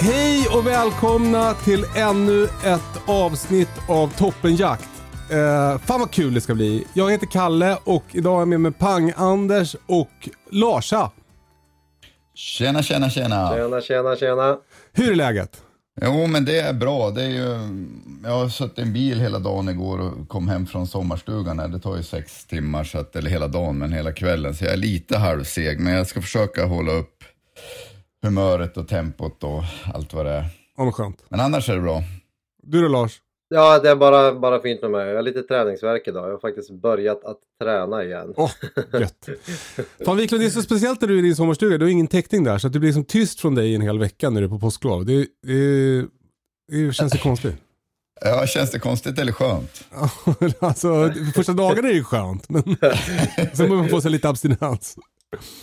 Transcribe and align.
Hej 0.00 0.46
och 0.48 0.66
välkomna 0.66 1.54
till 1.54 1.84
ännu 1.96 2.44
ett 2.44 3.02
avsnitt 3.06 3.68
av 3.88 4.08
Toppenjakt. 4.18 4.88
Eh, 5.30 5.78
fan 5.78 6.00
vad 6.00 6.10
kul 6.10 6.34
det 6.34 6.40
ska 6.40 6.54
bli. 6.54 6.84
Jag 6.94 7.10
heter 7.10 7.26
Kalle 7.26 7.78
och 7.84 8.04
idag 8.12 8.34
är 8.34 8.38
jag 8.38 8.48
med 8.48 8.60
mig 8.60 8.72
Pang-Anders 8.72 9.76
och 9.86 10.28
Larsa. 10.50 11.10
Tjena, 12.34 12.82
tjena, 12.82 13.10
tjena. 13.10 13.50
Tjena, 13.54 13.80
tjena, 13.80 14.16
tjena. 14.16 14.58
Hur 14.92 15.10
är 15.12 15.16
läget? 15.16 15.62
Jo, 16.00 16.26
men 16.26 16.44
det 16.44 16.60
är 16.60 16.72
bra. 16.72 17.10
Det 17.10 17.22
är 17.22 17.30
ju, 17.30 17.58
jag 18.24 18.30
har 18.30 18.48
suttit 18.48 18.78
i 18.78 18.82
en 18.82 18.92
bil 18.92 19.20
hela 19.20 19.38
dagen 19.38 19.68
igår 19.68 19.98
och 19.98 20.28
kom 20.28 20.48
hem 20.48 20.66
från 20.66 20.86
sommarstugan. 20.86 21.56
Det 21.56 21.80
tar 21.80 21.96
ju 21.96 22.02
sex 22.02 22.46
timmar, 22.46 22.84
så 22.84 22.98
att, 22.98 23.16
eller 23.16 23.30
hela 23.30 23.48
dagen, 23.48 23.78
men 23.78 23.92
hela 23.92 24.12
kvällen. 24.12 24.54
Så 24.54 24.64
jag 24.64 24.72
är 24.72 24.76
lite 24.76 25.18
halvseg, 25.18 25.80
men 25.80 25.94
jag 25.94 26.06
ska 26.06 26.22
försöka 26.22 26.64
hålla 26.64 26.92
upp 26.92 27.14
humöret 28.22 28.76
och 28.76 28.88
tempot 28.88 29.44
och 29.44 29.62
allt 29.94 30.14
vad 30.14 30.26
det 30.26 30.32
är. 30.32 30.44
Ja, 30.76 30.84
vad 30.84 30.94
skönt. 30.94 31.24
Men 31.28 31.40
annars 31.40 31.68
är 31.68 31.74
det 31.74 31.80
bra. 31.80 32.02
Du 32.62 32.82
då 32.82 32.88
Lars? 32.88 33.20
Ja, 33.50 33.78
det 33.78 33.90
är 33.90 33.96
bara, 33.96 34.34
bara 34.34 34.60
fint 34.60 34.82
med 34.82 34.90
mig. 34.90 35.08
Jag 35.08 35.14
har 35.16 35.22
lite 35.22 35.42
träningsverk 35.42 36.08
idag. 36.08 36.26
Jag 36.26 36.32
har 36.32 36.38
faktiskt 36.38 36.70
börjat 36.70 37.24
att 37.24 37.38
träna 37.62 38.04
igen. 38.04 38.34
Åh, 38.36 38.50
gött. 38.92 39.28
Fan 40.04 40.16
Wiklund, 40.16 40.42
det 40.42 40.46
är 40.46 40.50
så 40.50 40.62
speciellt 40.62 41.00
när 41.00 41.08
du 41.08 41.14
är 41.14 41.18
i 41.18 41.22
din 41.22 41.36
sommarstuga. 41.36 41.78
Du 41.78 41.84
har 41.84 41.90
ingen 41.90 42.06
täckning 42.06 42.44
där, 42.44 42.58
så 42.58 42.66
att 42.66 42.72
det 42.72 42.78
blir 42.78 42.88
liksom 42.88 43.04
tyst 43.04 43.40
från 43.40 43.54
dig 43.54 43.74
en 43.74 43.80
hel 43.80 43.98
vecka 43.98 44.30
när 44.30 44.40
du 44.40 44.46
är 44.46 44.50
på 44.50 44.58
påsklov. 44.58 45.04
Det, 45.06 45.26
det, 45.46 46.06
det 46.68 46.92
känns 46.92 47.14
ju 47.14 47.18
konstigt. 47.18 47.54
Ja, 48.20 48.46
känns 48.46 48.70
det 48.70 48.78
konstigt 48.78 49.18
eller 49.18 49.32
skönt? 49.32 49.84
alltså, 50.58 51.12
första 51.34 51.52
dagarna 51.52 51.88
är 51.88 51.92
det 51.92 51.98
ju 51.98 52.04
skönt, 52.04 52.48
men 52.48 52.62
sen 53.52 53.56
behöver 53.56 53.76
man 53.76 53.88
få 53.88 54.00
sig 54.00 54.10
lite 54.10 54.28
abstinens. 54.28 54.96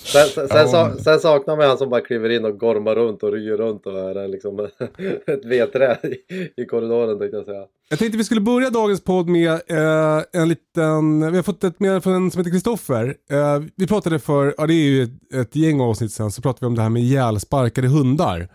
Sen, 0.03 0.27
sen, 0.47 0.67
sen, 0.69 0.99
sen 0.99 1.19
saknar 1.19 1.58
man 1.58 1.67
han 1.67 1.77
som 1.77 1.89
bara 1.89 2.02
kliver 2.02 2.30
in 2.30 2.45
och 2.45 2.59
gormar 2.59 2.95
runt 2.95 3.23
och 3.23 3.31
ryger 3.31 3.58
runt 3.58 3.86
och 3.86 3.99
är 3.99 4.27
liksom 4.27 4.59
ett 5.27 5.45
vedträ 5.45 5.98
i, 6.03 6.61
i 6.61 6.65
korridoren 6.65 7.20
tänkte 7.20 7.37
jag 7.37 7.45
säga. 7.45 7.65
Jag 7.89 7.99
tänkte 7.99 8.17
vi 8.17 8.23
skulle 8.23 8.42
börja 8.42 8.70
dagens 8.70 9.03
podd 9.03 9.27
med 9.30 9.52
eh, 9.52 10.23
en 10.33 10.49
liten, 10.49 11.31
vi 11.31 11.36
har 11.37 11.43
fått 11.43 11.64
ett 11.64 11.80
meddelande 11.80 12.02
från 12.02 12.14
en 12.14 12.31
som 12.31 12.39
heter 12.39 12.52
Kristoffer. 12.52 13.15
Eh, 13.30 13.64
vi 13.76 13.87
pratade 13.87 14.20
för, 14.20 14.55
ja 14.58 14.67
det 14.67 14.73
är 14.73 14.89
ju 14.89 15.03
ett, 15.03 15.33
ett 15.33 15.55
gäng 15.55 15.82
avsnitt 15.82 16.11
sen, 16.11 16.32
så 16.32 16.42
pratade 16.42 16.65
vi 16.65 16.67
om 16.67 16.76
det 16.76 16.82
här 16.82 16.89
med 16.89 17.02
ihjälsparkade 17.02 17.87
hundar. 17.87 18.47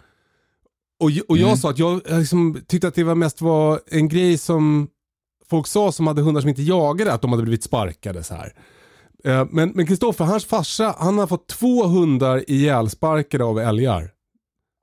Och, 1.00 1.10
och 1.28 1.36
jag 1.38 1.46
Mm. 1.46 1.56
sa 1.56 1.70
att 1.70 1.78
jag 1.78 2.00
jag 2.08 2.18
liksom 2.18 2.60
tyckte 2.68 2.88
att 2.88 2.94
det 2.94 3.04
var 3.04 3.14
mest 3.14 3.40
var 3.40 3.80
en 3.90 4.08
grej 4.08 4.38
som 4.38 4.88
folk 5.50 5.66
sa 5.66 5.92
som 5.92 6.06
hade 6.06 6.22
hundar 6.22 6.40
som 6.40 6.48
inte 6.48 6.62
jagade, 6.62 7.12
att 7.12 7.22
de 7.22 7.30
hade 7.32 7.42
blivit 7.42 7.62
sparkade 7.64 8.22
så 8.22 8.34
här. 8.34 8.52
Eh, 9.24 9.46
men 9.50 9.86
Kristoffer, 9.86 10.24
hans 10.24 10.44
farsa, 10.44 10.94
han 10.98 11.18
har 11.18 11.26
fått 11.26 11.48
två 11.48 11.86
hundar 11.86 12.50
ihjälsparkade 12.50 13.44
av 13.44 13.58
älgar. 13.58 14.10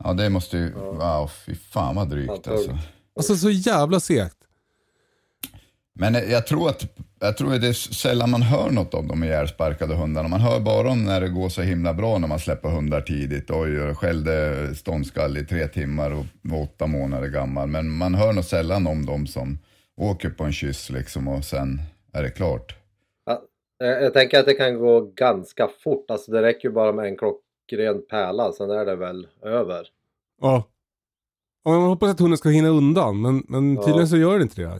Ja, 0.04 0.14
det 0.14 0.30
måste 0.30 0.58
ju, 0.58 0.74
wow, 0.74 1.32
fy 1.46 1.56
fan 1.56 1.96
vad 1.96 2.10
drygt 2.10 2.48
alltså. 2.48 2.78
Alltså 3.16 3.36
så 3.36 3.50
jävla 3.50 4.00
segt. 4.00 4.38
Men 6.00 6.14
jag 6.14 6.48
tror 6.48 6.70
att 6.70 6.86
jag 7.20 7.38
tror 7.38 7.54
att 7.54 7.62
det 7.62 7.68
är 7.68 7.74
sällan 7.74 8.30
man 8.30 8.42
hör 8.42 8.72
något 8.72 8.94
om 8.94 9.08
de 9.08 9.24
ihjälsparkade 9.24 9.96
hundarna. 9.96 10.28
Man 10.28 10.42
hör 10.42 10.60
bara 10.60 10.90
om 10.90 11.06
när 11.06 11.22
det 11.22 11.30
går 11.30 11.50
så 11.50 11.62
himla 11.62 11.94
bra 11.94 12.18
när 12.18 12.28
man 12.28 12.40
släpper 12.40 12.70
hundar 12.70 13.02
tidigt. 13.02 13.52
Oj, 13.52 13.74
jag 13.74 13.98
skällde 13.98 14.76
ståndskall 14.76 15.38
i 15.38 15.46
tre 15.46 15.68
timmar 15.68 16.12
och 16.12 16.26
var 16.42 16.62
åtta 16.62 16.88
månader 16.88 17.28
gammal. 17.28 17.68
Men 17.68 17.90
man 17.90 18.16
hör 18.16 18.34
nog 18.34 18.46
sällan 18.46 18.88
om 18.88 19.06
de 19.06 19.28
som 19.28 19.60
åker 19.98 20.30
på 20.30 20.44
en 20.44 20.54
kyss 20.54 20.90
liksom 20.90 21.28
och 21.28 21.46
sen 21.46 21.82
är 22.14 22.24
det 22.24 22.30
klart. 22.30 22.76
Ja, 23.78 23.86
jag, 23.86 24.14
tänker 24.14 24.40
att 24.40 24.46
det 24.46 24.54
kan 24.54 24.78
gå 24.80 25.02
ganska 25.02 25.68
fort. 25.68 26.12
Alltså 26.12 26.32
det 26.32 26.42
räcker 26.42 26.70
ju 26.70 26.74
bara 26.74 26.92
med 26.92 27.06
en 27.06 27.18
klockren 27.18 28.06
pärla, 28.10 28.52
sen 28.52 28.70
är 28.70 28.86
det 28.86 28.96
väl 28.96 29.28
över. 29.42 29.88
Ja. 30.42 30.64
Och 31.66 31.72
man 31.72 31.82
hoppas 31.90 32.10
att 32.12 32.20
hunden 32.20 32.38
ska 32.38 32.50
hinna 32.50 32.70
undan, 32.70 33.22
men, 33.22 33.44
men 33.48 33.76
Ja. 33.76 33.84
tydligen 33.84 34.08
så 34.08 34.18
gör 34.18 34.34
den 34.34 34.42
inte 34.42 34.62
det. 34.62 34.80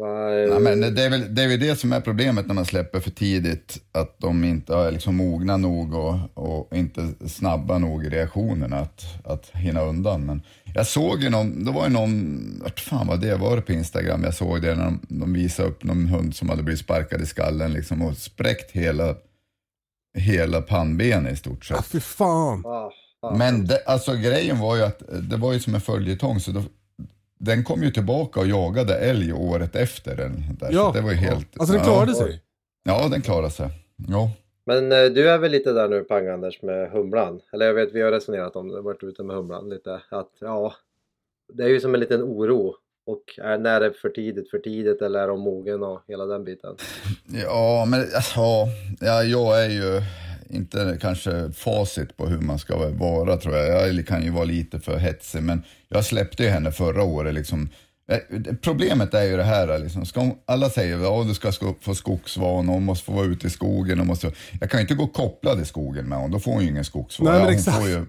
Nej, 0.00 0.60
men 0.60 0.94
det 0.94 1.02
är, 1.04 1.10
väl, 1.10 1.34
det 1.34 1.42
är 1.42 1.48
väl 1.48 1.60
det 1.60 1.76
som 1.76 1.92
är 1.92 2.00
problemet 2.00 2.46
när 2.46 2.54
man 2.54 2.64
släpper 2.64 3.00
för 3.00 3.10
tidigt. 3.10 3.78
Att 3.92 4.18
de 4.18 4.44
inte 4.44 4.74
är 4.74 4.90
liksom 4.90 5.16
mogna 5.16 5.56
nog 5.56 5.94
och, 5.94 6.18
och 6.34 6.76
inte 6.76 7.08
snabba 7.28 7.78
nog 7.78 8.04
i 8.04 8.08
reaktionerna 8.08 8.76
att, 8.78 9.04
att 9.24 9.50
hinna 9.52 9.80
undan. 9.82 10.26
Men 10.26 10.42
jag 10.74 10.86
såg 10.86 11.22
ju 11.22 11.30
någon, 11.30 11.64
det 11.64 11.70
var 11.70 11.84
ju 11.84 11.92
någon, 11.92 12.60
vart 12.62 12.80
fan 12.80 13.06
var 13.06 13.16
det, 13.16 13.36
var 13.36 13.56
det 13.56 13.62
på 13.62 13.72
Instagram? 13.72 14.24
Jag 14.24 14.34
såg 14.34 14.62
det 14.62 14.74
när 14.74 14.84
de, 14.84 15.00
de 15.08 15.32
visade 15.32 15.68
upp 15.68 15.84
någon 15.84 16.06
hund 16.06 16.34
som 16.34 16.48
hade 16.48 16.62
blivit 16.62 16.80
sparkad 16.80 17.20
i 17.20 17.26
skallen 17.26 17.72
liksom 17.72 18.02
och 18.02 18.16
spräckt 18.16 18.70
hela, 18.70 19.14
hela 20.18 20.62
pannbenet 20.62 21.32
i 21.32 21.36
stort 21.36 21.66
Ja, 21.70 21.76
sett. 21.76 21.86
fy 21.86 21.98
ah, 21.98 22.00
fan. 22.00 22.62
Men 23.38 23.66
det, 23.66 23.82
alltså 23.86 24.14
grejen 24.14 24.58
var 24.58 24.76
ju 24.76 24.82
att 24.82 25.02
det 25.30 25.36
var 25.36 25.52
ju 25.52 25.60
som 25.60 25.74
en 25.74 25.80
följetong 25.80 26.40
så 26.40 26.50
då, 26.50 26.62
den 27.38 27.64
kom 27.64 27.82
ju 27.82 27.90
tillbaka 27.90 28.40
och 28.40 28.46
jagade 28.46 28.94
älg 28.98 29.32
året 29.32 29.76
efter. 29.76 30.16
Den, 30.16 30.42
där, 30.60 30.68
Ja. 30.72 30.92
så 30.92 30.98
det 30.98 31.04
var 31.04 31.10
ju 31.10 31.16
helt... 31.16 31.60
Alltså 31.60 31.74
den 31.74 31.84
klarade 31.84 32.14
sig. 32.14 32.42
Ja, 32.84 33.08
den 33.10 33.22
klarade 33.22 33.50
sig. 33.50 33.68
Ja. 34.08 34.30
Men 34.66 34.92
eh, 34.92 35.04
du 35.04 35.30
är 35.30 35.38
väl 35.38 35.50
lite 35.52 35.72
där 35.72 35.88
nu 35.88 36.04
Pang-Anders 36.04 36.62
med 36.62 36.90
humlan? 36.90 37.40
Eller 37.52 37.66
jag 37.66 37.74
vet 37.74 37.92
vi 37.92 38.02
har 38.02 38.10
resonerat 38.12 38.56
om 38.56 38.68
det, 38.68 38.80
varit 38.80 39.02
ute 39.02 39.22
med 39.22 39.36
humlan 39.36 39.68
lite. 39.68 40.00
Att 40.10 40.32
ja, 40.40 40.74
det 41.52 41.62
är 41.62 41.68
ju 41.68 41.80
som 41.80 41.94
en 41.94 42.00
liten 42.00 42.22
oro. 42.22 42.74
Och 43.06 43.22
är, 43.38 43.58
när 43.58 43.80
är 43.80 43.88
det 43.88 43.92
för 43.94 44.08
tidigt 44.08 44.50
för 44.50 44.58
tidigt 44.58 45.02
eller 45.02 45.20
är 45.20 45.28
de 45.28 45.40
mogen 45.40 45.82
och 45.82 46.02
hela 46.08 46.26
den 46.26 46.44
biten? 46.44 46.76
Ja, 47.44 47.84
men 47.88 48.04
ja, 48.36 48.68
ja, 49.00 49.22
jag 49.22 49.64
är 49.64 49.70
ju 49.70 50.02
inte 50.50 50.98
kanske 51.00 51.52
facit 51.52 52.16
på 52.16 52.26
hur 52.26 52.38
man 52.38 52.58
ska 52.58 52.92
vara 52.92 53.36
tror 53.36 53.56
jag. 53.56 53.88
Jag 53.88 54.06
kan 54.06 54.22
ju 54.22 54.30
vara 54.30 54.44
lite 54.44 54.80
för 54.80 54.98
hetsig, 54.98 55.42
men 55.42 55.62
jag 55.88 56.04
släppte 56.04 56.42
ju 56.42 56.48
henne 56.48 56.72
förra 56.72 57.02
året 57.02 57.34
liksom. 57.34 57.68
Eh, 58.10 58.18
Problemet 58.62 59.14
är 59.14 59.22
ju 59.22 59.36
det 59.36 59.44
här, 59.44 59.78
liksom. 59.78 60.04
hon, 60.14 60.32
alla 60.46 60.70
säger 60.70 60.96
att 60.96 61.02
ja, 61.02 61.24
du 61.28 61.34
ska 61.34 61.52
få 61.80 61.94
skogsvana, 61.94 62.72
hon 62.72 62.84
måste 62.84 63.04
få 63.04 63.12
vara 63.12 63.26
ute 63.26 63.46
i 63.46 63.50
skogen. 63.50 63.98
Hon 63.98 64.06
måste, 64.06 64.32
jag 64.60 64.70
kan 64.70 64.80
ju 64.80 64.82
inte 64.82 64.94
gå 64.94 65.06
kopplad 65.06 65.60
i 65.60 65.64
skogen 65.64 66.08
med 66.08 66.18
hon, 66.18 66.30
då 66.30 66.38
får 66.38 66.52
hon 66.52 66.62
ju 66.62 66.68
ingen 66.68 66.84
skogsvana. 66.84 67.30
Nej, 67.30 67.38
men 67.38 67.48
hon, 67.48 67.54
exakt. 67.54 67.78
får 67.78 67.88
ju, 67.88 68.06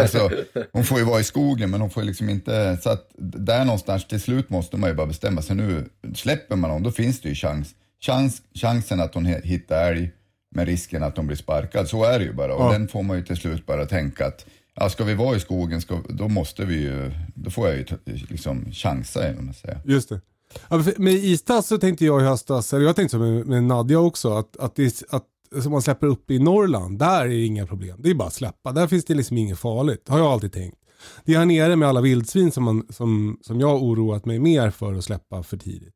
alltså, 0.00 0.30
hon 0.72 0.84
får 0.84 0.98
ju 0.98 1.04
vara 1.04 1.20
i 1.20 1.24
skogen, 1.24 1.70
men 1.70 1.80
hon 1.80 1.90
får 1.90 2.02
liksom 2.02 2.30
inte... 2.30 2.78
Så 2.82 2.90
att 2.90 3.10
där 3.18 3.64
någonstans, 3.64 4.06
till 4.08 4.20
slut 4.20 4.50
måste 4.50 4.76
man 4.76 4.90
ju 4.90 4.96
bara 4.96 5.06
bestämma 5.06 5.42
sig. 5.42 5.56
Nu 5.56 5.88
släpper 6.14 6.56
man 6.56 6.70
hon, 6.70 6.82
då 6.82 6.90
finns 6.90 7.20
det 7.20 7.28
ju 7.28 7.34
chans. 7.34 7.68
chans 8.00 8.42
chansen 8.54 9.00
att 9.00 9.14
hon 9.14 9.26
hittar 9.26 9.92
älg, 9.92 10.10
med 10.54 10.66
risken 10.66 11.02
att 11.02 11.16
hon 11.16 11.26
blir 11.26 11.36
sparkad. 11.36 11.88
Så 11.88 12.04
är 12.04 12.18
det 12.18 12.24
ju 12.24 12.32
bara. 12.32 12.54
Och 12.54 12.64
Ja. 12.64 12.72
den 12.72 12.88
får 12.88 13.02
man 13.02 13.16
ju 13.16 13.24
till 13.24 13.36
slut 13.36 13.66
bara 13.66 13.86
tänka 13.86 14.26
att 14.26 14.46
ja, 14.74 14.88
ska 14.90 15.04
vi 15.04 15.14
vara 15.14 15.36
i 15.36 15.40
skogen, 15.40 15.80
ska, 15.80 15.98
då 16.08 16.28
måste 16.28 16.64
vi 16.64 16.74
ju, 16.82 17.12
då 17.34 17.50
får 17.50 17.68
jag 17.68 17.78
ju 17.78 17.84
liksom 18.28 18.72
chansa, 18.72 19.24
eller 19.24 19.42
man 19.42 19.54
säger. 19.54 19.80
Just 19.84 20.08
det. 20.08 20.20
Ja, 20.68 20.84
med 20.96 21.14
istass 21.14 21.66
så 21.66 21.78
tänkte 21.78 22.04
jag 22.04 22.20
i 22.22 22.24
höstas, 22.24 22.72
eller 22.72 22.84
jag 22.86 22.96
tänkte 22.96 23.10
så 23.10 23.18
med, 23.18 23.46
med 23.46 23.64
Nadja 23.64 23.98
också, 23.98 24.32
att, 24.32 24.56
att, 24.56 24.76
det, 24.76 25.02
att 25.10 25.24
som 25.62 25.72
man 25.72 25.82
släpper 25.82 26.06
upp 26.06 26.30
i 26.30 26.38
Norrland, 26.38 26.98
där 26.98 27.20
är 27.24 27.28
det 27.28 27.44
inga 27.44 27.66
problem. 27.66 27.96
Det 28.02 28.10
är 28.10 28.14
bara 28.14 28.28
att 28.28 28.34
släppa. 28.34 28.72
Där 28.72 28.86
finns 28.86 29.04
det 29.04 29.14
liksom 29.14 29.38
inget 29.38 29.58
farligt, 29.58 30.08
har 30.08 30.18
jag 30.18 30.26
alltid 30.26 30.52
tänkt. 30.52 30.78
Det 31.24 31.34
är 31.34 31.38
här 31.38 31.46
nere 31.46 31.76
med 31.76 31.88
alla 31.88 32.00
vildsvin 32.00 32.52
som, 32.52 32.64
man, 32.64 32.86
som, 32.90 33.38
som 33.42 33.60
jag 33.60 33.82
oroat 33.82 34.24
mig 34.24 34.38
mer 34.38 34.70
för 34.70 34.94
att 34.94 35.04
släppa 35.04 35.42
för 35.42 35.56
tidigt. 35.56 35.94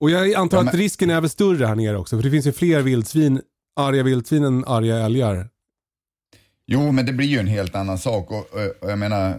Och 0.00 0.10
jag 0.10 0.34
antar 0.34 0.56
Ja, 0.56 0.60
att 0.60 0.72
men- 0.72 0.80
risken 0.80 1.10
är 1.10 1.20
väl 1.20 1.30
större 1.30 1.66
här 1.66 1.74
nere 1.74 1.96
också. 1.98 2.16
För 2.16 2.22
det 2.22 2.30
finns 2.30 2.46
ju 2.46 2.52
fler 2.52 2.80
vildsvin, 2.82 3.40
arga 3.76 4.02
vildsvin 4.02 4.44
än 4.44 4.64
arga 4.64 4.96
älgar. 4.98 5.48
Jo, 6.66 6.92
men 6.92 7.06
det 7.06 7.12
blir 7.12 7.26
ju 7.26 7.38
en 7.38 7.46
helt 7.46 7.74
annan 7.74 7.98
sak. 7.98 8.30
Och, 8.30 8.36
och, 8.80 8.90
jag 8.90 8.98
menar, 8.98 9.38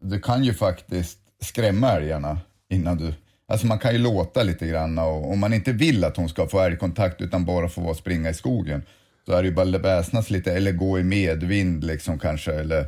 du 0.00 0.20
kan 0.20 0.44
ju 0.44 0.54
faktiskt 0.54 1.18
skrämma 1.42 1.90
älgarna 1.92 2.38
innan 2.70 2.96
du... 2.96 3.14
Alltså 3.48 3.66
man 3.66 3.78
kan 3.78 3.92
ju 3.92 3.98
låta 3.98 4.42
lite 4.42 4.66
grann 4.66 4.98
och 4.98 5.32
om 5.32 5.38
man 5.38 5.52
inte 5.52 5.72
vill 5.72 6.04
att 6.04 6.16
hon 6.16 6.28
ska 6.28 6.48
få 6.48 6.60
älgkontakt 6.60 7.20
utan 7.20 7.44
bara 7.44 7.68
få 7.68 7.80
vara 7.80 7.94
springa 7.94 8.30
i 8.30 8.34
skogen 8.34 8.82
så 9.26 9.32
är 9.32 9.42
det 9.42 9.48
ju 9.48 9.54
bara 9.54 9.78
väsnas 9.78 10.30
lite 10.30 10.52
eller 10.52 10.72
gå 10.72 10.98
i 10.98 11.02
medvind 11.02 11.84
liksom 11.84 12.18
kanske 12.18 12.52
eller 12.52 12.86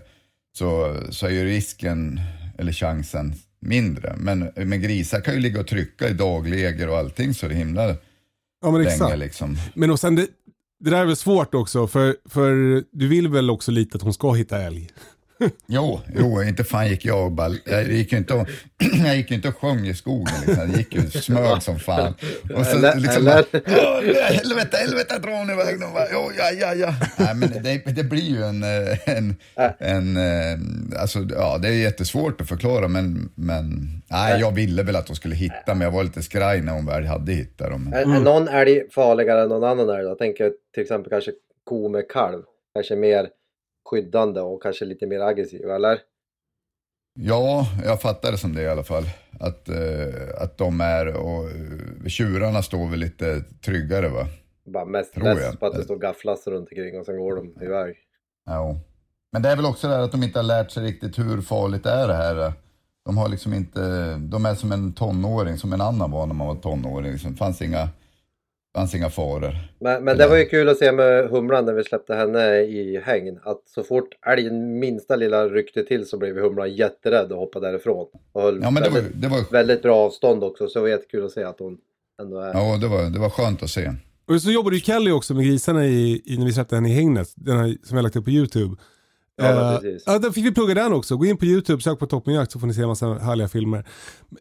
så, 0.59 0.97
så 1.11 1.27
är 1.27 1.31
ju 1.31 1.45
risken 1.45 2.21
eller 2.59 2.73
chansen 2.73 3.35
mindre. 3.61 4.17
Men, 4.17 4.51
men 4.57 4.83
grisar 4.83 5.21
kan 5.21 5.35
ju 5.35 5.41
ligga 5.41 5.61
och 5.61 5.67
trycka 5.67 6.09
i 6.09 6.13
dagläger 6.13 6.89
och 6.89 6.99
allting 6.99 7.35
så 7.35 7.49
det 7.49 7.55
himla 7.55 7.97
Ja 8.63 8.71
men 8.71 8.83
länge 8.83 9.17
liksom. 9.17 9.57
Men 9.75 9.91
och 9.91 10.01
sen 10.01 10.15
det, 10.15 10.27
det 10.81 10.91
där 10.91 11.01
är 11.01 11.05
väl 11.05 11.17
svårt 11.17 11.55
också 11.55 11.87
för, 11.87 12.17
för 12.25 12.53
du 12.91 13.09
vill 13.09 13.29
väl 13.29 13.51
också 13.51 13.71
lite 13.71 13.97
att 13.97 14.03
hon 14.03 14.15
ska 14.15 14.33
hitta 14.33 14.63
älg? 14.63 14.91
Jo, 15.67 16.01
jo, 16.15 16.43
inte 16.43 16.65
fan 16.65 16.89
gick 16.89 17.05
jag 17.05 17.25
och 17.25 17.33
ball... 17.33 17.59
Jag 17.65 17.93
gick 17.93 18.13
ju 18.13 18.19
inte 18.19 18.35
och, 18.35 18.49
jag 19.07 19.17
gick 19.17 19.31
ju 19.31 19.37
inte 19.37 19.49
och 19.49 19.57
sjöng 19.57 19.87
i 19.87 19.95
skogen 19.95 20.35
liksom. 20.47 20.69
Jag 20.71 20.79
gick 20.79 20.95
ju 20.95 21.11
smög 21.11 21.63
som 21.63 21.79
fan. 21.79 22.15
Och 22.55 22.67
så 22.67 22.77
Eller- 22.77 22.97
liksom 22.97 23.27
eller- 23.27 23.45
bara, 23.53 23.61
"Åh, 23.67 24.23
helvete, 24.33 24.77
helvete, 24.77 25.19
dra 25.19 25.31
hon 25.31 25.51
iväg 25.51 25.81
dem. 25.81 25.93
bara, 25.95 26.07
"Jo, 26.13 26.31
ja, 26.39 26.51
ja, 26.61 26.75
ja. 26.75 26.95
Nej, 27.19 27.35
men 27.35 27.63
det, 27.63 27.83
det 27.93 28.05
blir 28.05 28.23
ju 28.23 28.43
en, 28.43 28.63
eh, 28.63 29.09
en, 29.17 29.37
en, 29.79 30.17
eh, 30.17 31.01
alltså 31.01 31.19
ja, 31.31 31.59
det 31.59 31.69
är 31.69 31.73
jättesvårt 31.73 32.41
att 32.41 32.49
förklara 32.49 32.89
men, 32.89 33.29
men 33.35 33.89
nej, 34.11 34.41
jag 34.41 34.53
ville 34.55 34.83
väl 34.83 34.97
att 34.97 35.07
de 35.07 35.17
skulle 35.17 35.35
hitta 35.35 35.75
men 35.75 35.81
jag 35.81 35.91
var 35.91 36.05
lite 36.05 36.23
skraj 36.23 36.61
när 36.61 36.73
hon 36.73 36.87
väl 36.87 37.07
hade 37.07 37.33
hittat 37.33 37.71
dem. 37.71 37.93
Är, 37.95 38.01
är 38.01 38.21
någon 38.21 38.49
älg 38.49 38.83
farligare 38.91 39.43
än 39.43 39.49
någon 39.49 39.65
annan 39.65 39.89
älg? 39.99 40.05
Jag 40.09 40.19
tänker 40.19 40.53
till 40.75 40.83
exempel 40.83 41.11
kanske 41.11 41.31
ko 41.65 41.89
med 41.89 42.09
kalv. 42.11 42.43
Kanske 42.75 42.97
mer 42.97 43.29
skyddande 43.89 44.41
och 44.41 44.63
kanske 44.63 44.85
lite 44.85 45.07
mer 45.07 45.21
aggressiv, 45.21 45.71
eller? 45.71 45.99
Ja, 47.21 47.67
jag 47.85 48.01
fattar 48.01 48.33
det 48.33 48.39
som 48.39 48.55
det 48.55 48.63
i 48.63 48.69
alla 48.69 48.85
fall. 48.85 49.05
Att, 49.41 49.69
eh, 49.69 50.43
att 50.43 50.59
de 50.59 50.81
är, 50.81 51.17
och 51.17 51.45
eh, 51.51 52.07
tjurarna 52.09 52.63
står 52.63 52.91
väl 52.91 52.99
lite 52.99 53.41
tryggare 53.65 54.09
va? 54.09 54.27
Bara 54.67 54.85
mest 54.85 55.15
Tror 55.15 55.29
jag. 55.29 55.37
less 55.37 55.57
på 55.57 55.67
att 55.67 55.75
det 55.75 55.83
står 55.85 55.97
gafflas 55.97 56.47
runt 56.47 56.69
omkring 56.71 56.99
och 57.01 57.07
sen 57.07 57.19
går 57.19 57.37
de 57.37 57.63
iväg. 57.65 57.97
Ja. 58.47 58.77
Men 59.33 59.43
det 59.43 59.49
är 59.49 59.57
väl 59.57 59.67
också 59.67 59.89
det 59.89 59.95
här 59.95 60.03
att 60.03 60.13
de 60.13 60.23
inte 60.23 60.39
har 60.39 60.45
lärt 60.45 60.71
sig 60.71 60.83
riktigt 60.85 61.19
hur 61.19 61.41
farligt 61.43 61.85
det 61.85 61.91
är 61.91 62.09
det 62.09 62.15
här. 62.15 62.53
De 63.05 63.19
har 63.19 63.29
liksom 63.29 63.55
inte, 63.55 64.15
de 64.17 64.47
är 64.47 64.55
som 64.55 64.73
en 64.73 64.93
tonåring, 64.93 65.59
som 65.59 65.73
en 65.73 65.81
annan 65.81 66.11
var 66.11 66.27
när 66.27 66.35
man 66.35 66.47
var 66.47 66.55
tonåring. 66.55 67.13
Liksom. 67.13 67.31
Det 67.31 67.37
fanns 67.37 67.63
inga, 67.63 67.89
fanns 68.75 68.95
inga 68.95 69.11
faror. 69.11 69.55
Men, 69.81 70.05
men 70.05 70.19
det 70.19 70.29
var 70.29 70.37
ju 70.37 70.45
kul 70.45 70.69
att 70.69 70.79
se 70.79 70.93
med 70.93 71.29
humlan 71.31 71.65
när 71.65 71.73
vi 71.73 71.85
släppte 71.85 72.15
henne 72.15 72.61
i 72.61 73.01
hägn. 73.05 73.39
Att 73.45 73.63
så 73.75 73.83
fort 73.83 74.09
älgen 74.27 74.79
minsta 74.79 75.17
lilla 75.17 75.49
ryckte 75.49 75.83
till 75.83 76.09
så 76.09 76.19
blev 76.19 76.39
humlan 76.39 76.75
jätterädd 76.75 77.33
och 77.33 77.39
hoppade 77.39 77.71
därifrån. 77.71 78.07
Och 78.33 78.43
höll 78.43 78.61
Ja 78.63 78.71
men 78.71 78.83
det 78.83 78.89
var, 78.89 78.97
väldigt, 78.97 79.23
det 79.23 79.29
var, 79.29 79.53
väldigt 79.53 79.83
bra 79.83 79.97
avstånd 79.97 80.45
också 80.45 80.69
så 80.69 80.79
det 80.79 80.83
var 80.83 80.89
jättekul 80.89 81.25
att 81.25 81.33
se 81.33 81.45
att 81.45 81.59
hon 81.59 81.79
ändå 82.23 82.39
är... 82.41 82.55
ja, 82.55 82.77
det 82.77 82.89
var, 82.89 83.11
det 83.11 83.19
var 83.19 83.31
skönt 83.31 83.63
att 83.63 83.71
se. 83.71 83.93
Och 84.29 84.43
så 84.43 84.51
jobbade 84.51 84.77
ju 84.77 84.83
Kelly 84.83 85.11
också 85.11 85.35
med 85.35 85.45
grisarna 85.45 85.87
i, 85.87 86.23
i 86.25 86.39
när 86.39 86.47
vi 86.47 86.53
släppte 86.53 86.75
henne 86.75 86.89
i 86.89 86.93
hängnet. 86.93 87.29
Den 87.37 87.59
här 87.59 87.77
som 87.83 87.97
jag 87.97 88.03
lagt 88.03 88.17
upp 88.17 88.25
på 88.25 88.31
YouTube. 88.31 88.77
Ja, 89.39 89.75
Eh, 89.75 89.81
precis. 89.81 90.03
ja, 90.07 90.19
då 90.19 90.33
fick 90.33 90.47
vi 90.47 90.53
plugga 90.55 90.75
den 90.75 90.93
också. 90.93 91.17
Gå 91.17 91.27
in 91.27 91.37
på 91.37 91.45
YouTube, 91.45 91.83
sök 91.83 91.99
på 91.99 92.07
Toppenjakt 92.07 92.53
så 92.53 92.59
får 92.61 92.67
ni 92.67 92.75
se 92.75 92.83
en 92.83 92.89
massa 92.89 93.15
härliga 93.15 93.49
filmer. 93.49 93.87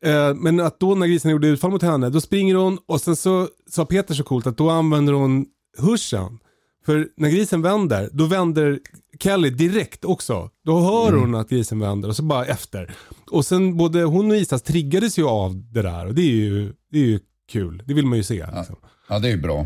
Eh, 0.01 0.33
men 0.33 0.59
att 0.59 0.79
då 0.79 0.95
när 0.95 1.07
grisen 1.07 1.31
gjorde 1.31 1.47
utfall 1.47 1.71
mot 1.71 1.81
henne, 1.81 2.09
då 2.09 2.21
springer 2.21 2.55
hon 2.55 2.77
och 2.85 3.01
sen 3.01 3.15
så 3.15 3.47
sa 3.69 3.85
Peter 3.85 4.13
så 4.13 4.23
coolt 4.23 4.47
att 4.47 4.57
då 4.57 4.69
använder 4.69 5.13
hon 5.13 5.45
hörseln. 5.77 6.39
För 6.85 7.07
när 7.17 7.29
grisen 7.29 7.61
vänder, 7.61 8.09
då 8.13 8.25
vänder 8.25 8.79
Kelly 9.19 9.49
direkt 9.49 10.05
också. 10.05 10.49
Då 10.65 10.79
hör 10.79 11.17
hon 11.17 11.35
att 11.35 11.49
grisen 11.49 11.79
vänder 11.79 12.09
och 12.09 12.15
så 12.15 12.23
bara 12.23 12.45
efter. 12.45 12.91
Och 13.31 13.45
sen 13.45 13.77
både 13.77 14.03
hon 14.03 14.31
och 14.31 14.37
Isas 14.37 14.61
triggades 14.61 15.19
ju 15.19 15.25
av 15.27 15.55
det 15.73 15.81
där 15.81 16.05
och 16.05 16.13
det 16.15 16.21
är 16.21 16.35
ju, 16.35 16.73
det 16.91 16.97
är 16.99 17.03
ju 17.05 17.19
kul. 17.51 17.83
Det 17.85 17.93
vill 17.93 18.05
man 18.05 18.17
ju 18.17 18.23
se. 18.23 18.45
Liksom. 18.57 18.75
Ja 19.09 19.19
det 19.19 19.27
är 19.27 19.31
ju 19.31 19.41
bra. 19.41 19.65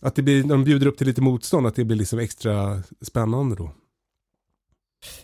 Att 0.00 0.14
det 0.14 0.22
blir, 0.22 0.42
när 0.42 0.48
de 0.48 0.64
bjuder 0.64 0.86
upp 0.86 0.98
till 0.98 1.06
lite 1.06 1.20
motstånd, 1.20 1.66
att 1.66 1.74
det 1.74 1.84
blir 1.84 1.96
liksom 1.96 2.18
extra 2.18 2.82
spännande 3.02 3.56
då. 3.56 3.70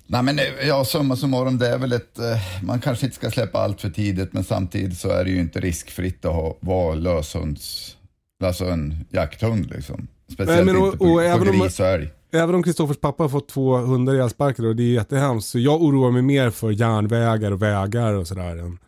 Nej 0.06 0.22
men 0.22 0.38
eh, 0.38 0.44
ja, 0.68 0.84
summa 0.84 1.16
summarum, 1.16 1.58
det 1.58 1.68
är 1.68 1.78
väl 1.78 1.92
ett, 1.92 2.18
eh, 2.18 2.36
man 2.62 2.80
kanske 2.80 3.06
inte 3.06 3.16
ska 3.16 3.30
släppa 3.30 3.58
allt 3.58 3.80
för 3.80 3.90
tidigt 3.90 4.32
men 4.32 4.44
samtidigt 4.44 4.98
så 4.98 5.08
är 5.08 5.24
det 5.24 5.30
ju 5.30 5.40
inte 5.40 5.60
riskfritt 5.60 6.24
att 6.24 6.34
ha, 6.34 6.56
vara 6.60 6.94
löshunds, 6.94 7.96
alltså 8.44 8.64
en 8.64 9.04
jakthund 9.10 9.70
liksom. 9.70 10.08
Speciellt 10.32 10.66
Nej, 10.66 10.74
men 10.74 10.76
och- 10.82 10.86
inte 10.86 10.98
på, 10.98 11.04
och 11.04 11.22
även 11.24 11.44
på 11.46 11.52
om- 11.52 11.60
gris 11.60 11.80
och 11.80 11.86
älg. 11.86 12.08
Även 12.32 12.54
om 12.54 12.62
Kristoffers 12.62 12.96
pappa 13.00 13.22
har 13.24 13.28
fått 13.28 13.48
två 13.48 13.76
hundar 13.76 14.14
ihjälsparkade 14.14 14.68
och 14.68 14.76
det 14.76 14.82
är 14.82 14.92
jättehemskt. 14.94 15.48
Så 15.48 15.58
jag 15.58 15.82
oroar 15.82 16.10
mig 16.10 16.22
mer 16.22 16.50
för 16.50 16.70
järnvägar 16.70 17.50
och 17.50 17.62
vägar 17.62 18.12
och 18.14 18.26
sådär. 18.28 18.56
än- 18.56 18.78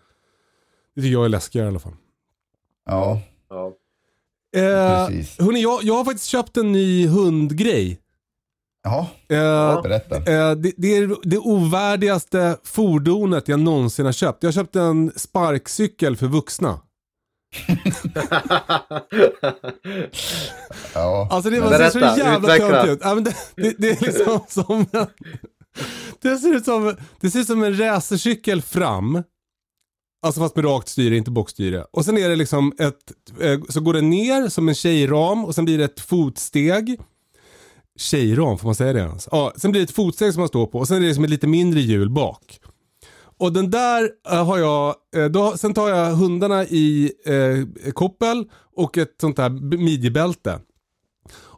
Det 0.94 1.00
tycker 1.03 1.12
jag 1.12 1.25
är 1.25 1.29
läskigare 1.29 1.67
i 1.67 1.69
alla 1.69 1.79
fall. 1.79 1.93
Ja, 2.87 3.21
Ja. 3.50 3.73
Eh, 4.56 5.06
Precis. 5.06 5.38
hörni, 5.38 5.62
jag, 5.62 5.83
jag 5.83 5.94
har 5.94 6.05
faktiskt 6.05 6.27
köpt 6.29 6.56
en 6.56 6.73
ny 6.73 7.06
hundgrej. 7.06 7.99
Jaha, 8.87 9.06
Eh, 9.29 9.83
berätta. 9.83 10.17
eh, 10.17 10.53
det, 10.56 10.73
det 10.77 10.97
är 10.97 11.29
det 11.29 11.38
ovärdigaste 11.38 12.56
fordonet 12.65 13.49
jag 13.49 13.61
någonsin 13.61 14.05
har 14.06 14.12
köpt. 14.12 14.43
Jag 14.43 14.49
har 14.49 14.53
köpt 14.53 14.77
en 14.77 15.12
sparkcykel 15.17 16.17
för 16.17 16.27
vuxna. 16.27 16.81
Ja, 20.94 21.29
Alltså 21.31 21.50
det, 21.50 21.61
var, 21.61 21.71
ser 21.79 21.91
så 21.91 21.99
jävla 21.99 22.49
töntigt 22.56 22.88
ut. 22.93 22.99
Ja, 23.03 23.15
men 23.15 23.25
det, 23.25 23.35
det, 23.56 23.75
det 23.79 23.88
är 23.91 24.05
liksom 24.06 24.41
som 24.49 24.87
en, 24.93 25.06
det 26.23 26.37
ser 26.38 26.55
ut 26.55 26.65
som, 26.65 26.97
det 27.21 27.31
ser 27.31 27.38
ut 27.41 27.47
som 27.47 27.62
en 27.62 27.79
racercykel 27.79 28.62
fram. 28.62 29.23
Alltså 30.27 30.41
fast 30.41 30.56
med 30.56 30.65
rakt 30.65 30.88
styre, 30.88 31.17
inte 31.17 31.31
bockstyre. 31.31 31.85
Och 31.93 32.05
sen 32.05 32.19
är 32.19 32.29
det 32.29 32.37
liksom 32.37 32.73
ett, 32.79 33.12
eh, 33.41 33.61
så 33.69 33.81
går 33.81 33.93
det 33.94 34.00
ner 34.00 34.49
som 34.49 34.69
en 34.69 34.75
tjejram 34.75 35.44
och 35.44 35.55
sen 35.55 35.65
blir 35.65 35.79
det 35.79 35.85
ett 35.85 36.00
fotsteg. 36.00 37.00
Tjejram, 37.97 38.59
får 38.59 38.69
man 38.69 38.75
säga 38.75 38.93
det 38.93 38.99
ens? 38.99 39.29
Ja, 39.31 39.53
sen 39.57 39.71
blir 39.71 39.81
det 39.81 39.85
ett 39.85 39.97
fotsteg 39.97 40.33
som 40.33 40.41
man 40.41 40.49
står 40.49 40.67
på 40.67 40.79
och 40.79 40.89
sen 40.89 41.03
är 41.03 41.09
det 41.09 41.15
som 41.15 41.25
ett 41.25 41.31
lite 41.31 41.47
mindre 41.47 41.81
hjul 41.81 42.11
bak. 42.11 42.61
Och 43.39 43.53
den 43.53 43.71
där 43.71 44.11
eh, 44.31 44.47
har 44.47 44.59
jag, 44.59 44.95
eh, 45.17 45.25
då, 45.25 45.57
sen 45.57 45.75
tar 45.75 45.89
jag 45.89 46.15
hundarna 46.15 46.65
i 46.65 47.13
eh, 47.25 47.93
koppel 47.93 48.45
och 48.77 48.99
ett 48.99 49.15
sånt 49.21 49.37
där 49.37 49.51
midjebälte. 49.77 50.61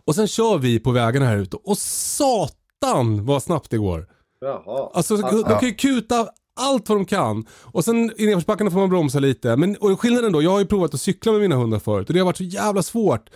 Och 0.07 0.15
sen 0.15 0.29
kör 0.29 0.59
vi 0.59 0.79
på 0.79 0.91
vägarna 0.91 1.27
här 1.27 1.37
ute 1.37 1.57
och 1.57 1.79
satan 1.79 3.27
vad 3.27 3.43
snabbt 3.43 3.71
det 3.71 3.79
går. 3.79 4.07
Jaha. 4.41 4.91
Alltså 4.95 5.17
de 5.17 5.45
kan 5.45 5.69
ju 5.69 5.75
kuta 5.75 6.29
allt 6.61 6.89
vad 6.89 6.99
de 6.99 7.05
kan. 7.05 7.47
Och 7.63 7.85
sen 7.85 8.13
i 8.17 8.27
nedförsbackarna 8.27 8.71
får 8.71 8.79
man 8.79 8.89
bromsa 8.89 9.19
lite. 9.19 9.57
Men 9.57 9.77
och 9.77 10.01
skillnaden 10.01 10.33
då, 10.33 10.43
jag 10.43 10.51
har 10.51 10.59
ju 10.59 10.67
provat 10.67 10.95
att 10.95 11.01
cykla 11.01 11.33
med 11.33 11.41
mina 11.41 11.57
hundar 11.57 11.79
förut 11.79 12.09
och 12.09 12.15
det 12.15 12.21
har 12.21 12.27
varit 12.27 12.37
så 12.37 12.45
jävla 12.45 12.83
svårt. 12.83 13.31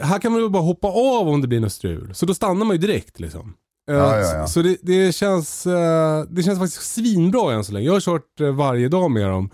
Här 0.00 0.18
kan 0.18 0.32
man 0.32 0.40
väl 0.40 0.50
bara 0.50 0.62
hoppa 0.62 0.88
av 0.88 1.28
om 1.28 1.40
det 1.40 1.48
blir 1.48 1.60
något 1.60 1.72
strul. 1.72 2.10
Så 2.14 2.26
då 2.26 2.34
stannar 2.34 2.66
man 2.66 2.76
ju 2.76 2.78
direkt 2.78 3.20
liksom. 3.20 3.54
Eh, 3.90 3.96
Ja, 3.96 4.18
ja, 4.18 4.34
ja. 4.34 4.46
Så 4.46 4.62
det, 4.62 4.76
det, 4.82 5.14
känns, 5.14 5.66
eh, 5.66 6.24
det 6.30 6.42
känns 6.42 6.58
faktiskt 6.58 6.94
svinbra 6.94 7.52
än 7.52 7.64
så 7.64 7.72
länge. 7.72 7.86
Jag 7.86 7.92
har 7.92 8.00
kört 8.00 8.40
eh, 8.40 8.50
varje 8.54 8.88
dag 8.88 9.10
med 9.10 9.28
dem. 9.28 9.50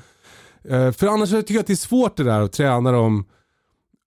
För 0.69 1.07
annars 1.07 1.31
tycker 1.31 1.55
jag 1.55 1.61
att 1.61 1.67
det 1.67 1.73
är 1.73 1.77
svårt 1.77 2.17
det 2.17 2.25
där 2.25 2.41
att 2.41 2.53
träna 2.53 2.93
dem 2.93 3.25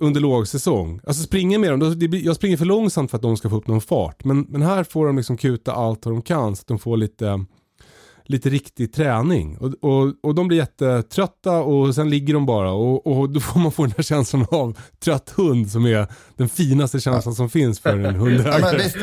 under 0.04 0.22
lågsäsong. 0.22 1.00
Alltså 1.08 1.24
springa 1.24 1.60
med 1.60 1.80
dem, 1.80 2.10
jag 2.12 2.36
springer 2.36 2.58
för 2.58 2.66
långsamt 2.66 3.12
för 3.12 3.18
att 3.18 3.22
de 3.22 3.38
ska 3.38 3.50
få 3.50 3.56
upp 3.56 3.68
någon 3.68 3.82
fart. 3.82 4.24
Men, 4.24 4.42
men 4.42 4.62
här 4.62 4.84
får 4.84 5.08
de 5.08 5.18
liksom 5.18 5.38
kuta 5.38 5.74
allt 5.74 6.06
vad 6.06 6.16
de 6.16 6.22
kan 6.22 6.56
så 6.56 6.62
att 6.62 6.68
de 6.68 6.80
får 6.80 6.98
lite, 6.98 7.46
lite 8.30 8.50
riktig 8.50 8.94
träning. 8.94 9.58
Och, 9.58 9.74
och, 9.82 10.14
och 10.24 10.36
de 10.36 10.48
blir 10.48 10.58
jättetrötta 10.58 11.52
och 11.60 11.96
sen 11.96 12.10
ligger 12.10 12.34
de 12.34 12.46
bara 12.46 12.72
och, 12.72 13.08
och 13.08 13.30
då 13.30 13.40
får 13.40 13.60
man 13.60 13.72
få 13.72 13.84
den 13.84 13.94
här 13.98 14.04
känslan 14.04 14.46
av 14.52 14.78
trött 15.04 15.30
hund 15.36 15.72
som 15.72 15.86
är 15.86 16.08
den 16.38 16.50
finaste 16.50 17.00
känslan 17.00 17.36
som 17.36 17.50
finns 17.50 17.80
för 17.80 17.90
en 17.98 18.04
Ja, 18.04 18.12
hundägare. 18.12 18.62
men 18.62 18.78
visst, 18.78 18.98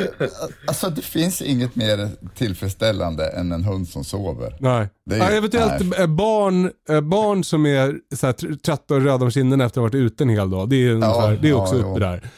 alltså 0.66 0.90
det 0.90 1.02
finns 1.02 1.42
inget 1.42 1.76
mer 1.76 2.09
tillfredsställande 2.35 3.28
än 3.28 3.52
en 3.52 3.64
hund 3.64 3.88
som 3.88 4.04
sover. 4.04 4.56
Nej. 4.61 4.88
Det 5.06 5.14
är 5.14 5.18
ja, 5.18 5.30
eventuellt 5.30 5.99
nej. 5.99 6.06
barn, 6.06 6.71
barn 7.11 7.45
som 7.45 7.66
är 7.66 7.95
så 8.14 8.26
här, 8.26 8.33
tr- 8.35 8.59
trötta 8.59 8.95
och 8.95 9.02
röda 9.02 9.25
om 9.25 9.30
kinderna 9.30 9.64
efter 9.64 9.80
att 9.80 9.83
ha 9.83 9.99
varit 10.00 10.12
ute 10.12 10.25
en 10.25 10.28
hel 10.30 10.50
dag. 10.50 10.68
Det 10.68 10.76
är, 10.76 10.90
ungefär, 10.90 11.38
det 11.42 11.49
är 11.49 11.50
ja, 11.50 11.56
också 11.62 11.78
jo. 11.80 11.90
uppe 11.90 12.00
där. 12.00 12.30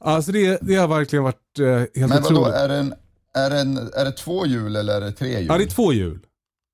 Alltså 0.00 0.32
det, 0.32 0.58
det 0.62 0.74
har 0.76 0.88
verkligen 0.88 1.22
varit 1.22 1.58
eh, 1.60 1.66
helt 1.66 1.94
Men 1.94 2.08
vadå, 2.08 2.26
otroligt. 2.26 2.54
är 2.54 2.68
det, 2.68 2.74
en, 2.76 2.94
är, 3.34 3.50
det 3.50 3.60
en, 3.60 3.76
är 3.76 4.04
det 4.04 4.12
två 4.12 4.46
hjul 4.46 4.76
eller 4.76 4.96
är 4.96 5.00
det 5.00 5.12
tre 5.12 5.28
hjul? 5.28 5.46
Ja, 5.48 5.58
det 5.58 5.64
är 5.64 5.68
två 5.68 5.92
hjul. 5.92 6.20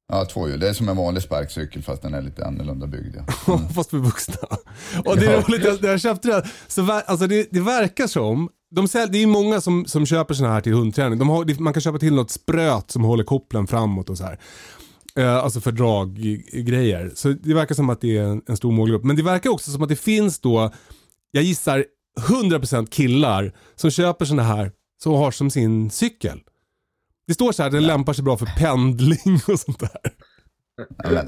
Ja, 0.09 0.25
två 0.25 0.49
hjul. 0.49 0.61
Det 0.61 0.69
är 0.69 0.73
som 0.73 0.89
en 0.89 0.97
vanlig 0.97 1.23
sparkcykel 1.23 1.83
fast 1.83 2.03
den 2.03 2.15
är 2.15 2.23
lite 2.23 2.47
annorlunda 2.47 2.87
byggd. 2.87 3.17
Ja. 3.47 3.59
Fast 3.75 3.91
för 3.91 3.99
vuxna. 3.99 4.49
Och 5.05 5.17
det 5.17 5.27
är 5.27 5.43
roligt, 5.43 5.65
jag, 5.65 5.83
när 5.83 5.91
jag 5.91 6.01
köpte 6.01 6.29
det, 6.29 6.49
så 6.69 6.93
alltså 6.93 7.27
det, 7.27 7.49
det 7.51 7.61
verkar 7.61 8.07
som, 8.07 8.49
de 8.75 8.89
säl, 8.89 9.09
det 9.13 9.23
är 9.23 9.27
många 9.27 9.61
som, 9.61 9.87
som 9.87 10.07
köper 10.07 10.35
såna 10.35 10.53
här 10.53 10.61
till 10.61 10.73
hundträning. 10.73 11.19
De 11.19 11.29
har, 11.29 11.61
man 11.61 11.73
kan 11.73 11.83
köpa 11.83 11.99
till 11.99 12.15
något 12.15 12.31
spröt 12.31 12.91
som 12.91 13.05
håller 13.05 13.25
kopplen 13.25 13.67
framåt 13.67 14.11
och 14.11 14.19
så 14.19 14.25
här. 14.25 14.39
Eh, 15.19 15.37
alltså 15.37 15.61
för 15.61 15.73
draggrejer. 15.73 17.13
Så 17.15 17.29
det 17.29 17.55
verkar 17.55 17.75
som 17.75 17.91
att 17.91 18.01
det 18.01 18.19
är 18.19 18.23
en, 18.23 18.43
en 18.47 18.57
stor 18.57 18.73
målgrupp. 18.73 19.05
Men 19.05 19.17
det 19.17 19.23
verkar 19.23 19.51
också 19.51 19.71
som 19.71 19.83
att 19.83 19.89
det 19.89 19.97
finns 19.97 20.41
då, 20.41 20.73
jag 21.31 21.45
gissar 21.45 21.85
100% 22.21 22.87
killar 22.87 23.53
som 23.75 23.91
köper 23.91 24.25
sådana 24.25 24.43
här 24.43 24.73
som 25.05 25.13
har 25.13 25.31
som 25.31 25.51
sin 25.51 25.91
cykel. 25.91 26.41
Det 27.27 27.35
står 27.35 27.53
så 27.53 27.63
här, 27.63 27.71
den 27.71 27.87
lämpar 27.87 28.13
sig 28.13 28.25
bra 28.25 28.37
för 28.37 28.47
pendling 28.47 29.41
och 29.49 29.61
sånt 29.61 29.79
där. 29.81 29.91
Ja, 30.97 31.23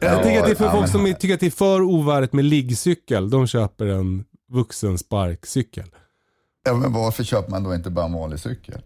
Jag 0.00 0.22
tänker 0.22 0.38
att 0.40 0.46
det 0.46 0.50
är 0.50 0.54
för 0.54 0.64
ja, 0.64 0.70
folk 0.70 0.80
men- 0.82 0.88
som 0.88 1.14
tycker 1.20 1.34
att 1.34 1.40
det 1.40 1.46
är 1.46 1.50
för 1.50 1.80
ovärdigt 1.82 2.32
med 2.32 2.44
liggcykel. 2.44 3.30
De 3.30 3.46
köper 3.46 3.86
en 3.86 4.24
vuxen 4.52 4.98
sparkcykel. 4.98 5.90
ja, 6.64 6.74
men 6.74 6.92
varför 6.92 7.24
köper 7.24 7.50
man 7.50 7.62
då 7.64 7.74
inte 7.74 7.90
bara 7.90 8.04
en 8.06 8.12
vanlig 8.12 8.40
cykel? 8.40 8.82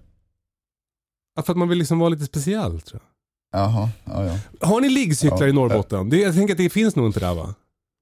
Ja, 1.36 1.42
För 1.42 1.52
att 1.52 1.56
man 1.58 1.68
vill 1.68 1.78
liksom 1.78 1.98
vara 1.98 2.08
lite 2.08 2.24
speciell 2.24 2.80
tror 2.80 3.00
jag. 3.02 3.60
Jaha, 3.60 3.88
ja, 4.04 4.24
ja. 4.26 4.66
Har 4.66 4.80
ni 4.80 4.88
liggcyklar 4.88 5.46
i 5.46 5.52
Norrbotten? 5.52 6.10
Det, 6.10 6.16
jag 6.20 6.34
tänker 6.34 6.54
att 6.54 6.58
det 6.58 6.70
finns 6.70 6.96
nog 6.96 7.06
inte 7.06 7.20
där 7.20 7.34
va? 7.34 7.54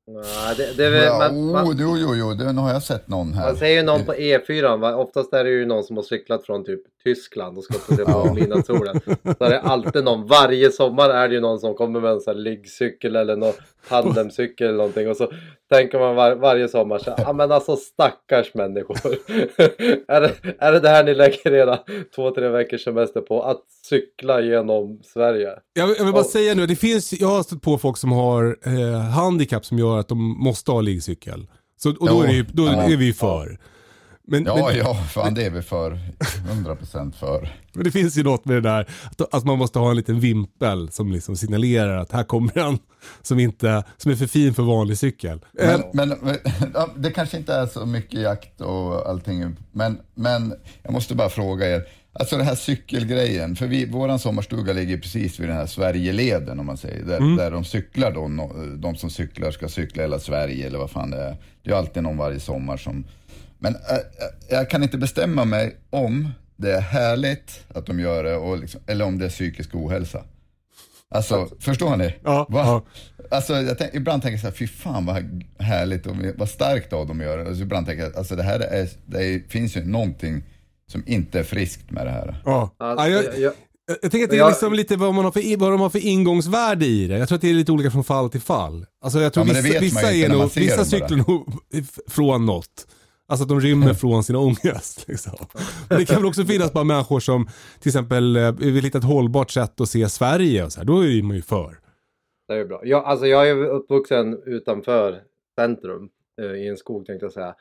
Nej, 0.06 0.54
det, 0.56 0.76
det 0.76 0.86
är 0.86 0.90
väl, 0.90 1.04
ja 1.04 1.18
man, 1.18 1.50
man, 1.50 1.64
oh, 1.64 1.74
jo, 1.78 1.96
jo, 1.98 2.14
jo, 2.14 2.34
det, 2.34 2.52
nu 2.52 2.60
har 2.60 2.72
jag 2.72 2.82
sett 2.82 3.08
någon 3.08 3.32
här. 3.32 3.46
man 3.46 3.56
säger 3.56 3.76
ju 3.76 3.82
någon 3.82 4.04
på 4.04 4.12
E4, 4.12 4.80
va? 4.80 4.96
oftast 4.96 5.32
är 5.32 5.44
det 5.44 5.50
ju 5.50 5.66
någon 5.66 5.84
som 5.84 5.96
har 5.96 6.04
cyklat 6.04 6.46
från 6.46 6.64
typ 6.64 6.80
Tyskland 7.04 7.58
och 7.58 7.64
ska 7.64 7.74
upp 7.74 7.88
och 7.90 7.96
se 7.96 8.04
på 8.04 8.10
Ja. 8.26 8.34
midnattssolen. 8.34 9.00
Så 9.38 9.44
är 9.44 9.50
det 9.50 9.60
alltid 9.60 10.04
någon, 10.04 10.26
varje 10.26 10.70
sommar 10.72 11.10
är 11.10 11.28
det 11.28 11.34
ju 11.34 11.40
någon 11.40 11.58
som 11.58 11.74
kommer 11.74 12.00
med 12.00 12.10
en 12.10 12.20
sån 12.20 12.34
här 12.34 12.42
liggcykel 12.42 13.16
eller 13.16 13.36
någon 13.36 13.52
tandemcykel 13.88 14.66
eller 14.66 14.76
någonting 14.76 15.08
och 15.10 15.16
så 15.16 15.32
tänker 15.70 15.98
man 15.98 16.14
var, 16.14 16.34
varje 16.34 16.68
sommar 16.68 16.98
så 16.98 17.14
ja 17.18 17.32
men 17.32 17.52
alltså 17.52 17.76
stackars 17.76 18.54
människor. 18.54 18.96
är, 20.08 20.20
det, 20.20 20.34
är 20.58 20.72
det 20.72 20.80
det 20.80 20.88
här 20.88 21.04
ni 21.04 21.14
lägger 21.14 21.52
era 21.54 21.78
två, 22.14 22.30
tre 22.30 22.48
veckors 22.48 22.84
semester 22.84 23.20
på? 23.20 23.42
Att 23.42 23.60
cykla 23.88 24.40
genom 24.40 25.00
Sverige? 25.04 25.48
Jag, 25.72 25.86
vill- 25.86 25.96
jag 25.98 26.04
vill 26.04 26.12
bara 26.14 26.24
Ja. 26.24 26.30
säga 26.30 26.54
nu, 26.54 26.66
det 26.66 26.76
finns, 26.76 27.12
jag 27.20 27.28
har 27.28 27.42
stött 27.42 27.62
på 27.62 27.78
folk 27.78 27.96
som 27.96 28.12
har 28.12 28.56
eh, 28.66 29.00
handikapp 29.00 29.64
som 29.64 29.78
gör 29.78 29.98
att 29.98 30.08
de 30.08 30.18
måste 30.44 30.70
ha 30.70 30.80
liggcykel. 30.80 31.46
Så, 31.76 31.90
och 31.90 32.08
då, 32.08 32.22
är, 32.22 32.26
det, 32.28 32.46
då 32.52 32.66
är 32.66 32.96
vi 32.96 33.12
för. 33.12 33.58
Men, 34.30 34.44
Ja, 34.44 34.66
men, 34.68 34.76
ja, 34.76 34.94
fan 34.94 35.34
det 35.34 35.46
är 35.46 35.50
vi 35.50 35.62
för. 35.62 35.98
100% 36.50 37.12
för. 37.12 37.48
men 37.72 37.84
det 37.84 37.90
finns 37.90 38.18
ju 38.18 38.22
något 38.22 38.44
med 38.44 38.56
det 38.56 38.60
där 38.60 38.88
att, 39.10 39.34
att 39.34 39.44
man 39.44 39.58
måste 39.58 39.78
ha 39.78 39.90
en 39.90 39.96
liten 39.96 40.20
vimpel 40.20 40.90
som 40.90 41.12
liksom 41.12 41.36
signalerar 41.36 41.96
att 41.96 42.12
här 42.12 42.24
kommer 42.24 42.60
han 42.60 42.78
som, 43.22 43.38
inte, 43.38 43.84
som 43.96 44.10
är 44.10 44.16
för 44.16 44.26
fin 44.26 44.54
för 44.54 44.62
vanlig 44.62 44.98
cykel. 44.98 45.40
Men, 45.52 45.80
Eh, 45.80 45.86
men, 45.92 46.08
men 46.08 46.36
det 46.96 47.10
kanske 47.10 47.36
inte 47.36 47.54
är 47.54 47.66
så 47.66 47.86
mycket 47.86 48.20
jakt 48.20 48.60
och 48.60 49.08
allting. 49.08 49.56
Men, 49.72 50.00
men 50.14 50.54
jag 50.82 50.92
måste 50.92 51.14
bara 51.14 51.28
fråga 51.28 51.76
er. 51.76 51.84
Alltså 52.12 52.36
det 52.36 52.44
här 52.44 52.54
cykelgrejen, 52.54 53.56
för 53.56 53.66
vi, 53.66 53.86
våran 53.86 54.18
sommarstuga 54.18 54.72
ligger 54.72 54.98
precis 54.98 55.40
vid 55.40 55.48
den 55.48 55.56
här 55.56 55.66
Sverigeleden 55.66 56.60
om 56.60 56.66
man 56.66 56.76
säger. 56.76 57.04
Där, 57.04 57.36
där 57.36 57.50
de 57.50 57.64
cyklar 57.64 58.10
då, 58.12 58.50
de 58.76 58.96
som 58.96 59.10
cyklar 59.10 59.50
ska 59.50 59.68
cykla 59.68 60.02
hela 60.02 60.18
Sverige 60.18 60.66
eller 60.66 60.78
vad 60.78 60.90
fan 60.90 61.10
det 61.10 61.22
är. 61.22 61.36
Det 61.62 61.70
är 61.70 61.74
alltid 61.74 62.02
någon 62.02 62.16
varje 62.16 62.40
sommar 62.40 62.76
som... 62.76 63.04
Men 63.60 63.74
äh, 63.74 63.80
äh, 63.96 64.00
jag 64.48 64.70
kan 64.70 64.82
inte 64.82 64.98
bestämma 64.98 65.44
mig 65.44 65.76
om 65.90 66.28
det 66.56 66.72
är 66.72 66.80
härligt 66.80 67.64
att 67.74 67.86
de 67.86 68.00
gör 68.00 68.24
det 68.24 68.36
och 68.36 68.58
liksom, 68.58 68.80
eller 68.86 69.04
om 69.04 69.18
det 69.18 69.24
är 69.24 69.28
psykisk 69.30 69.74
ohälsa. 69.74 70.24
Alltså, 71.14 71.48
förstår 71.60 71.96
ni? 71.96 72.14
Ja, 72.24 72.46
Va? 72.50 72.60
ja. 72.64 72.84
Alltså, 73.36 73.54
jag 73.54 73.78
tänk, 73.78 73.94
ibland 73.94 74.22
tänker 74.22 74.32
jag 74.34 74.40
så 74.40 74.46
här, 74.46 74.54
fy 74.54 74.66
fan 74.66 75.06
vad 75.06 75.44
härligt 75.58 76.06
och 76.06 76.16
vad 76.36 76.48
starkt 76.48 76.92
av 76.92 77.06
dem 77.06 77.20
göra 77.20 77.42
det. 77.42 77.48
Alltså, 77.48 77.62
ibland 77.62 77.86
tänker 77.86 78.04
jag, 78.04 78.16
alltså 78.16 78.36
det 78.36 78.42
här 78.42 78.60
är, 78.60 78.88
det 79.06 79.24
är, 79.24 79.48
finns 79.48 79.76
ju 79.76 79.84
någonting 79.84 80.42
som 80.92 81.02
inte 81.06 81.38
är 81.38 81.42
friskt 81.42 81.90
med 81.90 82.06
det 82.06 82.10
här. 82.10 82.42
ja. 82.44 82.74
Alltså, 82.78 83.06
Ja, 83.06 83.10
jag, 83.10 83.24
jag, 83.24 83.38
jag, 83.40 83.52
jag, 84.02 84.10
tänker 84.10 84.24
att 84.24 84.30
det 84.30 84.36
är 84.36 84.38
jag- 84.38 84.48
liksom 84.50 84.72
lite 84.74 84.96
vad, 84.96 85.14
man 85.14 85.24
har 85.24 85.32
för, 85.32 85.56
vad 85.56 85.70
de 85.72 85.80
har 85.80 85.90
för 85.90 86.06
ingångsvärde 86.06 86.86
i 86.86 87.06
det. 87.06 87.18
Jag 87.18 87.28
tror 87.28 87.36
att 87.36 87.42
det 87.42 87.50
är 87.50 87.54
lite 87.54 87.72
olika 87.72 87.90
från 87.90 88.04
fall 88.04 88.30
till 88.30 88.40
fall. 88.40 88.86
Alltså 89.04 89.20
jag 89.20 89.32
tror 89.32 89.46
Ja, 89.48 89.60
vissa, 89.62 89.80
vissa, 89.80 90.12
är 90.12 90.28
nog, 90.28 90.50
vissa 90.54 90.84
cyklar 90.84 91.16
nog 91.28 91.52
från 92.08 92.46
något. 92.46 92.86
Alltså 93.30 93.42
att 93.42 93.48
de 93.48 93.60
rymmer 93.60 93.94
från 93.94 94.24
sin 94.24 94.36
ångest. 94.36 95.04
Liksom. 95.08 95.46
Men 95.88 95.98
det 95.98 96.04
kan 96.04 96.16
väl 96.16 96.26
också 96.26 96.44
finnas 96.44 96.72
bara 96.72 96.84
människor 96.84 97.20
som 97.20 97.48
till 97.80 97.88
exempel 97.88 98.36
eh, 98.36 98.52
vill 98.52 98.84
hitta 98.84 98.98
ett 98.98 99.04
hållbart 99.04 99.50
sätt 99.50 99.80
att 99.80 99.88
se 99.88 100.08
Sverige 100.08 100.64
och 100.64 100.72
så 100.72 100.80
här. 100.80 100.84
Då 100.84 101.04
är 101.04 101.22
man 101.22 101.36
ju 101.36 101.42
för. 101.42 101.78
Det 102.48 102.54
är 102.54 102.64
bra. 102.64 102.80
Jag, 102.84 103.04
alltså 103.04 103.26
jag 103.26 103.48
är 103.48 103.64
uppvuxen 103.64 104.42
utanför 104.46 105.20
centrum 105.58 106.08
eh, 106.40 106.46
i 106.46 106.68
en 106.68 106.76
skog 106.76 107.06
tänkte 107.06 107.24
jag 107.24 107.32
säga. 107.32 107.54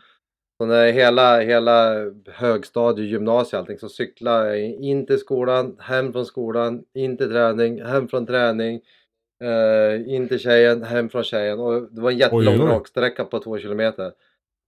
Så 0.57 0.65
när 0.65 0.91
hela, 0.91 1.39
hela 1.39 1.95
högstadie, 2.27 3.05
gymnasie 3.05 3.59
allting 3.59 3.77
så 3.77 3.89
cyklade 3.89 4.57
jag 4.57 4.69
in 4.69 5.05
till 5.05 5.17
skolan, 5.17 5.75
hem 5.79 6.13
från 6.13 6.25
skolan, 6.25 6.83
in 6.93 7.17
till 7.17 7.29
träning, 7.29 7.81
hem 7.81 8.07
från 8.07 8.25
träning, 8.25 8.81
eh, 9.43 10.15
in 10.15 10.27
till 10.27 10.39
tjejen, 10.39 10.83
hem 10.83 11.09
från 11.09 11.23
tjejen 11.23 11.59
och 11.59 11.93
det 11.93 12.01
var 12.01 12.11
en 12.11 12.17
jättelång 12.17 12.67
raksträcka 12.67 13.25
på 13.25 13.39
två 13.39 13.57
kilometer. 13.57 14.11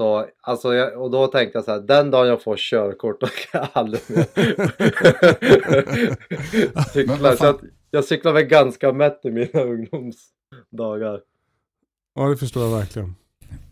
Så, 0.01 0.25
alltså 0.41 0.73
jag, 0.73 1.01
och 1.01 1.11
då 1.11 1.27
tänkte 1.27 1.57
jag 1.57 1.65
så 1.65 1.71
här, 1.71 1.79
den 1.79 2.11
dagen 2.11 2.27
jag 2.27 2.43
får 2.43 2.57
körkort 2.57 3.17
då 3.21 3.27
kan 3.27 3.61
jag 3.61 3.67
aldrig 3.73 4.01
mer 4.07 4.25
Men 6.75 6.83
cykla. 6.83 7.35
Så 7.35 7.45
att, 7.45 7.59
jag 7.91 8.05
cyklar 8.05 8.33
väl 8.33 8.43
ganska 8.43 8.93
mätt 8.93 9.19
i 9.23 9.31
mina 9.31 9.61
ungdomsdagar. 9.73 11.19
Ja, 12.15 12.29
det 12.29 12.37
förstår 12.37 12.63
jag 12.63 12.77
verkligen. 12.77 13.15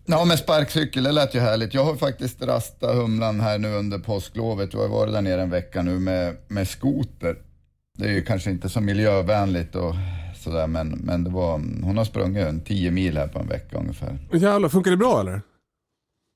Ja, 0.05 0.25
men 0.25 0.38
sparkcykel, 0.38 1.03
det 1.03 1.12
lät 1.12 1.36
ju 1.36 1.39
härligt. 1.39 1.74
Jag 1.74 1.83
har 1.83 1.95
faktiskt 1.95 2.41
rastat 2.41 2.95
Humlan 2.95 3.39
här 3.39 3.57
nu 3.57 3.74
under 3.74 4.00
påsklovet. 4.00 4.74
Jag 4.74 4.81
har 4.81 4.88
varit 4.88 5.13
där 5.13 5.21
nere 5.21 5.41
en 5.41 5.50
vecka 5.50 5.81
nu 5.81 6.00
med, 6.00 6.38
med 6.48 6.67
skoter. 6.67 7.36
Det 7.98 8.05
är 8.05 8.12
ju 8.12 8.21
kanske 8.21 8.50
inte 8.50 8.69
så 8.69 8.81
miljövänligt 8.81 9.75
och 9.75 9.93
sådär, 10.36 10.67
men, 10.67 10.89
men 10.89 11.24
det 11.24 11.29
var, 11.29 11.51
hon 11.83 11.98
har 11.98 12.05
sprungit 12.05 12.45
en 12.45 12.62
10 12.62 12.91
mil 12.91 13.17
här 13.17 13.27
på 13.27 13.39
en 13.39 13.48
vecka 13.48 13.77
ungefär. 13.77 14.17
Jävlar, 14.33 14.69
funkar 14.69 14.91
det 14.91 14.98
bra 14.98 15.19
eller? 15.19 15.41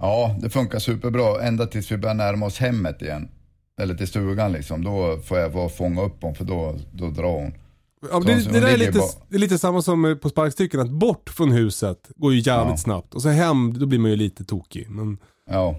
Ja, 0.05 0.35
det 0.41 0.49
funkar 0.49 0.79
superbra 0.79 1.41
ända 1.43 1.65
tills 1.67 1.91
vi 1.91 1.97
börjar 1.97 2.15
närma 2.15 2.45
oss 2.45 2.57
hemmet 2.57 3.01
igen. 3.01 3.27
Eller 3.81 3.95
till 3.95 4.07
stugan 4.07 4.51
liksom. 4.51 4.83
Då 4.83 5.17
får 5.25 5.37
jag 5.39 5.49
vara 5.49 5.69
fånga 5.69 6.01
upp 6.01 6.17
hon 6.21 6.35
för 6.35 6.45
då, 6.45 6.75
då 6.91 7.09
drar 7.09 7.39
hon. 7.39 7.53
Ja, 8.11 8.19
det, 8.19 8.35
det 8.53 8.59
där 8.59 8.67
är 8.73 8.77
lite, 8.77 8.91
bara- 8.99 9.25
det 9.29 9.35
är 9.35 9.39
lite 9.39 9.57
samma 9.57 9.81
som 9.81 10.17
på 10.21 10.29
sparkcykeln, 10.29 10.83
att 10.83 10.89
bort 10.91 11.29
från 11.29 11.51
huset 11.51 12.11
går 12.15 12.33
ju 12.33 12.39
jävligt 12.39 12.71
Ja. 12.73 12.77
snabbt. 12.77 13.13
Och 13.13 13.21
så 13.21 13.29
hem, 13.29 13.79
då 13.79 13.85
blir 13.85 13.99
man 13.99 14.11
ju 14.11 14.17
lite 14.17 14.43
tokig. 14.45 14.89
Men, 14.89 15.17
Ja. 15.49 15.75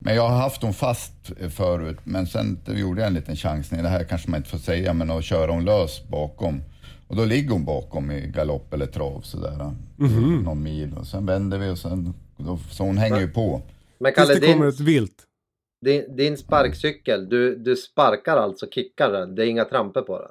Men 0.00 0.14
jag 0.14 0.28
har 0.28 0.36
haft 0.36 0.62
hon 0.62 0.74
fast 0.74 1.12
förut, 1.50 1.98
men 2.04 2.26
sen 2.26 2.58
gjorde 2.66 3.00
jag 3.00 3.08
en 3.08 3.14
liten 3.14 3.36
chansning. 3.36 3.82
Det 3.82 3.88
här 3.88 4.04
kanske 4.04 4.30
man 4.30 4.38
inte 4.38 4.50
får 4.50 4.58
säga, 4.58 4.92
men 4.92 5.10
att 5.10 5.24
köra 5.24 5.52
hon 5.52 5.64
lös 5.64 6.08
bakom. 6.08 6.62
Och 7.08 7.16
då 7.16 7.24
ligger 7.24 7.50
hon 7.50 7.64
bakom 7.64 8.10
i 8.10 8.26
galopp 8.34 8.72
eller 8.74 8.86
trav 8.86 9.20
sådär. 9.20 9.72
Någon 10.42 10.62
mil 10.62 10.94
och 10.98 11.06
sen 11.06 11.26
vänder 11.26 11.58
vi 11.58 11.70
och 11.70 11.78
sen, 11.78 12.14
så 12.70 12.84
hon 12.84 12.98
hänger 12.98 13.20
ju 13.20 13.28
på. 13.28 13.62
Men 13.98 14.14
tills 14.14 14.28
Kalle, 14.28 14.40
det 14.40 14.52
kommer 14.52 14.64
din, 14.66 14.74
ett 14.74 14.80
vilt. 14.80 15.22
din, 15.84 16.16
din 16.16 16.36
sparkcykel, 16.36 17.28
du, 17.28 17.56
du 17.56 17.76
sparkar 17.76 18.36
alltså, 18.36 18.66
kickar 18.70 19.12
den, 19.12 19.34
det 19.34 19.46
är 19.46 19.46
inga 19.46 19.64
tramper 19.64 20.02
på 20.02 20.18
den? 20.18 20.30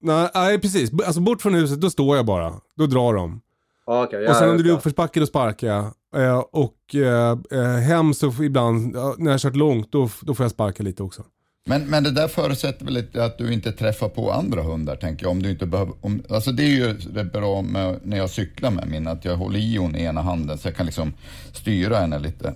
Nej, 0.00 0.30
nej, 0.34 0.60
precis. 0.60 0.90
Alltså 1.06 1.20
bort 1.20 1.42
från 1.42 1.54
huset, 1.54 1.80
då 1.80 1.90
står 1.90 2.16
jag 2.16 2.26
bara. 2.26 2.54
Då 2.76 2.86
drar 2.86 3.14
de. 3.14 3.40
Ah, 3.84 4.04
Okej, 4.04 4.28
och 4.28 4.36
sen 4.36 4.44
ja, 4.44 4.50
om 4.50 4.56
det 4.56 4.62
blir 4.62 4.72
ja. 4.72 4.78
uppförsbacke, 4.78 5.20
då 5.20 5.26
sparkar 5.26 5.66
jag. 5.66 5.84
Eh, 6.22 6.38
och 6.38 6.94
eh, 6.94 7.38
eh, 7.50 7.76
hem 7.76 8.14
så 8.14 8.42
ibland, 8.42 8.96
ja, 8.96 9.14
när 9.18 9.26
jag 9.26 9.32
har 9.32 9.38
kört 9.38 9.56
långt, 9.56 9.92
då, 9.92 10.08
då 10.22 10.34
får 10.34 10.44
jag 10.44 10.50
sparka 10.50 10.82
lite 10.82 11.02
också. 11.02 11.24
Men, 11.68 11.90
men 11.90 12.04
det 12.04 12.10
där 12.10 12.28
förutsätter 12.28 12.84
väl 12.84 12.94
lite 12.94 13.24
att 13.24 13.38
du 13.38 13.52
inte 13.52 13.72
träffar 13.72 14.08
på 14.08 14.32
andra 14.32 14.62
hundar, 14.62 14.96
tänker 14.96 15.24
jag. 15.24 15.30
Om 15.30 15.42
du 15.42 15.50
inte 15.50 15.66
behöver, 15.66 15.94
om, 16.00 16.22
alltså 16.30 16.52
det 16.52 16.62
är 16.62 16.68
ju 16.68 16.92
det 16.92 17.24
bra 17.24 17.62
med, 17.62 18.00
när 18.02 18.16
jag 18.16 18.30
cyklar 18.30 18.70
med 18.70 18.88
min, 18.88 19.06
att 19.06 19.24
jag 19.24 19.36
håller 19.36 19.58
i 19.58 19.76
hon 19.76 19.96
i 19.96 20.02
ena 20.02 20.22
handen 20.22 20.58
så 20.58 20.68
jag 20.68 20.76
kan 20.76 20.86
liksom 20.86 21.12
styra 21.52 21.96
henne 21.96 22.18
lite. 22.18 22.54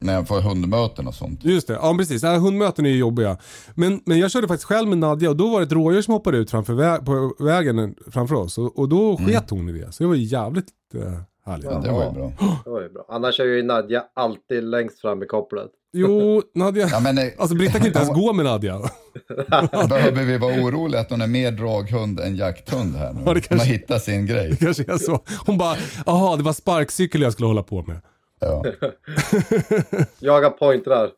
När 0.00 0.12
jag 0.12 0.28
får 0.28 0.40
hundmöten 0.40 1.06
och 1.06 1.14
sånt. 1.14 1.44
Just 1.44 1.66
det, 1.68 1.74
ja 1.74 1.94
precis. 1.98 2.22
Ja, 2.22 2.36
hundmöten 2.38 2.86
är 2.86 2.90
ju 2.90 2.96
jobbiga. 2.98 3.38
Men, 3.74 4.00
men 4.06 4.18
jag 4.18 4.30
körde 4.30 4.48
faktiskt 4.48 4.68
själv 4.68 4.88
med 4.88 4.98
Nadja 4.98 5.30
och 5.30 5.36
då 5.36 5.50
var 5.50 5.60
det 5.60 5.66
ett 5.66 5.72
rådjur 5.72 6.02
som 6.02 6.14
hoppade 6.14 6.38
ut 6.38 6.50
framför 6.50 6.72
vä- 6.72 7.04
på 7.04 7.44
vägen 7.44 7.94
framför 8.10 8.34
oss. 8.34 8.58
Och, 8.58 8.78
och 8.78 8.88
då 8.88 9.16
sket 9.16 9.50
hon 9.50 9.68
i 9.68 9.72
det. 9.72 9.92
Så 9.92 10.02
det 10.02 10.08
var 10.08 10.14
ju 10.14 10.22
jävligt 10.24 10.68
eh, 10.94 11.12
härligt. 11.46 11.64
Ja, 11.70 11.80
det 11.84 11.90
var 11.92 12.04
ju 12.04 12.10
bra. 12.10 12.32
Det 12.64 12.70
var 12.70 12.82
ju 12.82 12.88
bra. 12.88 13.04
Annars 13.08 13.40
är 13.40 13.44
ju 13.44 13.62
Nadja 13.62 14.04
alltid 14.14 14.64
längst 14.64 15.00
fram 15.00 15.22
i 15.22 15.26
kopplet. 15.26 15.70
Jo, 15.98 16.42
Nadja. 16.54 16.88
Ja, 16.92 17.00
men, 17.00 17.18
eh, 17.18 17.24
Alltså 17.38 17.56
Britta 17.56 17.78
kan 17.78 17.86
inte 17.86 17.98
ens 17.98 18.14
gå 18.14 18.32
med 18.32 18.44
Nadja. 18.44 18.80
Behöver 19.88 20.24
vi 20.24 20.38
vara 20.38 20.54
oroliga 20.62 21.00
att 21.00 21.10
hon 21.10 21.20
är 21.20 21.26
mer 21.26 21.50
draghund 21.52 22.20
än 22.20 22.36
jakthund 22.36 22.96
här 22.96 23.12
nu? 23.12 23.20
Ja, 23.26 23.32
kanske- 23.34 23.48
Hon 23.54 23.58
har 23.58 23.66
hittat 23.66 24.02
sin 24.02 24.26
grej. 24.26 24.50
Det 24.50 24.56
kanske 24.56 24.82
är 24.92 24.98
så. 24.98 25.20
Hon 25.46 25.58
bara, 25.58 25.76
jaha 26.06 26.36
det 26.36 26.42
var 26.42 26.52
sparkcykel 26.52 27.20
jag 27.22 27.32
skulle 27.32 27.46
hålla 27.46 27.62
på 27.62 27.82
med. 27.82 28.00
Ja. 28.40 28.64
Jaga 30.18 30.50
pointrar. 30.50 31.10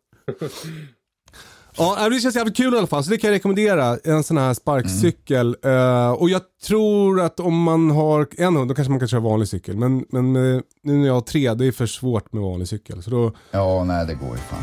Ja, 1.79 2.05
äh, 2.05 2.11
det 2.11 2.21
känns 2.21 2.37
jävligt 2.37 2.57
kul 2.57 2.75
i 2.75 2.79
alla 2.79 2.87
fall. 2.87 3.05
Så 3.05 3.11
det 3.11 3.19
kan 3.19 3.29
jag 3.29 3.35
rekommendera. 3.35 3.99
En 4.05 4.23
sån 4.23 4.39
här 4.39 4.55
sparkcykel. 4.55 5.57
Eh, 5.65 6.11
och 6.11 6.31
jag 6.31 6.43
tror 6.67 7.21
att 7.21 7.41
om 7.41 7.63
man 7.63 7.91
har 7.91 8.29
en 8.37 8.57
hund, 8.57 8.71
då 8.71 8.75
kanske 8.75 8.91
man 8.91 8.99
kan 8.99 9.09
köra 9.09 9.21
vanlig 9.21 9.49
cykel. 9.49 9.77
Men, 9.77 10.05
men 10.11 10.37
eh, 10.37 10.61
nu 10.83 10.97
när 10.97 11.07
jag 11.07 11.15
har 11.15 11.21
tre, 11.21 11.55
det 11.55 11.67
är 11.67 11.73
för 11.73 11.87
svårt 11.87 12.33
med 12.33 12.43
vanlig 12.43 12.69
cykel. 12.69 13.03
Så 13.03 13.11
då, 13.11 13.33
ja, 13.51 13.85
nej 13.85 14.07
det 14.07 14.15
går 14.15 14.31
ju 14.31 14.43
fan. 14.43 14.63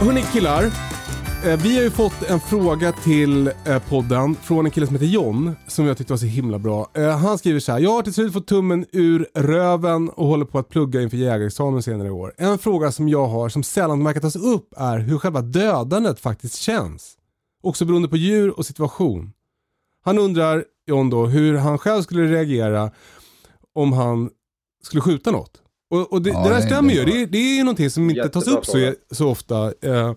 Hörni 0.00 0.22
killar, 0.22 0.91
Vi 1.44 1.76
har 1.76 1.82
ju 1.82 1.90
fått 1.90 2.22
en 2.22 2.40
fråga 2.40 2.92
till 2.92 3.46
eh, 3.66 3.82
podden 3.88 4.34
från 4.34 4.66
en 4.66 4.70
kille 4.72 4.86
som 4.86 4.94
heter 4.96 5.06
John 5.06 5.56
som 5.66 5.86
jag 5.86 5.98
tyckte 5.98 6.12
var 6.12 6.18
så 6.18 6.26
himla 6.26 6.58
bra. 6.58 6.90
Eh, 6.94 7.18
Han 7.18 7.38
skriver 7.38 7.60
så 7.60 7.72
här. 7.72 7.78
Jag 7.78 7.90
har 7.90 8.02
till 8.02 8.14
slut 8.14 8.32
fått 8.32 8.46
tummen 8.46 8.86
ur 8.92 9.26
röven 9.34 10.08
och 10.10 10.26
håller 10.26 10.44
på 10.44 10.58
att 10.58 10.68
plugga 10.68 11.02
inför 11.02 11.16
jägarexamen 11.16 11.82
senare 11.82 12.08
i 12.08 12.10
år. 12.10 12.34
En 12.36 12.58
fråga 12.58 12.92
som 12.92 13.08
jag 13.08 13.26
har 13.26 13.48
som 13.48 13.62
sällan 13.62 14.04
verkar 14.04 14.20
tas 14.20 14.36
upp 14.36 14.74
är 14.76 14.98
hur 14.98 15.18
själva 15.18 15.42
dödandet 15.42 16.20
faktiskt 16.20 16.56
känns. 16.56 17.14
Också 17.62 17.84
beroende 17.84 18.08
på 18.08 18.16
djur 18.16 18.58
och 18.58 18.66
situation. 18.66 19.32
Han 20.04 20.18
undrar, 20.18 20.64
John 20.86 21.10
då, 21.10 21.26
hur 21.26 21.56
han 21.56 21.78
själv 21.78 22.02
skulle 22.02 22.26
reagera 22.26 22.90
om 23.74 23.92
han 23.92 24.30
skulle 24.82 25.00
skjuta 25.02 25.30
något. 25.30 25.58
Och, 25.90 26.12
och 26.12 26.22
det, 26.22 26.30
Ja, 26.30 26.42
det 26.42 26.48
där 26.48 26.60
stämmer 26.60 26.94
ju. 26.94 27.04
Det, 27.04 27.26
det 27.26 27.38
är 27.38 27.56
ju 27.56 27.62
någonting 27.64 27.90
som 27.90 28.10
inte 28.10 28.28
tas 28.28 28.48
upp 28.48 28.66
så, 28.66 28.94
så 29.10 29.28
ofta. 29.28 29.72
Eh, 29.82 30.12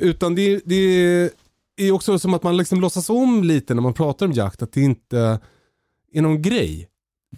utan 0.00 0.34
det, 0.34 0.60
det 0.64 1.30
är 1.76 1.92
också 1.92 2.18
som 2.18 2.34
att 2.34 2.42
man 2.42 2.56
liksom 2.56 2.80
låtsas 2.80 3.10
om 3.10 3.44
lite 3.44 3.74
när 3.74 3.82
man 3.82 3.94
pratar 3.94 4.26
om 4.26 4.32
jakt, 4.32 4.62
att 4.62 4.72
det 4.72 4.80
inte 4.80 5.40
är 6.12 6.22
någon 6.22 6.42
grej. 6.42 6.88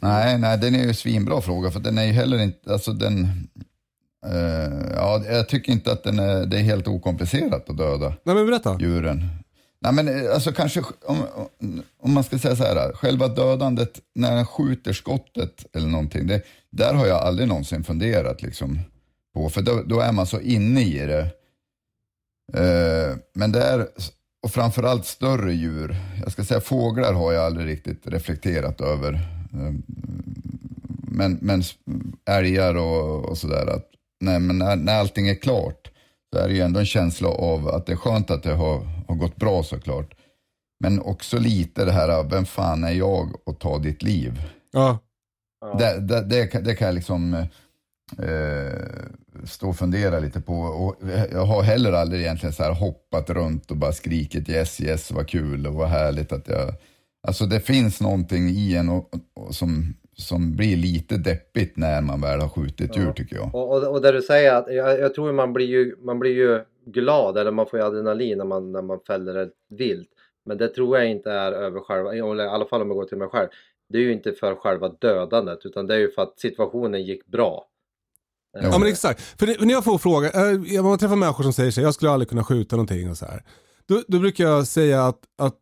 Nej, 0.00 0.38
nej, 0.38 0.58
den 0.58 0.74
är 0.74 0.84
ju 0.86 0.94
svinbra 0.94 1.40
fråga 1.40 1.70
för 1.70 1.80
den 1.80 1.98
är 1.98 2.04
ju 2.04 2.12
heller 2.12 2.38
inte, 2.38 2.72
alltså 2.72 2.92
den, 2.92 3.22
eh, 4.26 4.94
ja, 4.94 5.24
jag 5.30 5.48
tycker 5.48 5.72
inte 5.72 5.92
att 5.92 6.02
den 6.04 6.18
är, 6.18 6.46
det 6.46 6.56
är 6.56 6.62
helt 6.62 6.88
okomplicerat 6.88 7.70
att 7.70 7.76
döda 7.78 8.08
Nej 8.24 8.34
men 8.34 8.46
berätta. 8.46 8.76
djuren. 8.80 9.28
Nej 9.82 9.92
men 9.92 10.08
eh, 10.08 10.34
alltså 10.34 10.52
kanske, 10.52 10.82
om, 11.04 11.16
om 12.02 12.12
man 12.12 12.24
ska 12.24 12.38
säga 12.38 12.56
så 12.56 12.64
här, 12.64 12.92
själva 12.92 13.28
dödandet 13.28 14.00
när 14.14 14.36
den 14.36 14.46
skjuter 14.46 14.92
skottet 14.92 15.66
eller 15.76 15.88
någonting, 15.88 16.26
det, 16.26 16.42
där 16.70 16.94
har 16.94 17.06
jag 17.06 17.18
aldrig 17.22 17.48
någonsin 17.48 17.84
funderat 17.84 18.42
liksom 18.42 18.78
på, 19.34 19.48
för 19.50 19.62
då, 19.62 19.82
då 19.86 20.00
är 20.00 20.12
man 20.12 20.26
så 20.26 20.40
inne 20.40 20.82
i 20.82 20.98
det. 21.06 21.26
Eh, 22.54 23.16
men 23.34 23.52
det 23.52 23.62
är, 23.62 23.88
och 24.42 24.50
framförallt 24.50 25.06
större 25.06 25.52
djur, 25.52 25.96
jag 26.22 26.32
ska 26.32 26.44
säga 26.44 26.60
fåglar 26.60 27.12
har 27.12 27.32
jag 27.32 27.44
aldrig 27.44 27.66
riktigt 27.66 28.06
reflekterat 28.06 28.80
över. 28.80 29.12
Eh, 29.52 29.72
men, 31.02 31.38
men 31.42 31.62
älgar 32.30 32.74
och, 32.74 33.24
och 33.24 33.38
sådär, 33.38 33.66
att 33.66 33.86
nej, 34.20 34.40
men 34.40 34.58
när, 34.58 34.76
när 34.76 34.98
allting 34.98 35.28
är 35.28 35.34
klart 35.34 35.90
så 36.32 36.38
är 36.38 36.48
det 36.48 36.54
ju 36.54 36.60
ändå 36.60 36.80
en 36.80 36.86
känsla 36.86 37.28
av 37.28 37.68
att 37.68 37.86
det 37.86 37.92
är 37.92 37.96
skönt 37.96 38.30
att 38.30 38.42
det 38.42 38.54
har, 38.54 38.80
har 39.08 39.14
gått 39.14 39.36
bra 39.36 39.62
såklart. 39.62 40.14
Men 40.80 41.00
också 41.00 41.38
lite 41.38 41.84
det 41.84 41.92
här, 41.92 42.24
vem 42.24 42.44
fan 42.44 42.84
är 42.84 42.92
jag 42.92 43.34
att 43.46 43.60
ta 43.60 43.78
ditt 43.78 44.02
liv? 44.02 44.42
Ja. 44.72 44.98
Ja. 45.60 45.74
Det, 45.78 46.00
det, 46.00 46.20
det, 46.20 46.46
kan, 46.46 46.64
det 46.64 46.74
kan 46.74 46.86
jag 46.86 46.94
liksom 46.94 47.34
eh, 47.34 47.44
stå 49.44 49.68
och 49.68 49.76
fundera 49.76 50.18
lite 50.18 50.40
på. 50.40 50.54
Och 50.54 50.96
jag 51.32 51.44
har 51.44 51.62
heller 51.62 51.92
aldrig 51.92 52.20
egentligen 52.20 52.52
så 52.52 52.62
här 52.62 52.74
hoppat 52.74 53.30
runt 53.30 53.70
och 53.70 53.76
bara 53.76 53.92
skrikit 53.92 54.48
yes, 54.48 54.80
yes, 54.80 55.10
vad 55.10 55.28
kul 55.28 55.66
och 55.66 55.74
vad 55.74 55.88
härligt 55.88 56.32
att 56.32 56.48
jag... 56.48 56.74
Alltså 57.26 57.44
det 57.44 57.60
finns 57.60 58.00
någonting 58.00 58.48
i 58.48 58.76
en 58.76 58.88
och, 58.88 59.10
och 59.34 59.54
som, 59.54 59.94
som 60.16 60.56
blir 60.56 60.76
lite 60.76 61.16
deppigt 61.16 61.76
när 61.76 62.00
man 62.00 62.20
väl 62.20 62.40
har 62.40 62.48
skjutit 62.48 62.96
djur 62.96 63.12
tycker 63.12 63.36
jag. 63.36 63.54
Och, 63.54 63.76
och, 63.76 63.94
och 63.94 64.02
där 64.02 64.12
du 64.12 64.22
säger 64.22 64.54
att 64.54 64.74
jag, 64.74 65.00
jag 65.00 65.14
tror 65.14 65.32
man 65.32 65.52
blir, 65.52 65.66
ju, 65.66 65.96
man 66.02 66.18
blir 66.18 66.32
ju 66.32 66.60
glad 66.86 67.38
eller 67.38 67.50
man 67.50 67.66
får 67.66 67.78
ju 67.78 67.86
adrenalin 67.86 68.38
när 68.38 68.44
man, 68.44 68.72
när 68.72 68.82
man 68.82 69.00
fäller 69.06 69.34
ett 69.34 69.52
vilt. 69.70 70.08
Men 70.44 70.58
det 70.58 70.68
tror 70.68 70.98
jag 70.98 71.10
inte 71.10 71.32
är 71.32 71.52
över 71.52 71.80
själva, 71.80 72.14
i 72.14 72.20
alla 72.20 72.66
fall 72.66 72.82
om 72.82 72.88
jag 72.88 72.96
går 72.96 73.04
till 73.04 73.18
mig 73.18 73.28
själv. 73.28 73.48
Det 73.88 73.98
är 73.98 74.02
ju 74.02 74.12
inte 74.12 74.32
för 74.32 74.54
själva 74.54 74.88
dödandet 74.88 75.58
utan 75.64 75.86
det 75.86 75.94
är 75.94 75.98
ju 75.98 76.10
för 76.10 76.22
att 76.22 76.40
situationen 76.40 77.02
gick 77.02 77.26
bra. 77.26 77.66
Ja 78.52 78.78
men 78.78 78.88
exakt. 78.88 79.20
För 79.38 79.46
det- 79.46 79.54
för 79.54 79.66
när 79.66 79.74
jag 79.74 79.84
får 79.84 79.98
fråga, 79.98 80.30
eh, 80.76 80.82
man 80.82 80.98
träffar 80.98 81.16
människor 81.16 81.42
som 81.44 81.52
säger 81.52 81.76
här, 81.76 81.82
jag 81.82 81.94
skulle 81.94 82.10
aldrig 82.10 82.28
kunna 82.28 82.44
skjuta 82.44 82.76
någonting 82.76 83.10
och 83.10 83.18
så 83.18 83.24
här. 83.26 83.44
Då, 83.88 84.02
då 84.08 84.18
brukar 84.18 84.44
jag 84.44 84.66
säga 84.66 85.06
att, 85.06 85.18
att 85.38 85.54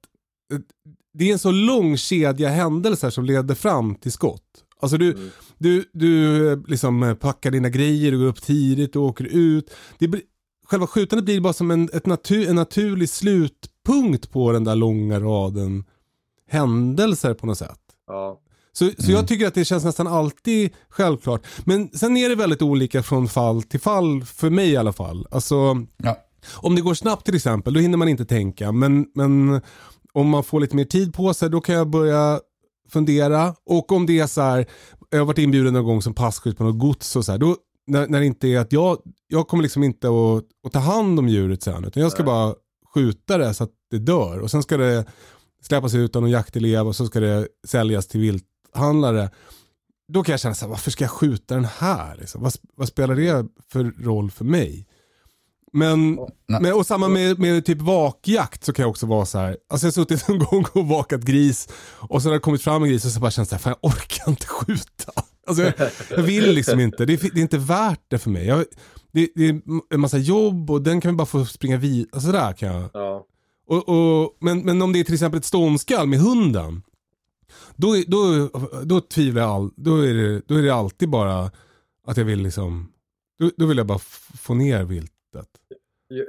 eh, 0.52 0.58
det 1.14 1.28
är 1.28 1.32
en 1.32 1.38
så 1.38 1.50
lång 1.50 1.96
kedja 1.96 2.48
händelser 2.48 3.10
som 3.10 3.24
leder 3.24 3.54
fram 3.54 3.94
till 3.94 4.12
skott. 4.12 4.42
Alltså 4.80 4.96
du, 4.98 5.30
du, 5.58 5.84
du 5.92 6.46
eh, 6.52 6.58
liksom 6.66 7.16
packar 7.20 7.50
dina 7.50 7.68
grejer, 7.68 8.10
du 8.10 8.18
går 8.18 8.26
upp 8.26 8.42
tidigt, 8.42 8.92
du 8.92 8.98
åker 8.98 9.24
ut. 9.24 9.70
Det 9.98 10.08
blir, 10.08 10.22
själva 10.66 10.86
skjutandet 10.86 11.24
blir 11.24 11.40
bara 11.40 11.52
som 11.52 11.70
en, 11.70 11.88
ett 11.92 12.06
natur, 12.06 12.48
en 12.48 12.56
naturlig 12.56 13.08
slutpunkt 13.08 14.30
på 14.32 14.52
den 14.52 14.64
där 14.64 14.74
långa 14.76 15.20
raden 15.20 15.84
händelser 16.50 17.34
på 17.34 17.46
något 17.46 17.58
sätt. 17.58 17.80
Ja. 18.06 18.40
Så, 18.78 18.90
så 18.98 19.12
jag 19.12 19.28
tycker 19.28 19.46
att 19.46 19.54
det 19.54 19.64
känns 19.64 19.84
nästan 19.84 20.06
alltid 20.06 20.70
självklart. 20.88 21.46
Men 21.64 21.88
sen 21.88 22.16
är 22.16 22.28
det 22.28 22.34
väldigt 22.34 22.62
olika 22.62 23.02
från 23.02 23.28
fall 23.28 23.62
till 23.62 23.80
fall, 23.80 24.24
för 24.24 24.50
mig 24.50 24.70
i 24.70 24.76
alla 24.76 24.92
fall. 24.92 25.26
Alltså, 25.30 25.76
Ja. 25.96 26.16
om 26.56 26.74
det 26.74 26.80
går 26.80 26.94
snabbt 26.94 27.24
till 27.26 27.34
exempel, 27.36 27.74
då 27.74 27.80
hinner 27.80 27.98
man 27.98 28.08
inte 28.08 28.24
tänka. 28.24 28.72
Men, 28.72 29.06
men 29.14 29.60
om 30.12 30.28
man 30.28 30.44
får 30.44 30.60
lite 30.60 30.76
mer 30.76 30.84
tid 30.84 31.14
på 31.14 31.34
sig, 31.34 31.50
då 31.50 31.60
kan 31.60 31.74
jag 31.74 31.90
börja 31.90 32.40
fundera. 32.92 33.54
Och 33.66 33.92
om 33.92 34.06
det 34.06 34.18
är 34.18 34.26
så 34.26 34.40
här, 34.40 34.66
jag 35.10 35.18
har 35.18 35.24
varit 35.26 35.38
inbjuden 35.38 35.72
någon 35.74 35.84
gång 35.84 36.02
som 36.02 36.14
passkytt 36.14 36.58
på 36.58 36.64
något 36.64 36.78
gods 36.78 37.16
och 37.16 37.24
så 37.24 37.32
här, 37.32 37.38
då, 37.38 37.56
när, 37.86 38.06
när 38.06 38.20
det 38.20 38.26
inte 38.26 38.48
är 38.48 38.58
att 38.58 38.72
jag, 38.72 38.98
jag 39.28 39.48
kommer 39.48 39.62
liksom 39.62 39.82
inte 39.84 40.08
att, 40.08 40.44
att 40.66 40.72
ta 40.72 40.78
hand 40.78 41.18
om 41.18 41.28
djuret 41.28 41.62
sen, 41.62 41.84
utan 41.84 42.02
jag 42.02 42.12
ska 42.12 42.22
bara 42.22 42.54
skjuta 42.94 43.38
det 43.38 43.54
så 43.54 43.64
att 43.64 43.70
det 43.90 43.98
dör. 43.98 44.38
Och 44.38 44.50
sen 44.50 44.62
ska 44.62 44.76
det 44.76 45.04
släppas 45.62 45.94
ut 45.94 46.16
av 46.16 46.22
någon 46.22 46.30
jaktelev 46.30 46.86
och 46.86 46.96
så 46.96 47.06
ska 47.06 47.20
det 47.20 47.48
säljas 47.66 48.06
till 48.06 48.40
vilthandlare. 48.74 49.30
Då 50.12 50.22
kan 50.22 50.32
jag 50.32 50.40
känna 50.40 50.54
så 50.54 50.64
här, 50.64 50.70
varför 50.70 50.90
ska 50.90 51.04
jag 51.04 51.10
skjuta 51.10 51.54
den 51.54 51.64
här? 51.78 52.16
Liksom? 52.16 52.42
Vad, 52.42 52.52
vad 52.76 52.88
spelar 52.88 53.14
det 53.14 53.46
för 53.72 53.84
roll 54.04 54.30
för 54.30 54.44
mig? 54.44 54.86
Men, 55.72 56.18
men 56.46 56.72
och 56.72 56.86
samma 56.86 57.08
med, 57.08 57.38
med 57.38 57.64
typ 57.64 57.80
vakjakt 57.80 58.64
så 58.64 58.72
kan 58.72 58.82
jag 58.82 58.90
också 58.90 59.06
vara 59.06 59.26
så 59.26 59.38
här. 59.38 59.56
Alltså 59.68 59.86
jag 59.86 59.92
har 59.92 59.94
suttit 59.94 60.28
en 60.28 60.38
gång 60.38 60.64
och 60.72 60.88
vakat 60.88 61.20
gris 61.20 61.68
och 62.08 62.22
så 62.22 62.28
har 62.28 62.34
det 62.34 62.40
kommit 62.40 62.62
fram 62.62 62.82
en 62.82 62.88
gris 62.88 63.04
och 63.04 63.10
så 63.10 63.20
bara 63.20 63.30
känns 63.30 63.48
det 63.48 63.58
fan 63.58 63.74
jag 63.82 63.90
orkar 63.90 64.28
inte 64.30 64.46
skjuta. 64.46 65.12
Alltså 65.46 65.62
jag, 65.62 65.74
jag 66.10 66.22
vill 66.22 66.52
liksom 66.52 66.80
inte, 66.80 67.06
det 67.06 67.12
är, 67.12 67.30
det 67.34 67.40
är 67.40 67.42
inte 67.42 67.58
värt 67.58 68.00
det 68.08 68.18
för 68.18 68.30
mig. 68.30 68.46
Jag, 68.46 68.64
det, 69.12 69.28
det 69.34 69.48
är 69.48 69.60
en 69.94 70.00
massa 70.00 70.18
jobb 70.18 70.70
och 70.70 70.82
den 70.82 71.00
kan 71.00 71.10
vi 71.10 71.16
bara 71.16 71.26
få 71.26 71.44
springa 71.44 71.76
vid, 71.76 72.08
alltså 72.12 72.32
där 72.32 72.52
kan 72.52 72.74
jag. 72.74 72.90
Ja. 72.92 73.24
Och, 73.68 73.88
och, 73.88 74.36
men, 74.40 74.60
men 74.60 74.82
om 74.82 74.92
det 74.92 75.00
är 75.00 75.04
till 75.04 75.14
exempel 75.14 75.38
ett 75.38 75.44
ståndskall 75.44 76.06
med 76.06 76.18
hunden. 76.18 76.82
Då, 77.78 77.96
är- 77.96 78.04
då, 78.10 78.48
då 78.84 79.00
tvivlar 79.00 79.42
jag 79.42 79.50
all, 79.50 79.70
då, 79.76 79.96
är 79.96 80.14
det, 80.14 80.42
då 80.46 80.54
är 80.54 80.62
det 80.62 80.74
alltid 80.74 81.10
bara 81.10 81.50
att 82.06 82.16
jag 82.16 82.24
vill 82.24 82.42
liksom, 82.42 82.92
då, 83.38 83.50
då 83.56 83.66
vill 83.66 83.76
jag 83.78 83.86
bara 83.86 83.98
få 84.38 84.54
ner 84.54 84.84
viltet. 84.84 85.48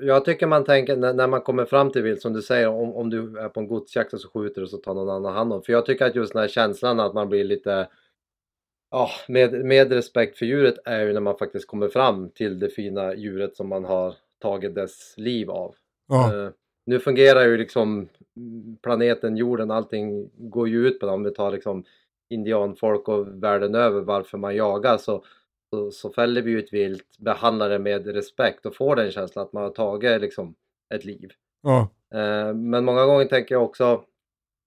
Jag 0.02 0.26
tycker 0.26 0.48
man 0.48 0.64
tänker 0.66 0.96
när, 0.96 1.28
man 1.28 1.42
kommer 1.42 1.66
fram 1.66 1.92
till 1.92 2.02
vilt 2.02 2.22
som 2.22 2.34
du 2.34 2.42
säger 2.42 2.68
om, 2.68 2.94
om 2.96 3.10
du 3.10 3.40
är 3.40 3.50
på 3.50 3.60
en 3.60 3.68
godsjakt 3.68 4.14
och 4.14 4.22
så 4.22 4.30
skjuter 4.30 4.62
du 4.62 4.66
och 4.66 4.70
så 4.70 4.78
tar 4.78 4.94
någon 4.94 5.10
annan 5.10 5.34
hand 5.34 5.54
om. 5.54 5.62
För 5.64 5.74
jag 5.74 5.86
tycker 5.86 6.06
att 6.06 6.16
just 6.16 6.34
den 6.34 6.42
här 6.42 6.48
känslan 6.48 7.00
att 7.00 7.14
man 7.14 7.30
blir 7.30 7.44
lite 7.44 7.88
Ja, 8.92 9.10
med, 9.28 9.66
med 9.66 9.92
respekt 9.92 10.38
för 10.38 10.46
djuret 10.46 10.76
är 10.86 11.06
ju 11.06 11.14
när 11.14 11.22
man 11.22 11.38
faktiskt 11.38 11.68
kommer 11.68 11.88
fram 11.88 12.30
till 12.30 12.60
det 12.60 12.70
fina 12.70 13.16
djuret 13.16 13.56
som 13.56 13.70
man 13.70 13.86
har 13.86 14.16
tagit 14.42 14.76
dess 14.76 15.14
liv 15.18 15.50
av. 15.52 15.76
Ja, 16.08 16.36
Eh, 16.46 16.50
nu 16.86 17.00
fungerar 17.00 17.46
ju 17.46 17.58
liksom 17.58 18.08
planeten, 18.82 19.38
jorden, 19.38 19.72
allting 19.72 20.30
går 20.38 20.70
ju 20.70 20.88
ut 20.88 21.00
på 21.00 21.06
det. 21.06 21.12
Om 21.12 21.24
vi 21.24 21.32
tar 21.34 21.52
liksom 21.52 21.84
indianfolk 22.30 23.08
och 23.08 23.44
världen 23.44 23.76
över 23.76 24.02
varför 24.02 24.38
man 24.38 24.56
jagar 24.56 24.98
så, 24.98 25.24
så, 25.70 25.92
så 25.92 26.10
fäller 26.10 26.42
vi 26.42 26.52
ju 26.52 26.60
ett 26.60 26.74
vilt, 26.74 27.18
behandlar 27.20 27.70
det 27.70 27.80
med 27.80 28.08
respekt 28.08 28.66
och 28.66 28.76
får 28.76 28.96
den 28.96 29.12
känslan 29.12 29.46
att 29.46 29.54
man 29.54 29.64
har 29.64 29.70
tagit 29.70 30.22
liksom 30.22 30.56
ett 30.94 31.06
liv. 31.06 31.32
ja, 31.62 31.90
Eh, 32.14 32.54
men 32.54 32.86
många 32.86 33.06
gånger 33.06 33.26
tänker 33.26 33.56
jag 33.56 33.64
också 33.64 34.04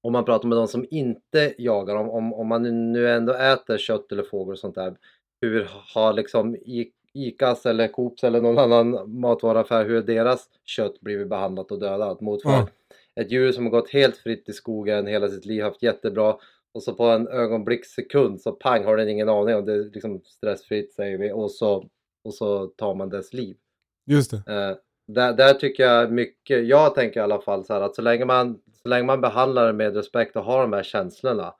om 0.02 0.12
man 0.12 0.24
pratar 0.24 0.48
med 0.48 0.58
de 0.58 0.68
som 0.68 0.86
inte 0.90 1.54
jagar, 1.58 1.96
om, 1.96 2.10
om, 2.10 2.34
om 2.34 2.48
man 2.48 2.92
nu 2.92 3.10
ändå 3.10 3.32
äter 3.32 3.78
kött 3.78 4.12
eller 4.12 4.22
fågel 4.22 4.52
och 4.52 4.58
sånt 4.58 4.74
där. 4.74 4.96
Hur 5.40 5.68
har 5.94 6.12
liksom 6.12 6.56
Icas 7.12 7.66
eller 7.66 7.88
Coops 7.88 8.24
eller 8.24 8.40
någon 8.40 8.58
annan 8.58 9.20
matvaruaffär, 9.20 9.84
hur 9.84 10.02
deras 10.02 10.48
kött 10.64 11.00
blivit 11.00 11.28
behandlat 11.28 11.70
och 11.70 11.78
dödat 11.78 12.20
mot 12.20 12.40
Ja. 12.44 12.68
Ett 13.20 13.32
djur 13.32 13.52
som 13.52 13.64
har 13.64 13.70
gått 13.70 13.90
helt 13.90 14.16
fritt 14.16 14.48
i 14.48 14.52
skogen 14.52 15.06
hela 15.06 15.28
sitt 15.28 15.46
liv, 15.46 15.62
haft 15.62 15.82
jättebra 15.82 16.36
och 16.74 16.82
så 16.82 16.94
på 16.94 17.04
en 17.04 17.28
ögonblickssekund 17.28 18.40
så 18.40 18.52
pang 18.52 18.84
har 18.84 18.96
den 18.96 19.08
ingen 19.08 19.28
aning 19.28 19.54
om 19.54 19.64
det 19.64 19.72
är 19.72 19.84
liksom 19.84 20.20
stressfritt 20.24 20.92
säger 20.92 21.18
vi 21.18 21.32
och 21.32 21.50
så, 21.50 21.88
och 22.24 22.34
så 22.34 22.66
tar 22.66 22.94
man 22.94 23.08
dess 23.08 23.32
liv. 23.32 23.56
just 24.06 24.30
det. 24.30 24.36
Eh, 24.36 24.76
där, 25.06 25.32
där 25.32 25.54
tycker 25.54 25.82
jag 25.82 26.12
mycket, 26.12 26.66
jag 26.66 26.94
tänker 26.94 27.20
i 27.20 27.22
alla 27.22 27.40
fall 27.40 27.64
så 27.64 27.74
här 27.74 27.80
att 27.80 27.94
så 27.94 28.02
länge 28.02 28.24
man, 28.24 28.60
så 28.82 28.88
länge 28.88 29.04
man 29.04 29.20
behandlar 29.20 29.66
det 29.66 29.72
med 29.72 29.96
respekt 29.96 30.36
och 30.36 30.44
har 30.44 30.60
de 30.62 30.72
här 30.72 30.82
känslorna 30.82 31.54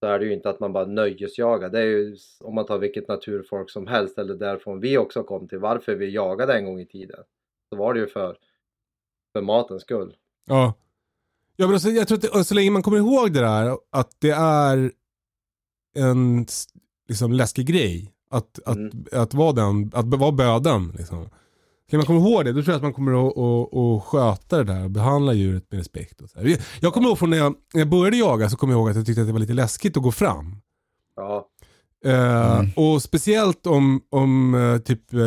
så 0.00 0.06
är 0.06 0.18
det 0.18 0.24
ju 0.24 0.32
inte 0.32 0.50
att 0.50 0.60
man 0.60 0.72
bara 0.72 0.86
nöjesjagar. 0.86 1.68
Det 1.68 1.78
är 1.78 1.84
ju 1.84 2.16
om 2.40 2.54
man 2.54 2.66
tar 2.66 2.78
vilket 2.78 3.08
naturfolk 3.08 3.70
som 3.70 3.86
helst 3.86 4.18
eller 4.18 4.34
därifrån 4.34 4.80
vi 4.80 4.98
också 4.98 5.22
kom 5.22 5.48
till 5.48 5.58
varför 5.58 5.94
vi 5.94 6.10
jagade 6.10 6.54
en 6.54 6.64
gång 6.64 6.80
i 6.80 6.86
tiden. 6.86 7.24
Så 7.70 7.76
var 7.78 7.94
det 7.94 8.00
ju 8.00 8.06
för, 8.06 8.38
för 9.32 9.42
matens 9.42 9.82
skull. 9.82 10.16
Ja. 10.46 10.74
Ja 11.60 11.66
men 11.66 11.74
alltså, 11.74 11.90
jag 11.90 12.08
tror 12.08 12.18
att 12.18 12.32
det, 12.32 12.44
så 12.44 12.54
länge 12.54 12.70
man 12.70 12.82
kommer 12.82 12.98
ihåg 12.98 13.32
det 13.32 13.40
där 13.40 13.76
att 13.92 14.10
det 14.20 14.30
är 14.30 14.92
en 15.96 16.46
liksom, 17.08 17.32
läskig 17.32 17.66
grej. 17.66 18.12
Att, 18.30 18.58
att, 18.66 18.76
Mm. 18.76 19.04
att 19.12 19.34
vara 19.34 19.52
den, 19.52 19.90
att 19.94 20.06
vara 20.06 20.32
böden 20.32 20.92
liksom. 20.98 21.28
Kan 21.90 21.98
man 21.98 22.06
komma 22.06 22.18
ihåg 22.20 22.44
det, 22.44 22.52
då 22.52 22.62
tror 22.62 22.68
jag 22.72 22.76
att 22.76 22.82
man 22.82 22.92
kommer 22.92 23.28
att, 23.28 23.38
att, 23.38 23.74
att 23.74 24.04
sköta 24.04 24.58
det 24.58 24.64
där 24.64 24.84
och 24.84 24.90
behandla 24.90 25.32
djuret 25.32 25.64
med 25.70 25.78
respekt. 25.78 26.20
Och 26.20 26.30
så 26.30 26.38
här. 26.38 26.58
Jag 26.80 26.92
kommer 26.94 27.08
ihåg 27.08 27.18
från 27.18 27.30
när 27.30 27.36
jag, 27.36 27.54
när 27.74 27.80
jag 27.80 27.88
började 27.88 28.16
jaga 28.16 28.50
så 28.50 28.56
kommer 28.56 28.72
jag 28.74 28.78
ihåg 28.80 28.90
att 28.90 28.96
jag 28.96 29.06
tyckte 29.06 29.20
att 29.20 29.26
det 29.26 29.32
var 29.32 29.40
lite 29.40 29.52
läskigt 29.52 29.96
att 29.96 30.02
gå 30.02 30.12
fram. 30.12 30.56
Ja, 31.16 31.46
Eh, 32.04 32.60
Och 32.76 33.02
speciellt 33.02 33.66
om, 33.66 34.00
om 34.10 34.54
eh, 34.54 34.78
typ 34.78 35.12
eh, 35.14 35.20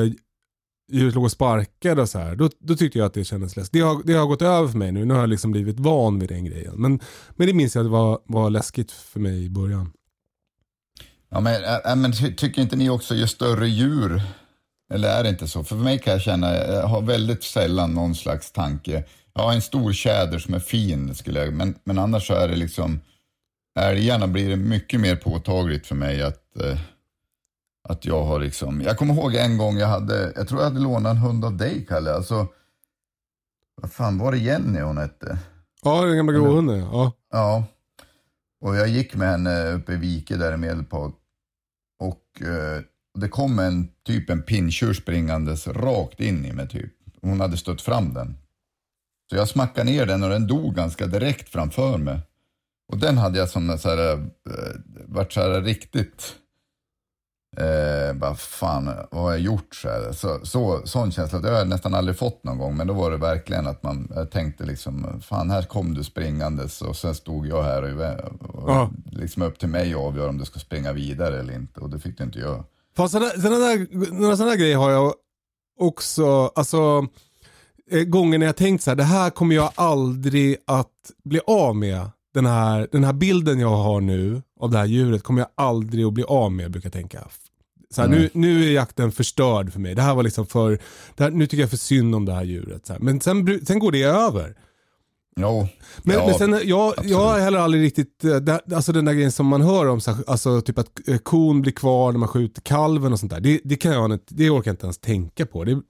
djuret 0.93 1.15
låg 1.15 1.23
och 1.23 1.32
sparkade 1.32 2.01
och 2.01 2.10
så 2.10 2.19
här. 2.19 2.36
Då, 2.36 2.49
då 2.60 2.75
tyckte 2.75 2.99
jag 2.99 3.06
att 3.06 3.13
det 3.13 3.23
kändes 3.23 3.56
läskigt. 3.56 3.73
Det 3.73 3.79
har, 3.79 4.01
det 4.03 4.13
har 4.13 4.25
gått 4.25 4.41
över 4.41 4.67
för 4.67 4.77
mig 4.77 4.91
nu. 4.91 5.06
Nu 5.06 5.13
har 5.13 5.21
jag 5.21 5.29
liksom 5.29 5.51
blivit 5.51 5.79
van 5.79 6.19
vid 6.19 6.29
den 6.29 6.45
grejen. 6.45 6.73
Men, 6.75 6.99
men 7.29 7.47
det 7.47 7.53
minns 7.53 7.75
jag 7.75 7.82
att 7.82 7.86
det 7.86 7.91
var, 7.91 8.19
var 8.25 8.49
läskigt 8.49 8.91
för 8.91 9.19
mig 9.19 9.45
i 9.45 9.49
början. 9.49 9.91
Ja, 11.29 11.39
men, 11.39 11.63
äh, 11.63 11.95
men 11.95 12.12
ty, 12.12 12.36
tycker 12.36 12.62
inte 12.62 12.75
ni 12.75 12.89
också 12.89 13.15
ju 13.15 13.27
större 13.27 13.67
djur, 13.67 14.21
eller 14.93 15.10
är 15.10 15.23
det 15.23 15.29
inte 15.29 15.47
så? 15.47 15.63
För 15.63 15.75
mig 15.75 15.99
kan 15.99 16.13
jag 16.13 16.21
känna, 16.21 16.56
jag 16.56 16.88
har 16.88 17.01
väldigt 17.01 17.43
sällan 17.43 17.93
någon 17.93 18.15
slags 18.15 18.51
tanke. 18.51 19.03
Jag 19.34 19.43
har 19.43 19.53
en 19.53 19.62
stor 19.62 19.93
tjäder 19.93 20.39
som 20.39 20.53
är 20.53 20.60
fin, 20.60 21.15
skulle 21.15 21.39
jag, 21.39 21.53
men, 21.53 21.75
men 21.84 21.99
annars 21.99 22.27
så 22.27 22.34
är 22.34 22.47
det 22.47 22.56
liksom, 22.56 22.99
älgarna 23.79 24.27
blir 24.27 24.49
det 24.49 24.56
mycket 24.56 24.99
mer 24.99 25.15
påtagligt 25.15 25.88
för 25.88 25.95
mig 25.95 26.21
att, 26.21 26.60
eh, 26.60 26.77
att 27.89 28.06
jag 28.06 28.24
har 28.24 28.39
liksom, 28.39 28.82
jag 28.82 28.98
kommer 28.98 29.13
ihåg 29.13 29.36
en 29.36 29.58
gång 29.58 29.78
jag 29.78 29.88
hade, 29.88 30.34
jag 30.36 30.48
tror 30.48 30.62
jag 30.62 30.69
hade 30.69 30.80
lånat 30.80 31.12
en 31.12 31.17
hund 31.17 31.46
av 31.46 31.58
dig 31.58 31.86
Kalle, 31.89 32.13
alltså, 32.13 32.48
vad 33.82 33.91
fan 33.91 34.17
var 34.17 34.32
det 34.32 34.38
Jenny 34.38 34.82
hon 34.82 34.98
hette? 34.98 35.38
Ja, 35.84 36.06
den 36.06 36.17
gamla 36.17 36.34
gråhunden 36.34 36.80
ja. 36.80 37.12
Ja. 37.32 37.63
Och 38.62 38.76
jag 38.76 38.88
gick 38.88 39.15
med 39.15 39.30
henne 39.30 39.72
uppe 39.72 39.93
i 39.93 39.98
Vike 39.98 40.38
där 40.38 40.54
i 40.54 40.58
Medelpad. 40.58 41.13
Och 42.00 42.41
eh, 42.41 42.82
det 43.19 43.28
kom 43.28 43.60
en 43.60 43.88
typ 44.06 44.30
en 44.30 44.41
pinntjur 44.41 44.93
springandes 44.93 45.67
rakt 45.67 46.19
in 46.19 46.46
i 46.46 46.54
mig 46.54 46.67
typ. 46.67 46.93
Hon 47.22 47.41
hade 47.41 47.58
stött 47.58 47.82
fram 47.82 48.13
den. 48.13 48.38
Så 49.30 49.36
jag 49.36 49.48
smackade 49.48 49.91
ner 49.91 50.06
den 50.06 50.24
och 50.24 50.30
den 50.30 50.48
dog 50.48 50.76
ganska 50.76 51.08
direkt 51.08 51.50
framför 51.50 51.98
mig. 51.98 52.19
Och 52.91 52.98
den 52.98 53.17
hade 53.17 53.39
jag 53.39 53.50
som 53.50 53.78
så 53.78 53.89
här, 53.89 54.13
eh, 54.13 54.19
varit 55.08 55.34
så 55.34 55.41
här 55.41 55.62
riktigt, 55.62 56.36
eh, 57.58 58.13
bara 58.16 58.36
fan 58.36 58.86
vad 59.12 59.22
har 59.24 59.32
jag 59.32 59.39
gjort? 59.39 59.76
Så, 59.76 59.89
här. 59.89 60.12
så, 60.12 60.39
så 60.44 60.82
Sån 60.86 61.12
känsla, 61.12 61.39
det 61.39 61.50
har 61.50 61.58
jag 61.58 61.68
nästan 61.68 61.94
aldrig 61.94 62.18
fått 62.18 62.44
någon 62.44 62.58
gång. 62.58 62.78
Men 62.78 62.88
då 62.88 62.94
var 62.94 63.12
det 63.12 63.18
verkligen 63.18 63.68
att 63.68 63.84
man 63.84 64.28
tänkte 64.32 64.63
liksom, 64.66 65.22
fan 65.22 65.50
här 65.50 65.62
kom 65.63 65.94
du 65.94 66.04
springandes 66.04 66.82
och 66.82 66.96
sen 66.96 67.16
stod 67.16 67.48
jag 67.48 67.63
här 67.63 67.84
och, 67.84 68.63
och 68.63 68.70
Ja. 68.70 68.89
liksom 69.12 69.42
upp 69.42 69.60
till 69.60 69.70
mig 69.70 69.94
att 69.94 70.00
avgöra 70.00 70.30
om 70.30 70.38
du 70.38 70.46
ska 70.46 70.60
springa 70.60 70.94
vidare 70.94 71.39
eller 71.39 71.54
inte. 71.56 71.80
Och 71.80 71.89
det 71.89 72.00
fick 72.00 72.18
du 72.18 72.24
inte 72.24 72.39
göra. 72.39 72.63
Fast 72.96 73.12
sådana, 73.12 73.30
sådana 73.32 73.58
där, 73.58 73.88
några 74.20 74.38
sådana 74.38 74.56
grejer 74.56 74.78
har 74.78 74.92
jag 74.92 75.13
också, 75.80 76.52
alltså 76.56 77.08
eh, 77.92 78.04
gånger 78.04 78.38
när 78.38 78.46
jag 78.46 78.56
tänkt 78.56 78.84
så 78.84 78.92
här, 78.92 78.96
det 78.96 79.04
här 79.04 79.30
kommer 79.30 79.56
jag 79.56 79.72
aldrig 79.76 80.58
att 80.68 80.92
bli 81.24 81.39
av 81.48 81.76
med. 81.76 82.10
Den 82.34 82.46
här, 82.46 82.88
den 82.92 83.04
här 83.04 83.13
bilden 83.13 83.60
jag 83.60 83.76
har 83.76 84.02
nu 84.02 84.42
av 84.60 84.72
det 84.72 84.78
här 84.78 84.86
djuret 84.86 85.24
kommer 85.24 85.42
jag 85.42 85.50
aldrig 85.56 86.06
att 86.06 86.13
bli 86.13 86.24
av 86.24 86.52
med, 86.52 86.72
brukar 86.72 86.88
jag 86.88 86.94
tänka. 86.94 87.28
Så 87.93 88.01
här, 88.01 88.10
nu, 88.10 88.29
nu 88.34 88.63
är 88.67 88.71
jakten 88.71 89.12
förstörd 89.12 89.71
för 89.73 89.79
mig. 89.79 89.95
Det 89.95 90.01
här 90.01 90.15
var 90.15 90.23
liksom 90.23 90.45
för, 90.45 90.79
det 91.15 91.23
här, 91.23 91.32
nu 91.32 91.47
tycker 91.47 91.62
jag 91.63 91.69
för 91.69 91.77
synd 91.77 92.15
om 92.15 92.25
det 92.25 92.34
här 92.34 92.43
djuret. 92.43 92.86
Så 92.88 92.93
här. 92.93 92.99
Men 92.99 93.21
sen, 93.21 93.65
sen 93.65 93.79
går 93.79 93.91
det 93.91 94.03
över. 94.03 94.56
Jo, 95.36 95.67
Men, 96.03 96.15
ja, 96.15 96.25
men 96.25 96.36
sen, 96.36 96.60
jag, 96.69 96.93
jag 97.03 97.17
har 97.17 97.39
heller 97.39 97.60
aldrig 97.60 97.84
riktigt, 97.84 98.23
eh, 98.23 98.36
det, 98.36 98.62
alltså 98.75 98.91
den 98.91 99.06
där 99.06 99.13
grejen 99.13 99.32
som 99.32 99.45
man 99.47 99.62
hör 99.62 99.88
om, 99.88 100.01
så 100.01 100.12
här, 100.12 100.23
alltså 100.27 100.62
typ 100.62 100.77
att 100.77 101.08
eh, 101.08 101.17
kon 101.17 101.62
blir 101.62 101.71
kvar 101.71 102.12
när 102.12 102.19
man 102.19 102.27
skjuter 102.29 102.62
kalven 102.62 103.13
och 103.13 103.19
sånt 103.19 103.32
där. 103.32 103.39
Det, 103.39 103.60
det, 103.63 103.75
kan 103.75 103.91
jag 103.93 104.12
inte, 104.13 104.25
det 104.36 104.49
orkar 104.49 104.69
jag 104.69 104.73
inte 104.73 104.86
ens 104.86 104.97
tänka 104.97 105.45
på. 105.45 105.63
Det, 105.63 105.73
nej. 105.75 105.82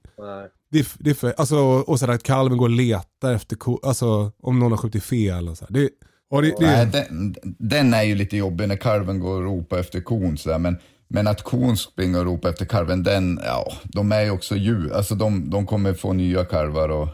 det, 0.70 0.78
är- 0.78 0.86
det 0.98 1.10
är 1.10 1.14
för, 1.14 1.34
alltså, 1.36 1.56
och 1.58 1.98
så 2.00 2.06
där 2.06 2.14
att 2.14 2.22
kalven 2.22 2.58
går 2.58 2.66
och 2.66 2.70
letar 2.70 3.32
efter 3.34 3.56
ko, 3.56 3.80
alltså 3.82 4.32
om 4.42 4.58
någon 4.58 4.70
har 4.72 4.78
skjutit 4.78 5.04
fel 5.04 5.48
och 5.48 5.58
så 5.58 5.64
här. 5.64 5.72
Det, 5.74 5.88
ja, 6.30 6.40
det, 6.40 6.48
det, 6.58 6.66
Nej, 6.66 6.86
den, 6.86 7.34
den 7.58 7.94
är 7.94 8.02
ju 8.02 8.14
lite 8.14 8.36
jobbig 8.36 8.68
när 8.68 8.76
kalven 8.76 9.20
går 9.20 9.36
och 9.36 9.42
ropar 9.44 9.78
efter 9.78 10.00
kon 10.00 10.38
sådär, 10.38 10.58
men, 10.58 10.76
men 11.14 11.26
att 11.26 11.42
kon 11.42 11.76
springer 11.76 12.18
och 12.18 12.24
ropar 12.24 12.48
efter 12.48 12.64
kalven, 12.64 13.02
den, 13.02 13.40
ja, 13.44 13.72
de 13.84 14.12
är 14.12 14.22
ju 14.22 14.30
också 14.30 14.56
djur. 14.56 14.92
Alltså 14.92 15.14
de, 15.14 15.50
de 15.50 15.66
kommer 15.66 15.94
få 15.94 16.12
nya 16.12 16.44
kalvar 16.44 16.88
och, 16.88 17.08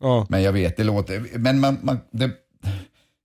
ja. 0.00 0.26
men 0.30 0.42
jag 0.42 0.52
vet, 0.52 0.76
det 0.76 0.84
låter, 0.84 1.38
men 1.38 1.60
man, 1.60 1.78
man, 1.82 1.98
det, 2.10 2.30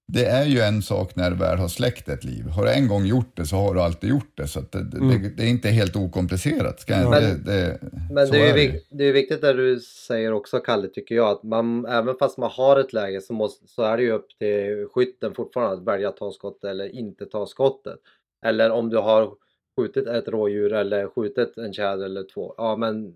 det 0.08 0.26
är 0.26 0.46
ju 0.46 0.60
en 0.60 0.82
sak 0.82 1.16
när 1.16 1.32
du 1.32 1.36
väl 1.36 1.58
har 1.58 1.68
släckt 1.68 2.10
ett 2.10 2.24
liv. 2.24 2.48
Har 2.48 2.64
du 2.64 2.72
en 2.72 2.88
gång 2.88 3.06
gjort 3.06 3.38
det 3.38 3.46
så 3.46 3.56
har 3.56 3.74
du 3.74 3.82
alltid 3.82 4.10
gjort 4.10 4.32
det, 4.36 4.48
så 4.48 4.60
att 4.60 4.72
det, 4.72 4.84
det, 4.84 5.30
det 5.38 5.44
är 5.44 5.48
inte 5.48 5.70
helt 5.70 5.96
okomplicerat. 5.96 6.80
Ska 6.80 6.94
jag, 6.94 7.12
det, 7.12 7.38
det, 7.46 7.80
Men 8.12 8.30
det 8.30 8.38
är, 8.38 8.54
det 8.54 8.60
vik- 8.60 8.88
det 8.90 9.04
är 9.04 9.14
viktigt 9.14 9.42
det 9.42 9.54
du 9.54 9.80
säger 9.80 10.34
också 10.34 10.60
Kalle 10.60 10.88
tycker 10.88 11.16
jag 11.16 11.30
att 11.30 11.44
man 11.44 11.86
även 11.86 12.16
fast 12.20 12.38
man 12.38 12.52
har 12.54 12.80
ett 12.80 12.94
läge 12.94 13.22
så, 13.22 13.34
måste, 13.34 13.68
så 13.68 13.82
är 13.82 13.98
det 13.98 14.04
ju 14.04 14.12
upp 14.12 14.28
till 14.40 14.88
skytten 14.94 15.34
fortfarande 15.36 15.78
att 15.78 15.84
välja 15.84 16.10
att 16.10 16.18
ta 16.18 16.32
skottet 16.32 16.64
eller 16.64 16.96
inte 16.96 17.26
ta 17.26 17.46
skottet. 17.46 18.00
Eller 18.46 18.72
om 18.72 18.90
du 18.90 18.98
har 18.98 19.30
skjutit 19.80 20.08
ett 20.08 20.28
rådjur 20.28 20.74
eller 20.74 21.08
skjutit 21.08 21.58
en 21.58 21.74
tjäder 21.74 22.06
eller 22.06 22.24
två, 22.24 22.54
ja 22.58 22.76
men 22.76 23.16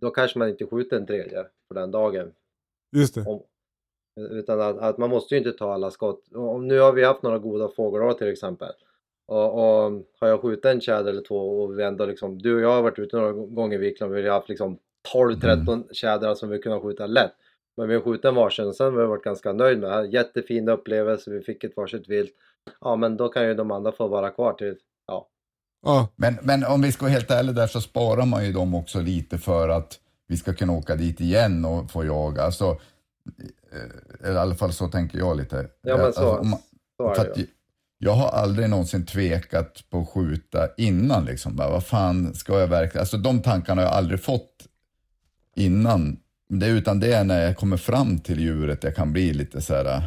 då 0.00 0.10
kanske 0.10 0.38
man 0.38 0.48
inte 0.48 0.66
skjuter 0.66 0.96
en 0.96 1.06
tredje 1.06 1.46
för 1.68 1.74
den 1.74 1.90
dagen. 1.90 2.32
Just 2.96 3.14
det. 3.14 3.20
Om, 3.20 3.42
utan 4.30 4.60
att, 4.60 4.78
att 4.78 4.98
man 4.98 5.10
måste 5.10 5.34
ju 5.34 5.38
inte 5.38 5.52
ta 5.52 5.72
alla 5.72 5.90
skott. 5.90 6.28
Och 6.34 6.62
nu 6.62 6.78
har 6.78 6.92
vi 6.92 7.04
haft 7.04 7.22
några 7.22 7.38
goda 7.38 7.68
fågelår 7.68 8.12
till 8.12 8.28
exempel. 8.28 8.72
Och, 9.26 9.54
och 9.54 9.92
har 10.20 10.28
jag 10.28 10.40
skjutit 10.40 10.64
en 10.64 10.80
tjäder 10.80 11.10
eller 11.10 11.22
två 11.22 11.62
och 11.62 11.78
vi 11.78 11.82
ändå 11.82 12.06
liksom, 12.06 12.38
du 12.38 12.54
och 12.54 12.60
jag 12.60 12.68
har 12.68 12.82
varit 12.82 12.98
ute 12.98 13.16
några 13.16 13.32
gånger 13.32 13.74
i 13.74 13.80
Vikland 13.80 14.12
och 14.12 14.18
vi 14.18 14.22
har 14.22 14.34
haft 14.34 14.48
liksom 14.48 14.78
12-13 15.14 15.92
tjädrar 15.92 16.34
som 16.34 16.48
vi 16.48 16.58
kunnat 16.58 16.82
skjuta 16.82 17.06
lätt. 17.06 17.32
Men 17.76 17.88
vi 17.88 17.94
har 17.94 18.02
skjutit 18.02 18.24
en 18.24 18.34
varsin 18.34 18.66
och 18.66 18.74
sen 18.74 18.94
har 18.94 19.00
vi 19.00 19.06
varit 19.06 19.24
ganska 19.24 19.52
nöjd 19.52 19.78
med 19.78 19.90
det. 19.90 20.08
Jättefin 20.08 20.68
upplevelse, 20.68 21.30
vi 21.30 21.40
fick 21.40 21.64
ett 21.64 21.76
varsitt 21.76 22.08
vilt. 22.08 22.34
Ja 22.80 22.96
men 22.96 23.16
då 23.16 23.28
kan 23.28 23.48
ju 23.48 23.54
de 23.54 23.70
andra 23.70 23.92
få 23.92 24.08
vara 24.08 24.30
kvar 24.30 24.52
till, 24.52 24.76
ja. 25.82 26.08
Men, 26.16 26.38
men 26.42 26.64
om 26.64 26.82
vi 26.82 26.92
ska 26.92 27.02
vara 27.04 27.12
helt 27.12 27.30
ärliga 27.30 27.52
där 27.52 27.66
så 27.66 27.80
sparar 27.80 28.26
man 28.26 28.44
ju 28.46 28.52
dem 28.52 28.74
också 28.74 29.00
lite 29.00 29.38
för 29.38 29.68
att 29.68 29.98
vi 30.28 30.36
ska 30.36 30.54
kunna 30.54 30.72
åka 30.72 30.96
dit 30.96 31.20
igen 31.20 31.64
och 31.64 31.90
få 31.90 32.04
jaga. 32.04 32.42
Alltså, 32.42 32.78
eh, 34.22 34.30
i 34.32 34.36
alla 34.36 34.54
fall 34.54 34.72
så 34.72 34.88
tänker 34.88 35.18
jag 35.18 35.36
lite. 35.36 35.66
Ja 35.82 35.96
men 35.96 36.12
så, 36.12 36.30
Alltså, 36.30 36.44
man- 36.50 36.60
så 36.96 37.20
är 37.20 37.24
det 37.34 37.46
jag 37.98 38.12
har 38.12 38.28
aldrig 38.28 38.70
någonsin 38.70 39.06
tvekat 39.06 39.84
på 39.90 40.00
att 40.00 40.08
skjuta 40.08 40.68
innan 40.76 41.24
liksom. 41.24 41.56
Bara, 41.56 41.70
vad 41.70 41.84
fan 41.86 42.34
ska 42.34 42.60
jag 42.60 42.66
verkligen? 42.68 43.00
Alltså 43.00 43.16
de 43.16 43.42
tankarna 43.42 43.82
har 43.82 43.88
jag 43.88 43.96
aldrig 43.96 44.20
fått 44.22 44.66
innan. 45.56 46.16
Det, 46.48 46.66
utan 46.66 47.00
det 47.00 47.12
är 47.12 47.24
när 47.24 47.42
jag 47.44 47.56
kommer 47.56 47.76
fram 47.76 48.18
till 48.18 48.40
djuret 48.40 48.84
jag 48.84 48.96
kan 48.96 49.12
bli 49.12 49.32
lite 49.32 49.60
så 49.60 49.74
här. 49.74 50.02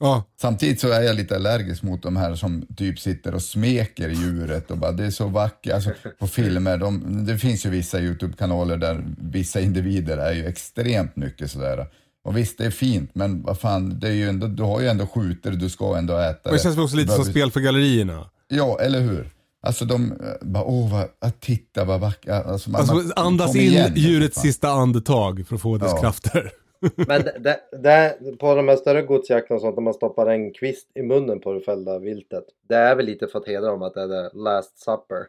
Ja. 0.00 0.24
Samtidigt 0.40 0.80
så 0.80 0.88
är 0.88 1.02
jag 1.02 1.16
lite 1.16 1.36
allergisk 1.36 1.82
mot 1.82 2.02
de 2.02 2.16
här 2.16 2.34
som 2.34 2.66
typ 2.76 2.98
sitter 2.98 3.34
och 3.34 3.42
smeker 3.42 4.08
djuret 4.08 4.70
och 4.70 4.78
bara 4.78 4.92
det 4.92 5.04
är 5.04 5.10
så 5.10 5.26
vackert. 5.26 5.74
Alltså, 5.74 5.90
på 6.18 6.26
filmer, 6.26 6.78
de, 6.78 7.24
det 7.26 7.38
finns 7.38 7.66
ju 7.66 7.70
vissa 7.70 8.00
YouTube-kanaler 8.00 8.76
där 8.76 9.04
vissa 9.18 9.60
individer 9.60 10.16
är 10.18 10.32
ju 10.32 10.46
extremt 10.46 11.16
mycket 11.16 11.50
sådär. 11.50 11.86
Och 12.24 12.36
visst, 12.36 12.58
det 12.58 12.66
är 12.66 12.70
fint, 12.70 13.10
men 13.14 13.42
vad 13.42 13.58
fan, 13.60 14.00
det 14.00 14.08
är 14.08 14.12
ju 14.12 14.28
ändå, 14.28 14.46
du 14.46 14.62
har 14.62 14.80
ju 14.80 14.88
ändå 14.88 15.06
skjutit 15.06 15.42
det, 15.42 15.50
du 15.50 15.68
ska 15.68 15.96
ändå 15.96 16.18
äta 16.18 16.48
Och 16.50 16.56
det 16.56 16.62
känns 16.62 16.76
väl 16.76 16.84
också 16.84 16.96
lite 16.96 17.12
som 17.12 17.24
spel 17.24 17.50
för 17.50 17.60
gallerierna. 17.60 18.30
Ja, 18.48 18.78
eller 18.80 19.00
hur? 19.00 19.28
Alltså 19.62 19.84
de 19.84 20.14
bara, 20.42 20.64
åh, 20.64 20.92
vad, 20.92 21.08
att 21.20 21.40
titta 21.40 21.84
vad 21.84 22.00
vackert. 22.00 22.46
Alltså, 22.46 22.76
Alltså 22.76 23.02
andas 23.16 23.56
in 23.56 23.62
igen, 23.62 23.92
djurets 23.96 24.40
sista 24.40 24.68
andetag 24.70 25.46
för 25.48 25.54
att 25.54 25.62
få 25.62 25.76
dess 25.78 25.92
Ja. 25.94 26.00
krafter. 26.00 26.50
Men 26.96 27.22
det, 27.22 27.34
det, 27.40 27.60
det, 27.82 28.36
på 28.38 28.54
de 28.54 28.68
här 28.68 28.76
större 28.76 29.02
godsjakterna 29.02 29.54
och 29.56 29.60
sånt, 29.60 29.76
när 29.76 29.82
man 29.82 29.94
stoppar 29.94 30.26
en 30.26 30.52
kvist 30.52 30.90
i 30.94 31.02
munnen 31.02 31.40
på 31.40 31.52
det 31.52 31.60
fällda 31.60 31.98
viltet. 31.98 32.44
Det 32.68 32.74
är 32.76 32.96
väl 32.96 33.06
lite 33.06 33.26
för 33.26 33.38
att 33.38 33.46
hedra 33.46 33.70
dem 33.70 33.82
att 33.82 33.94
det 33.94 34.02
är 34.02 34.28
the 34.30 34.36
last 34.38 34.78
supper. 34.78 35.26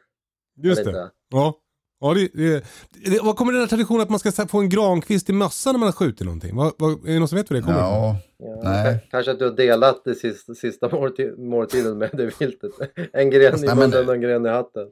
Just 0.64 0.84
det. 0.84 0.90
inte? 0.90 1.10
Ja. 1.30 1.58
Ja, 2.00 2.14
det, 2.14 2.30
det, 2.34 2.64
det, 3.06 3.20
vad 3.24 3.36
kommer 3.36 3.52
den 3.52 3.62
här 3.62 3.68
traditionen 3.68 4.02
att 4.02 4.10
man 4.10 4.20
ska 4.20 4.32
få 4.32 4.60
en 4.60 4.70
grankvist 4.70 5.30
i 5.30 5.34
mössan 5.34 5.74
när 5.74 5.80
man 5.80 5.88
har 5.88 5.94
skjutit 5.94 6.26
någonting? 6.26 6.56
Vad, 6.56 6.74
vad, 6.78 6.92
är 6.92 7.14
det 7.14 7.20
någon 7.20 7.28
som 7.28 7.38
vet 7.38 7.50
vad 7.50 7.60
det 7.60 7.64
kommer? 7.64 7.80
Ja, 7.80 8.16
Ja, 8.40 8.60
Nej. 8.64 8.86
ka- 8.94 9.00
Kanske 9.12 9.32
att 9.32 9.40
du 9.40 9.46
har 9.46 9.56
delat 9.56 10.04
det 10.06 10.16
sista, 10.16 10.56
sista 10.56 10.90
måltid, 10.90 11.40
måltiden 11.40 11.98
med 11.98 12.10
det 12.14 12.40
viltet. 12.40 12.72
En 13.14 13.30
gren 13.30 13.64
i 13.64 13.76
munnen 13.76 14.08
och 14.10 14.14
en 14.16 14.22
gren 14.22 14.46
i 14.46 14.50
hatten. 14.50 14.88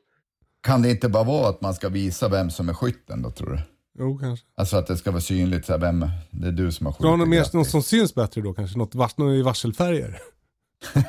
kan 0.61 0.81
det 0.81 0.89
inte 0.89 1.09
bara 1.09 1.23
vara 1.23 1.49
att 1.49 1.61
man 1.61 1.73
ska 1.73 1.89
visa 1.89 2.29
vem 2.29 2.49
som 2.49 2.69
är 2.69 2.73
skytten 2.73 3.21
då, 3.21 3.31
tror 3.31 3.49
du? 3.49 3.57
Jo, 3.99 4.17
kanske. 4.17 4.45
Alltså 4.57 4.77
att 4.77 4.87
det 4.87 4.97
ska 4.97 5.11
vara 5.11 5.21
synligt, 5.21 5.65
så 5.65 5.71
här, 5.71 5.79
vem, 5.79 6.05
det 6.31 6.47
är 6.47 6.51
du 6.51 6.71
som 6.71 6.85
har 6.85 6.93
skjutit. 6.93 7.01
Ska 7.01 7.09
ha 7.09 7.15
något, 7.15 7.27
mer, 7.27 7.57
något 7.57 7.69
som 7.69 7.83
syns 7.83 8.15
bättre 8.15 8.41
då 8.41 8.53
kanske? 8.53 8.77
Något, 8.77 8.95
vars, 8.95 9.17
något 9.17 9.33
i 9.33 9.41
varselfärger? 9.41 10.19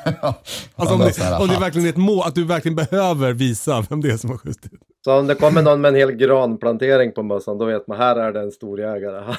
Alltså 0.75 0.95
om 0.95 0.99
någon 0.99 1.11
det, 1.17 1.37
om 1.39 1.47
det 1.47 1.59
verkligen 1.59 1.85
är 1.85 1.89
ett 1.89 1.97
mål, 1.97 2.27
att 2.27 2.35
du 2.35 2.43
verkligen 2.43 2.75
behöver 2.75 3.33
visa 3.33 3.85
vem 3.89 4.01
det 4.01 4.11
är 4.11 4.17
som 4.17 4.29
har 4.29 4.37
skjutit. 4.37 4.71
Så 5.03 5.19
om 5.19 5.27
det 5.27 5.35
kommer 5.35 5.61
någon 5.61 5.81
med 5.81 5.89
en 5.89 5.95
hel 5.95 6.11
granplantering 6.11 7.11
på 7.11 7.23
mössan, 7.23 7.57
då 7.57 7.65
vet 7.65 7.87
man 7.87 7.97
här 7.97 8.15
är 8.15 8.33
det 8.33 8.41
en 8.41 8.51
storjägare. 8.51 9.35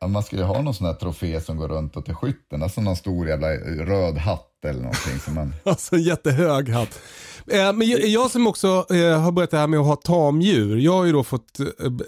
Ja, 0.00 0.06
man 0.06 0.22
ska 0.22 0.36
ju 0.36 0.42
ha 0.42 0.62
någon 0.62 0.74
sån 0.74 0.86
här 0.86 0.94
trofé 0.94 1.40
som 1.40 1.56
går 1.56 1.68
runt 1.68 1.96
och 1.96 2.04
till 2.04 2.14
skytten. 2.14 2.62
Alltså 2.62 2.80
någon 2.80 2.96
stor 2.96 3.28
jävla 3.28 3.48
röd 3.84 4.18
hatt 4.18 4.64
eller 4.64 4.80
någonting 4.80 5.18
som 5.18 5.34
man... 5.34 5.54
Alltså 5.64 5.94
en 5.94 6.02
jättehög 6.02 6.68
hatt. 6.68 7.00
Eh, 7.48 7.72
men 7.72 7.88
jag, 7.88 8.06
jag 8.06 8.30
som 8.30 8.46
också 8.46 8.86
eh, 8.90 9.20
har 9.20 9.32
börjat 9.32 9.50
det 9.50 9.58
här 9.58 9.66
med 9.66 9.80
att 9.80 9.86
ha 9.86 9.96
tamdjur. 9.96 10.76
Jag 10.76 10.92
har 10.92 11.04
ju 11.04 11.12
då 11.12 11.24
fått 11.24 11.60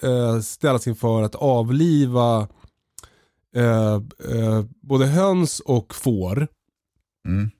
eh, 0.02 0.40
ställas 0.40 0.86
inför 0.86 1.22
att 1.22 1.34
avliva 1.34 2.48
både 4.82 5.06
höns 5.06 5.60
och 5.60 5.94
får. 5.94 6.48
Mm. 7.28 7.50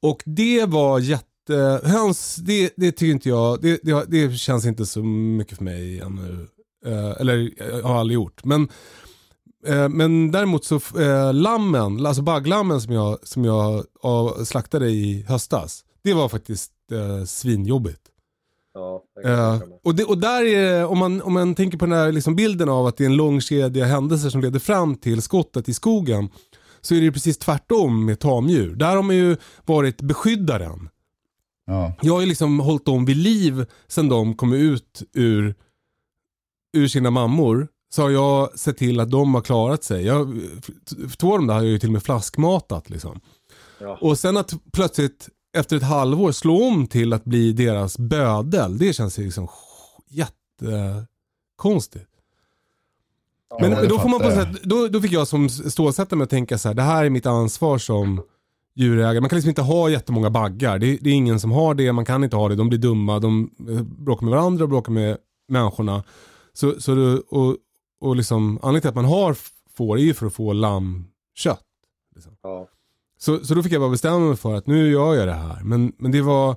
Och 0.00 0.22
det 0.26 0.66
var 0.66 0.98
jätte... 0.98 1.80
Höns, 1.84 2.36
det, 2.36 2.72
det 2.76 2.92
tycker 2.92 3.12
inte 3.12 3.28
jag, 3.28 3.62
det, 3.62 3.80
det, 3.82 4.04
det 4.08 4.36
känns 4.36 4.66
inte 4.66 4.86
så 4.86 5.02
mycket 5.02 5.56
för 5.56 5.64
mig 5.64 6.00
ännu. 6.00 6.46
Eh, 6.86 7.20
eller 7.20 7.50
jag 7.58 7.82
har 7.82 8.00
aldrig 8.00 8.14
gjort. 8.14 8.44
Men, 8.44 8.68
eh, 9.66 9.88
men 9.88 10.30
däremot 10.30 10.64
så, 10.64 10.80
eh, 11.00 11.34
lammen, 11.34 12.06
alltså 12.06 12.22
bagglammen 12.22 12.80
som 12.80 12.92
jag, 12.92 13.18
som 13.22 13.44
jag 13.44 13.84
ja, 14.02 14.44
slaktade 14.44 14.90
i 14.90 15.24
höstas. 15.28 15.84
Det 16.02 16.14
var 16.14 16.28
faktiskt 16.28 16.72
eh, 16.92 17.24
svinjobbigt. 17.24 18.00
Ja, 18.74 19.04
Eh, 19.24 19.60
och, 19.82 19.94
det, 19.94 20.04
och 20.04 20.18
där 20.18 20.44
är 20.44 20.78
det, 20.78 20.84
om 20.84 20.98
man, 20.98 21.22
om 21.22 21.32
man 21.32 21.54
tänker 21.54 21.78
på 21.78 21.86
den 21.86 21.98
här 21.98 22.12
liksom 22.12 22.36
bilden 22.36 22.68
av 22.68 22.86
att 22.86 22.96
det 22.96 23.04
är 23.04 23.06
en 23.06 23.16
lång 23.16 23.40
kedja 23.40 23.84
händelser 23.84 24.30
som 24.30 24.40
leder 24.40 24.58
fram 24.58 24.96
till 24.96 25.22
skottet 25.22 25.68
i 25.68 25.74
skogen. 25.74 26.28
Så 26.80 26.94
är 26.94 26.98
det 26.98 27.04
ju 27.04 27.12
precis 27.12 27.38
tvärtom 27.38 28.04
med 28.04 28.18
tamdjur. 28.20 28.74
Där 28.74 28.96
har 28.96 29.02
man 29.02 29.16
ju 29.16 29.36
varit 29.64 30.02
beskyddaren. 30.02 30.88
Ja. 31.66 31.92
Jag 32.02 32.12
har 32.12 32.20
ju 32.20 32.26
liksom 32.26 32.60
hållit 32.60 32.84
dem 32.86 33.04
vid 33.04 33.16
liv 33.16 33.66
sedan 33.88 34.08
de 34.08 34.34
kom 34.36 34.52
ut 34.52 35.02
ur, 35.12 35.54
ur 36.76 36.88
sina 36.88 37.10
mammor. 37.10 37.68
Så 37.94 38.02
har 38.02 38.10
jag 38.10 38.58
sett 38.58 38.76
till 38.76 39.00
att 39.00 39.10
de 39.10 39.34
har 39.34 39.40
klarat 39.40 39.84
sig. 39.84 40.04
Jag, 40.04 40.40
två 41.18 41.32
av 41.32 41.38
dem 41.38 41.46
där 41.46 41.54
har 41.54 41.62
jag 41.62 41.70
ju 41.70 41.78
till 41.78 41.88
och 41.88 41.92
med 41.92 42.02
flaskmatat 42.02 42.90
liksom. 42.90 43.20
Ja. 43.80 43.98
Och 44.00 44.18
sen 44.18 44.36
att 44.36 44.52
plötsligt 44.72 45.28
efter 45.54 45.76
ett 45.76 45.82
halvår 45.82 46.32
slå 46.32 46.64
om 46.64 46.86
till 46.86 47.12
att 47.12 47.24
bli 47.24 47.52
deras 47.52 47.98
bödel. 47.98 48.78
Det 48.78 48.92
känns 48.92 49.18
ju 49.18 49.24
liksom 49.24 49.48
jättekonstigt. 50.08 52.08
Men 53.60 53.70
Ja, 53.70 53.88
då, 53.88 53.98
får 53.98 54.08
man 54.08 54.20
på 54.20 54.30
sätt, 54.30 54.62
då, 54.62 54.88
då 54.88 55.00
fick 55.00 55.12
jag 55.12 55.28
som 55.28 55.48
stålsättare 55.48 56.18
mig 56.18 56.24
att 56.24 56.30
tänka 56.30 56.58
så 56.58 56.68
här, 56.68 56.74
det 56.74 56.82
här 56.82 57.04
är 57.04 57.10
mitt 57.10 57.26
ansvar 57.26 57.78
som 57.78 58.22
djurägare. 58.74 59.20
Man 59.20 59.30
kan 59.30 59.36
liksom 59.36 59.48
inte 59.48 59.62
ha 59.62 59.90
jättemånga 59.90 60.30
baggar. 60.30 60.78
Det, 60.78 60.98
det 61.00 61.10
är 61.10 61.14
ingen 61.14 61.40
som 61.40 61.52
har 61.52 61.74
det, 61.74 61.92
man 61.92 62.04
kan 62.04 62.24
inte 62.24 62.36
ha 62.36 62.48
det. 62.48 62.54
De 62.54 62.68
blir 62.68 62.78
dumma, 62.78 63.18
de 63.18 63.50
eh, 63.68 63.82
bråkar 63.82 64.24
med 64.24 64.30
varandra 64.30 64.64
och 64.64 64.68
bråkar 64.68 64.92
med 64.92 65.16
människorna. 65.48 66.04
Så, 66.52 66.80
så 66.80 66.94
det, 66.94 67.18
och, 67.18 67.56
och 68.00 68.16
liksom, 68.16 68.58
anledningen 68.62 68.80
till 68.80 68.88
att 68.88 68.94
man 68.94 69.04
har 69.04 69.36
får 69.74 69.98
är 69.98 70.02
ju 70.02 70.14
för 70.14 70.26
att 70.26 70.34
få 70.34 70.52
lammkött. 70.52 71.64
Ja. 72.42 72.68
Så, 73.24 73.44
så 73.44 73.54
då 73.54 73.62
fick 73.62 73.72
jag 73.72 73.80
bara 73.80 73.90
bestämma 73.90 74.18
mig 74.18 74.36
för 74.36 74.54
att 74.54 74.66
nu 74.66 74.90
gör 74.90 75.14
jag 75.14 75.28
det 75.28 75.34
här. 75.34 75.60
Men, 75.64 75.92
men 75.98 76.12
det 76.12 76.22
var... 76.22 76.56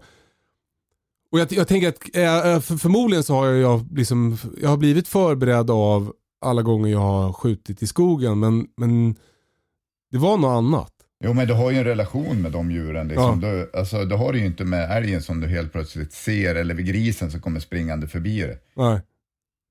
Och 1.31 1.39
jag, 1.39 1.51
jag 1.51 1.67
tänker 1.67 1.87
att 1.87 2.15
eh, 2.15 2.59
för, 2.59 2.77
förmodligen 2.77 3.23
så 3.23 3.35
har 3.35 3.47
jag, 3.47 3.97
liksom, 3.97 4.37
jag 4.61 4.69
har 4.69 4.77
blivit 4.77 5.07
förberedd 5.07 5.71
av 5.71 6.13
alla 6.41 6.61
gånger 6.61 6.91
jag 6.91 6.99
har 6.99 7.33
skjutit 7.33 7.83
i 7.83 7.87
skogen. 7.87 8.39
Men, 8.39 8.67
men 8.77 9.15
det 10.11 10.17
var 10.17 10.37
något 10.37 10.57
annat. 10.57 10.91
Jo 11.23 11.33
men 11.33 11.47
du 11.47 11.53
har 11.53 11.71
ju 11.71 11.77
en 11.77 11.83
relation 11.83 12.41
med 12.41 12.51
de 12.51 12.71
djuren. 12.71 13.07
Liksom. 13.07 13.41
Ja. 13.43 13.49
Du, 13.49 13.71
alltså, 13.73 14.05
du 14.05 14.15
har 14.15 14.33
det 14.33 14.39
ju 14.39 14.45
inte 14.45 14.65
med 14.65 14.97
älgen 14.97 15.21
som 15.21 15.41
du 15.41 15.47
helt 15.47 15.71
plötsligt 15.71 16.13
ser 16.13 16.55
eller 16.55 16.75
vid 16.75 16.85
grisen 16.85 17.31
som 17.31 17.41
kommer 17.41 17.59
springande 17.59 18.07
förbi 18.07 18.41
dig. 18.41 18.59
Nej. 18.75 19.01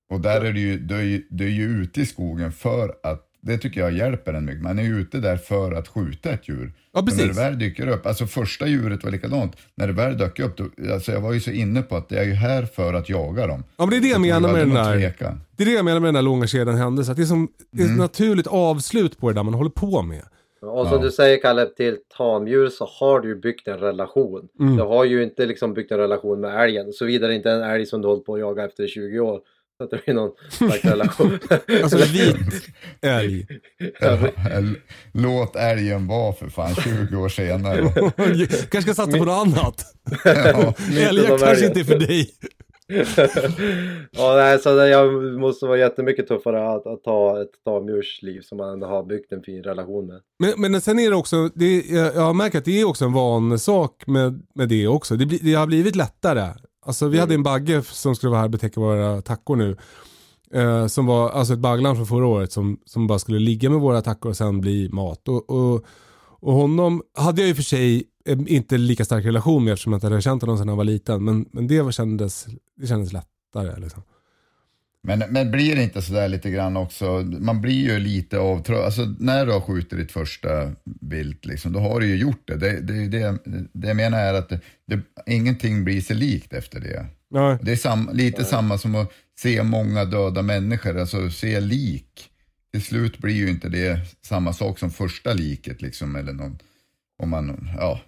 Och 0.09 0.21
där 0.21 0.41
är 0.41 0.53
du 0.53 0.59
ju, 0.59 0.79
du 0.79 0.95
är 0.95 1.03
ju, 1.03 1.27
du 1.29 1.45
är 1.45 1.51
ju 1.51 1.81
ute 1.81 2.01
i 2.01 2.05
skogen 2.05 2.51
för 2.51 2.95
att, 3.03 3.23
det 3.47 3.57
tycker 3.57 3.79
jag 3.81 3.91
hjälper 3.93 4.33
en 4.33 4.45
mycket. 4.45 4.61
Man 4.63 4.79
är 4.79 4.99
ute 4.99 5.17
där 5.19 5.37
för 5.37 5.71
att 5.71 5.87
skjuta 5.87 6.29
ett 6.29 6.49
djur. 6.49 6.71
Ja, 6.93 6.99
Och 6.99 7.05
när 7.05 7.11
det 7.15 7.17
precis. 7.23 7.37
väl 7.37 7.59
dyker 7.59 7.87
upp, 7.87 8.05
alltså 8.05 8.25
första 8.25 8.67
djuret 8.67 9.03
var 9.03 9.11
likadant. 9.11 9.55
När 9.75 9.87
det 9.87 9.93
väl 9.93 10.17
dök 10.17 10.39
upp, 10.39 10.57
då, 10.57 10.65
alltså 10.93 11.11
jag 11.11 11.21
var 11.21 11.33
ju 11.33 11.39
så 11.39 11.51
inne 11.51 11.81
på 11.81 11.95
att 11.97 12.11
jag 12.11 12.21
är 12.21 12.25
ju 12.25 12.33
här 12.33 12.63
för 12.65 12.93
att 12.93 13.09
jaga 13.09 13.47
dem. 13.47 13.63
Ja 13.77 13.85
men 13.85 13.89
det 13.89 13.97
är 13.97 14.01
det 14.01 14.07
jag 14.07 14.21
menar 14.21 14.51
med 14.51 14.61
den 14.61 14.69
där. 14.73 15.13
Det 15.57 15.63
är 15.63 15.65
det 15.65 15.71
jag 15.73 15.85
menar 15.85 15.99
med 15.99 16.07
den 16.07 16.13
där 16.13 16.21
långa 16.21 16.47
kedjan 16.47 16.75
händelser. 16.75 17.11
Att 17.11 17.17
det 17.17 17.23
är, 17.23 17.25
som, 17.25 17.47
det 17.71 17.81
är 17.81 17.85
Mm. 17.85 17.95
ett 17.95 18.01
naturligt 18.01 18.47
avslut 18.47 19.17
på 19.19 19.27
det 19.29 19.35
där 19.35 19.43
man 19.43 19.53
håller 19.53 19.69
på 19.69 20.01
med. 20.01 20.21
Och 20.61 20.87
som 20.87 20.95
Ja. 20.97 21.03
du 21.03 21.11
säger 21.11 21.41
Kalle, 21.41 21.65
till 21.65 21.97
tamdjur 22.17 22.69
så 22.69 22.85
har 22.99 23.19
du 23.19 23.35
byggt 23.35 23.67
en 23.67 23.77
relation. 23.79 24.47
Mm. 24.59 24.75
Du 24.75 24.83
har 24.83 25.05
ju 25.05 25.23
inte 25.23 25.45
liksom 25.45 25.73
byggt 25.73 25.91
en 25.91 25.97
relation 25.97 26.41
med 26.41 26.63
älgen. 26.63 26.93
Såvida 26.93 27.27
det 27.27 27.35
inte 27.35 27.49
är 27.51 27.55
en 27.55 27.69
älg 27.71 27.85
som 27.85 28.01
du 28.01 28.07
hållit 28.07 28.25
på 28.25 28.33
att 28.33 28.39
jaga 28.39 28.65
efter 28.65 28.87
20 28.87 29.19
år. 29.19 29.39
Så 29.77 29.83
att 29.83 29.89
det 29.91 30.05
blir 30.05 30.13
någon 30.15 30.31
slags 30.49 30.85
relation. 30.85 31.39
Alltså 31.83 31.97
vit 31.97 32.35
älg. 33.01 33.47
Låt 35.11 35.55
älgen 35.55 36.07
vara 36.07 36.33
för 36.33 36.49
fan 36.49 36.75
20 36.75 37.17
år 37.17 37.29
senare. 37.29 37.77
kanske 38.71 38.81
ska 38.81 38.93
satsa 38.93 39.17
på 39.17 39.25
något 39.25 39.47
annat. 39.47 39.85
Ja. 40.25 40.73
Älgjakt 41.09 41.43
kanske 41.43 41.65
inte 41.65 41.79
är 41.79 41.83
för 41.83 41.99
dig. 41.99 42.29
ja, 44.11 44.35
nej, 44.35 44.59
så 44.59 44.69
jag 44.69 45.13
måste 45.39 45.65
vara 45.65 45.77
jättemycket 45.77 46.27
tuffare 46.27 46.69
att, 46.75 46.87
att 46.87 47.03
ta 47.03 47.41
ett 47.41 47.49
tamdjursliv 47.65 48.41
som 48.41 48.57
man 48.57 48.73
ändå 48.73 48.87
har 48.87 49.03
byggt 49.03 49.31
en 49.31 49.41
fin 49.43 49.63
relation 49.63 50.07
med. 50.07 50.19
Men, 50.39 50.71
men 50.71 50.81
sen 50.81 50.99
är 50.99 51.09
det 51.09 51.15
också, 51.15 51.49
det, 51.55 51.85
jag 51.89 52.21
har 52.21 52.33
märkt 52.33 52.55
att 52.55 52.65
det 52.65 52.81
är 52.81 52.87
också 52.87 53.05
en 53.05 53.13
vanesak 53.13 54.03
med, 54.07 54.41
med 54.55 54.69
det 54.69 54.87
också. 54.87 55.15
Det, 55.15 55.25
blir- 55.25 55.39
det 55.43 55.53
har 55.53 55.67
blivit 55.67 55.95
lättare. 55.95 56.47
Alltså 56.87 57.07
vi 57.07 57.19
hade 57.19 57.33
en 57.33 57.43
bagge 57.43 57.83
som 57.83 58.15
skulle 58.15 58.29
vara 58.29 58.39
här 58.39 58.45
och 58.45 58.51
betäcka 58.51 58.79
våra 58.79 59.21
tackor 59.21 59.55
nu. 59.55 59.77
Eh, 60.51 60.87
som 60.87 61.05
var 61.05 61.29
alltså 61.29 61.53
ett 61.53 61.59
baggland 61.59 61.97
från 61.97 62.07
förra 62.07 62.25
året 62.25 62.51
som, 62.51 62.79
som 62.85 63.07
bara 63.07 63.19
skulle 63.19 63.39
ligga 63.39 63.69
med 63.69 63.79
våra 63.79 64.01
tackor 64.01 64.29
och 64.29 64.37
sen 64.37 64.61
bli 64.61 64.89
mat. 64.89 65.27
Och, 65.27 65.49
och, 65.49 65.85
och 66.39 66.53
honom 66.53 67.01
hade 67.17 67.41
jag 67.41 67.49
i 67.49 67.53
och 67.53 67.55
för 67.55 67.63
sig 67.63 68.03
eh, 68.25 68.39
inte 68.47 68.77
lika 68.77 69.05
stark 69.05 69.25
relation 69.25 69.63
med 69.63 69.73
eftersom 69.73 69.93
jag 69.93 69.97
inte 69.97 70.07
hade 70.07 70.21
känt 70.21 70.41
honom 70.41 70.57
sedan 70.57 70.67
han 70.67 70.77
var 70.77 70.83
liten. 70.83 71.23
Men, 71.23 71.45
men 71.51 71.67
det 71.67 71.81
var, 71.81 71.91
kändes, 71.91 72.47
det 72.77 72.87
kändes 72.87 73.13
lättare. 73.13 73.79
Liksom. 73.79 74.03
Men, 75.03 75.23
men 75.29 75.51
blir 75.51 75.75
det 75.75 75.83
inte 75.83 76.01
sådär 76.01 76.27
lite 76.27 76.49
grann 76.49 76.77
också, 76.77 77.05
man 77.39 77.61
blir 77.61 77.93
ju 77.93 77.99
lite 77.99 78.39
avtrött, 78.39 78.85
alltså 78.85 79.15
när 79.19 79.45
du 79.45 79.51
har 79.51 79.61
skjutit 79.61 79.99
ditt 79.99 80.11
första 80.11 80.71
vilt 81.01 81.45
liksom, 81.45 81.73
då 81.73 81.79
har 81.79 81.99
du 81.99 82.07
ju 82.07 82.15
gjort 82.15 82.47
det. 82.47 82.55
Det, 82.55 82.81
det, 82.81 83.07
det, 83.07 83.37
det 83.73 83.87
jag 83.87 83.97
menar 83.97 84.19
är 84.19 84.33
att 84.33 84.49
det, 84.49 84.59
det, 84.87 85.01
ingenting 85.25 85.83
blir 85.83 86.01
sig 86.01 86.15
likt 86.15 86.53
efter 86.53 86.79
det. 86.79 87.05
Ja, 87.29 87.59
Det 87.61 87.71
är 87.71 87.75
sam, 87.75 88.09
lite 88.13 88.45
samma 88.45 88.77
som 88.77 88.95
att 88.95 89.11
se 89.39 89.63
många 89.63 90.05
döda 90.05 90.41
människor, 90.41 90.97
alltså 90.97 91.29
se 91.29 91.59
lik. 91.59 92.29
Till 92.73 92.83
slut 92.83 93.17
blir 93.17 93.35
ju 93.35 93.49
inte 93.49 93.69
det 93.69 93.99
samma 94.21 94.53
sak 94.53 94.79
som 94.79 94.91
första 94.91 95.33
liket 95.33 95.81
liksom, 95.81 96.15
eller 96.15 96.33
någon, 96.33 96.57
om 97.23 97.29
man, 97.29 97.69
ja, 97.77 98.01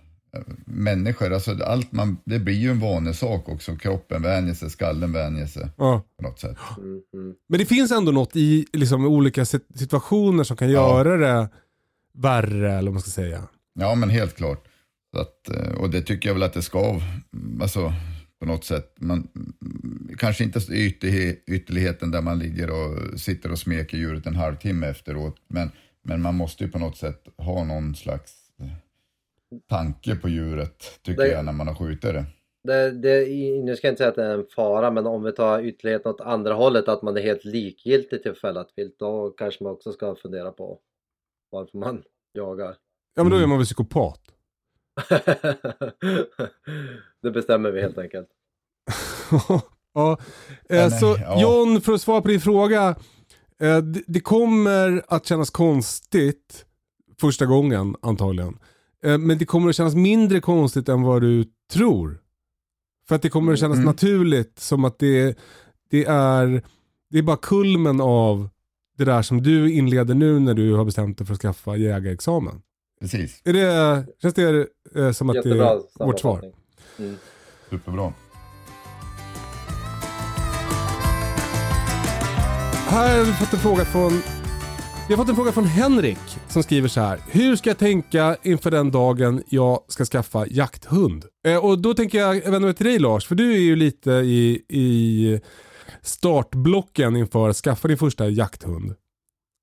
människor, 0.65 1.33
alltså 1.33 1.63
allt 1.63 1.91
man, 1.91 2.17
det 2.23 2.39
blir 2.39 2.53
ju 2.55 2.71
en 2.71 2.79
vanesak 2.79 3.49
också. 3.49 3.75
Kroppen 3.75 4.21
vänjer 4.21 4.53
sig, 4.53 4.69
skallen 4.69 5.11
vänjer 5.11 5.45
sig 5.45 5.67
ja. 5.77 6.03
på 6.17 6.23
något 6.23 6.39
sätt. 6.39 6.57
Mm, 6.77 7.01
mm. 7.13 7.35
Men 7.49 7.59
det 7.59 7.65
finns 7.65 7.91
ändå 7.91 8.11
något 8.11 8.35
i 8.35 8.65
liksom, 8.73 9.05
olika 9.05 9.43
sit- 9.43 9.77
situationer 9.77 10.43
som 10.43 10.57
kan 10.57 10.71
Ja. 10.71 10.73
göra 11.03 11.17
det 11.17 11.49
värre, 12.13 12.71
eller 12.73 12.91
vad 12.91 12.93
man 12.93 13.01
ska 13.01 13.11
säga. 13.11 13.43
Ja, 13.79 13.95
men 13.95 14.09
helt 14.09 14.35
klart. 14.35 14.65
Så 15.15 15.21
att, 15.21 15.49
eh, 15.49 15.73
och 15.73 15.89
det 15.89 16.01
tycker 16.01 16.29
jag 16.29 16.33
väl 16.33 16.43
att 16.43 16.53
det 16.53 16.61
ska, 16.61 16.89
mm, 17.33 17.61
alltså 17.61 17.93
på 18.39 18.45
något 18.45 18.65
sätt. 18.65 18.95
Man, 18.99 19.27
mm, 19.35 20.09
kanske 20.17 20.43
inte 20.43 20.59
ytterligheten 21.47 22.11
där 22.11 22.21
man 22.21 22.39
ligger 22.39 22.69
och 22.69 23.19
sitter 23.19 23.51
och 23.51 23.59
smeker 23.59 23.97
djuret 23.97 24.25
en 24.25 24.35
halvtimme 24.35 24.87
efteråt, 24.87 25.35
men, 25.47 25.71
men 26.03 26.21
man 26.21 26.35
måste 26.35 26.63
ju 26.63 26.71
på 26.71 26.79
något 26.79 26.97
sätt 26.97 27.23
ha 27.37 27.63
någon 27.63 27.95
slags 27.95 28.33
tanke 29.69 30.15
på 30.15 30.29
djuret, 30.29 30.99
tycker 31.01 31.21
Det- 31.23 31.31
jag, 31.31 31.45
när 31.45 31.53
man 31.53 31.67
har 31.67 31.75
skjutit 31.75 32.01
det. 32.01 32.25
Det, 32.63 32.91
det, 32.91 33.25
nu 33.63 33.75
ska 33.75 33.87
jag 33.87 33.91
inte 33.91 33.97
säga 33.97 34.09
att 34.09 34.15
det 34.15 34.23
är 34.23 34.37
en 34.37 34.45
fara, 34.55 34.91
men 34.91 35.07
om 35.07 35.23
vi 35.23 35.31
tar 35.31 35.61
ytterligheten 35.65 36.11
åt 36.11 36.21
andra 36.21 36.53
hållet, 36.53 36.87
att 36.87 37.01
man 37.01 37.17
är 37.17 37.21
helt 37.21 37.45
likgiltig 37.45 38.23
till 38.23 38.33
fällat 38.35 38.67
vilt, 38.75 38.95
då 38.99 39.29
kanske 39.29 39.63
man 39.63 39.73
också 39.73 39.91
ska 39.91 40.15
fundera 40.15 40.51
på 40.51 40.79
varför 41.51 41.77
man 41.77 42.03
jagar. 42.33 42.75
Ja 43.15 43.23
men 43.23 43.29
då 43.29 43.35
är 43.35 43.39
Mm. 43.39 43.49
man 43.49 43.57
väl 43.57 43.65
psykopat. 43.65 44.21
det 47.21 47.31
bestämmer 47.31 47.71
vi 47.71 47.81
helt 47.81 47.97
enkelt. 47.97 48.27
ja. 49.93 50.17
Eh, 50.69 50.89
så. 50.89 51.17
John, 51.41 51.81
för 51.81 51.93
att 51.93 52.01
svara 52.01 52.21
på 52.21 52.27
din 52.27 52.41
fråga. 52.41 52.95
Eh, 53.61 53.77
det, 53.77 54.03
det 54.07 54.19
kommer 54.19 55.03
att 55.07 55.25
kännas 55.25 55.49
konstigt 55.49 56.65
första 57.21 57.45
gången 57.45 57.95
antagligen. 58.01 58.57
Eh, 59.03 59.17
men 59.17 59.37
det 59.37 59.45
kommer 59.45 59.69
att 59.69 59.75
kännas 59.75 59.95
mindre 59.95 60.39
konstigt 60.39 60.89
än 60.89 61.01
vad 61.01 61.21
du 61.21 61.45
tror. 61.71 62.19
För 63.07 63.15
att 63.15 63.21
det 63.21 63.29
kommer 63.29 63.53
att 63.53 63.59
kännas 63.59 63.75
Mm. 63.77 63.85
naturligt 63.85 64.59
som 64.59 64.85
att 64.85 64.99
det, 64.99 65.37
det 65.89 66.05
är 66.05 66.61
det 67.11 67.17
är 67.17 67.21
bara 67.23 67.37
kulmen 67.37 68.01
av 68.01 68.49
det 68.97 69.05
där 69.05 69.21
som 69.21 69.43
du 69.43 69.71
inleder 69.73 70.13
nu 70.15 70.39
när 70.39 70.53
du 70.53 70.73
har 70.73 70.85
bestämt 70.85 71.17
dig 71.17 71.27
för 71.27 71.33
att 71.33 71.39
skaffa 71.41 71.75
jägarexamen. 71.77 72.61
Precis, 73.01 73.41
Är 73.45 73.53
det, 73.53 74.05
känns 74.21 74.33
det 74.33 74.67
eh, 74.95 75.11
som 75.11 75.29
att 75.29 75.33
det 75.33 75.37
Jättebra 75.49 75.69
är 75.99 76.05
vårt 76.05 76.19
svar? 76.19 76.51
Mm. 76.99 77.15
superbra. 77.69 78.13
Här 82.89 83.17
har 83.17 83.25
vi 83.25 83.31
fått 83.33 83.53
en 83.53 83.59
fråga 83.59 83.85
från 83.85 84.11
Vi 85.09 85.15
har 85.15 85.23
fått 85.23 85.29
en 85.29 85.35
fråga 85.35 85.51
från 85.51 85.65
Henrik 85.65 86.17
som 86.49 86.63
skriver 86.63 86.87
så 86.87 87.01
här. 87.01 87.19
Hur 87.31 87.55
ska 87.55 87.69
jag 87.69 87.77
tänka 87.77 88.37
inför 88.43 88.71
den 88.71 88.91
dagen 88.91 89.43
jag 89.49 89.83
ska 89.87 90.05
skaffa 90.05 90.45
jakthund? 90.47 91.25
Eh, 91.47 91.65
och 91.65 91.81
då 91.81 91.93
tänker 91.93 92.17
jag 92.17 92.41
vända 92.41 92.59
mig 92.59 92.73
till 92.73 92.85
dig 92.85 92.99
Lars, 92.99 93.27
för 93.27 93.35
du 93.35 93.53
är 93.53 93.59
ju 93.59 93.75
lite 93.75 94.11
i, 94.11 94.65
i 94.69 95.41
startblocken 96.01 97.15
inför 97.15 97.49
att 97.49 97.55
skaffa 97.55 97.87
din 97.87 97.97
första 97.97 98.27
jakthund. 98.27 98.95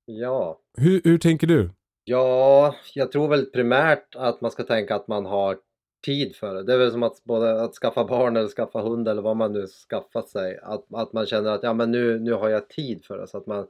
Ja. 0.05 0.59
Hur, 0.77 1.01
hur 1.03 1.17
tänker 1.17 1.47
du? 1.47 1.69
Ja, 2.03 2.75
jag 2.93 3.11
tror 3.11 3.27
väl 3.27 3.45
primärt 3.45 4.15
att 4.15 4.41
man 4.41 4.51
ska 4.51 4.63
tänka 4.63 4.95
att 4.95 5.07
man 5.07 5.25
har 5.25 5.57
tid 6.05 6.35
för 6.35 6.53
det. 6.53 6.63
Det 6.63 6.73
är 6.73 6.77
väl 6.77 6.91
som 6.91 7.03
att 7.03 7.23
både 7.23 7.63
att 7.63 7.73
skaffa 7.73 8.05
barn 8.05 8.37
eller 8.37 8.49
skaffa 8.49 8.81
hund 8.81 9.07
eller 9.07 9.21
vad 9.21 9.37
man 9.37 9.53
nu 9.53 9.67
skaffat 9.67 10.29
sig. 10.29 10.59
Att, 10.63 10.93
att 10.93 11.13
man 11.13 11.25
känner 11.25 11.51
att 11.51 11.63
ja, 11.63 11.73
men 11.73 11.91
nu, 11.91 12.19
nu 12.19 12.33
har 12.33 12.49
jag 12.49 12.69
tid 12.69 13.05
för 13.05 13.17
det. 13.17 13.27
Så 13.27 13.37
att 13.37 13.47
man 13.47 13.67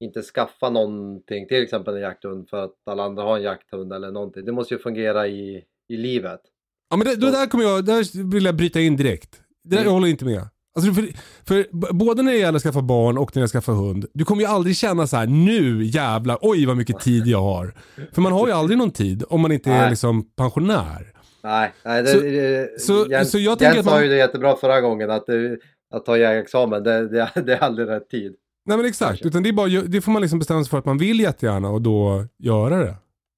inte 0.00 0.22
skaffar 0.22 0.70
någonting, 0.70 1.46
till 1.48 1.62
exempel 1.62 1.94
en 1.94 2.00
jakthund 2.00 2.48
för 2.48 2.64
att 2.64 2.72
alla 2.86 3.02
andra 3.04 3.22
har 3.22 3.36
en 3.36 3.42
jakthund 3.42 3.92
eller 3.92 4.10
någonting. 4.12 4.44
Det 4.44 4.52
måste 4.52 4.74
ju 4.74 4.80
fungera 4.80 5.26
i, 5.28 5.62
i 5.88 5.96
livet. 5.96 6.40
Ja 6.90 6.96
men 6.96 7.06
det, 7.06 7.16
då 7.16 7.30
där 7.30 7.46
kommer 7.46 7.64
jag, 7.64 7.84
där 7.84 8.30
vill 8.32 8.44
jag 8.44 8.56
bryta 8.56 8.80
in 8.80 8.96
direkt. 8.96 9.40
Det 9.64 9.70
där 9.70 9.76
Mm. 9.76 9.84
jag 9.86 9.92
håller 9.92 10.08
inte 10.08 10.24
med. 10.24 10.42
Alltså 10.76 10.92
för, 10.92 11.08
för 11.44 11.66
både 11.94 12.22
när 12.22 12.32
det 12.32 12.38
gäller 12.38 12.56
att 12.56 12.62
skaffa 12.62 12.82
barn 12.82 13.18
och 13.18 13.36
när 13.36 13.42
jag 13.42 13.50
skaffar 13.50 13.72
hund. 13.72 14.06
Du 14.14 14.24
kommer 14.24 14.42
ju 14.42 14.48
aldrig 14.48 14.76
känna 14.76 15.06
så 15.06 15.16
här: 15.16 15.26
nu 15.26 15.84
jävlar, 15.84 16.38
oj 16.40 16.66
vad 16.66 16.76
mycket 16.76 17.00
tid 17.00 17.26
jag 17.26 17.42
har. 17.42 17.74
För 18.12 18.22
man 18.22 18.32
har 18.32 18.46
ju 18.46 18.52
aldrig 18.52 18.78
någon 18.78 18.90
tid 18.90 19.24
om 19.28 19.40
man 19.40 19.52
inte 19.52 19.70
är 19.70 19.78
Nej. 19.80 19.90
liksom 19.90 20.30
pensionär. 20.36 21.12
Nej, 21.42 21.72
nej 21.84 22.02
det, 22.02 22.08
Så- 22.08 22.20
det, 22.20 22.80
så- 22.80 23.06
Jens, 23.10 23.30
så 23.30 23.38
jag 23.38 23.58
tänker 23.58 23.74
Jens 23.74 23.86
att 23.86 23.92
man- 23.92 23.98
sa 24.00 24.02
ju 24.04 24.08
det 24.08 24.16
jättebra 24.16 24.56
förra 24.56 24.80
gången 24.80 25.10
att, 25.10 25.26
det, 25.26 25.58
att 25.90 26.04
ta 26.04 26.18
jägarexamen, 26.18 26.82
det, 26.82 27.08
det, 27.08 27.30
det 27.46 27.52
är 27.54 27.58
aldrig 27.58 27.88
rätt 27.88 28.08
tid. 28.10 28.34
Nej 28.66 28.76
men 28.76 28.86
exakt, 28.86 29.26
utan 29.26 29.42
det, 29.42 29.48
är 29.48 29.52
bara, 29.52 29.68
det 29.68 30.00
får 30.00 30.12
man 30.12 30.22
liksom 30.22 30.38
bestämma 30.38 30.64
sig 30.64 30.70
för 30.70 30.78
att 30.78 30.84
man 30.84 30.98
vill 30.98 31.20
jättegärna 31.20 31.70
och 31.70 31.82
då 31.82 32.24
göra 32.38 32.78
det. 32.78 32.94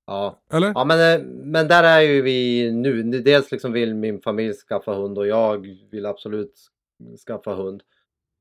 Ja, 0.07 0.39
Eller? 0.53 0.73
ja 0.75 0.85
men, 0.85 1.21
eh, 1.21 1.27
men 1.27 1.69
där 1.69 1.85
är 1.85 2.01
ju 2.01 2.23
vi 2.23 2.71
nu. 2.73 3.03
Dels 3.03 3.53
liksom 3.53 3.73
vill 3.73 3.95
min 3.95 4.21
familj 4.21 4.55
skaffa 4.55 4.95
hund 4.95 5.19
och 5.19 5.27
jag 5.27 5.67
vill 5.91 6.07
absolut 6.07 6.55
skaffa 7.27 7.55
hund. 7.55 7.83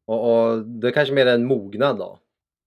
Och, 0.06 0.48
och 0.50 0.68
det 0.68 0.88
är 0.88 0.92
kanske 0.92 1.14
mer 1.14 1.26
en 1.26 1.46
mognad 1.46 1.98
då. 1.98 2.20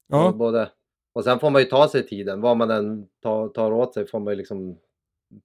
Ja. 0.08 0.28
Och 0.28 0.36
Både, 0.36 0.70
och 1.12 1.24
sen 1.24 1.38
får 1.38 1.50
man 1.50 1.62
ju 1.62 1.68
ta 1.68 1.88
sig 1.88 2.06
tiden. 2.06 2.40
Vad 2.40 2.56
man 2.56 2.70
än 2.70 3.06
tar, 3.22 3.48
tar 3.48 3.72
åt 3.72 3.94
sig 3.94 4.06
får 4.06 4.20
man 4.20 4.32
ju 4.32 4.36
liksom 4.36 4.78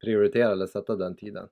prioritera 0.02 0.52
eller 0.52 0.68
sätta 0.68 0.96
den 0.96 1.16
tiden. 1.16 1.48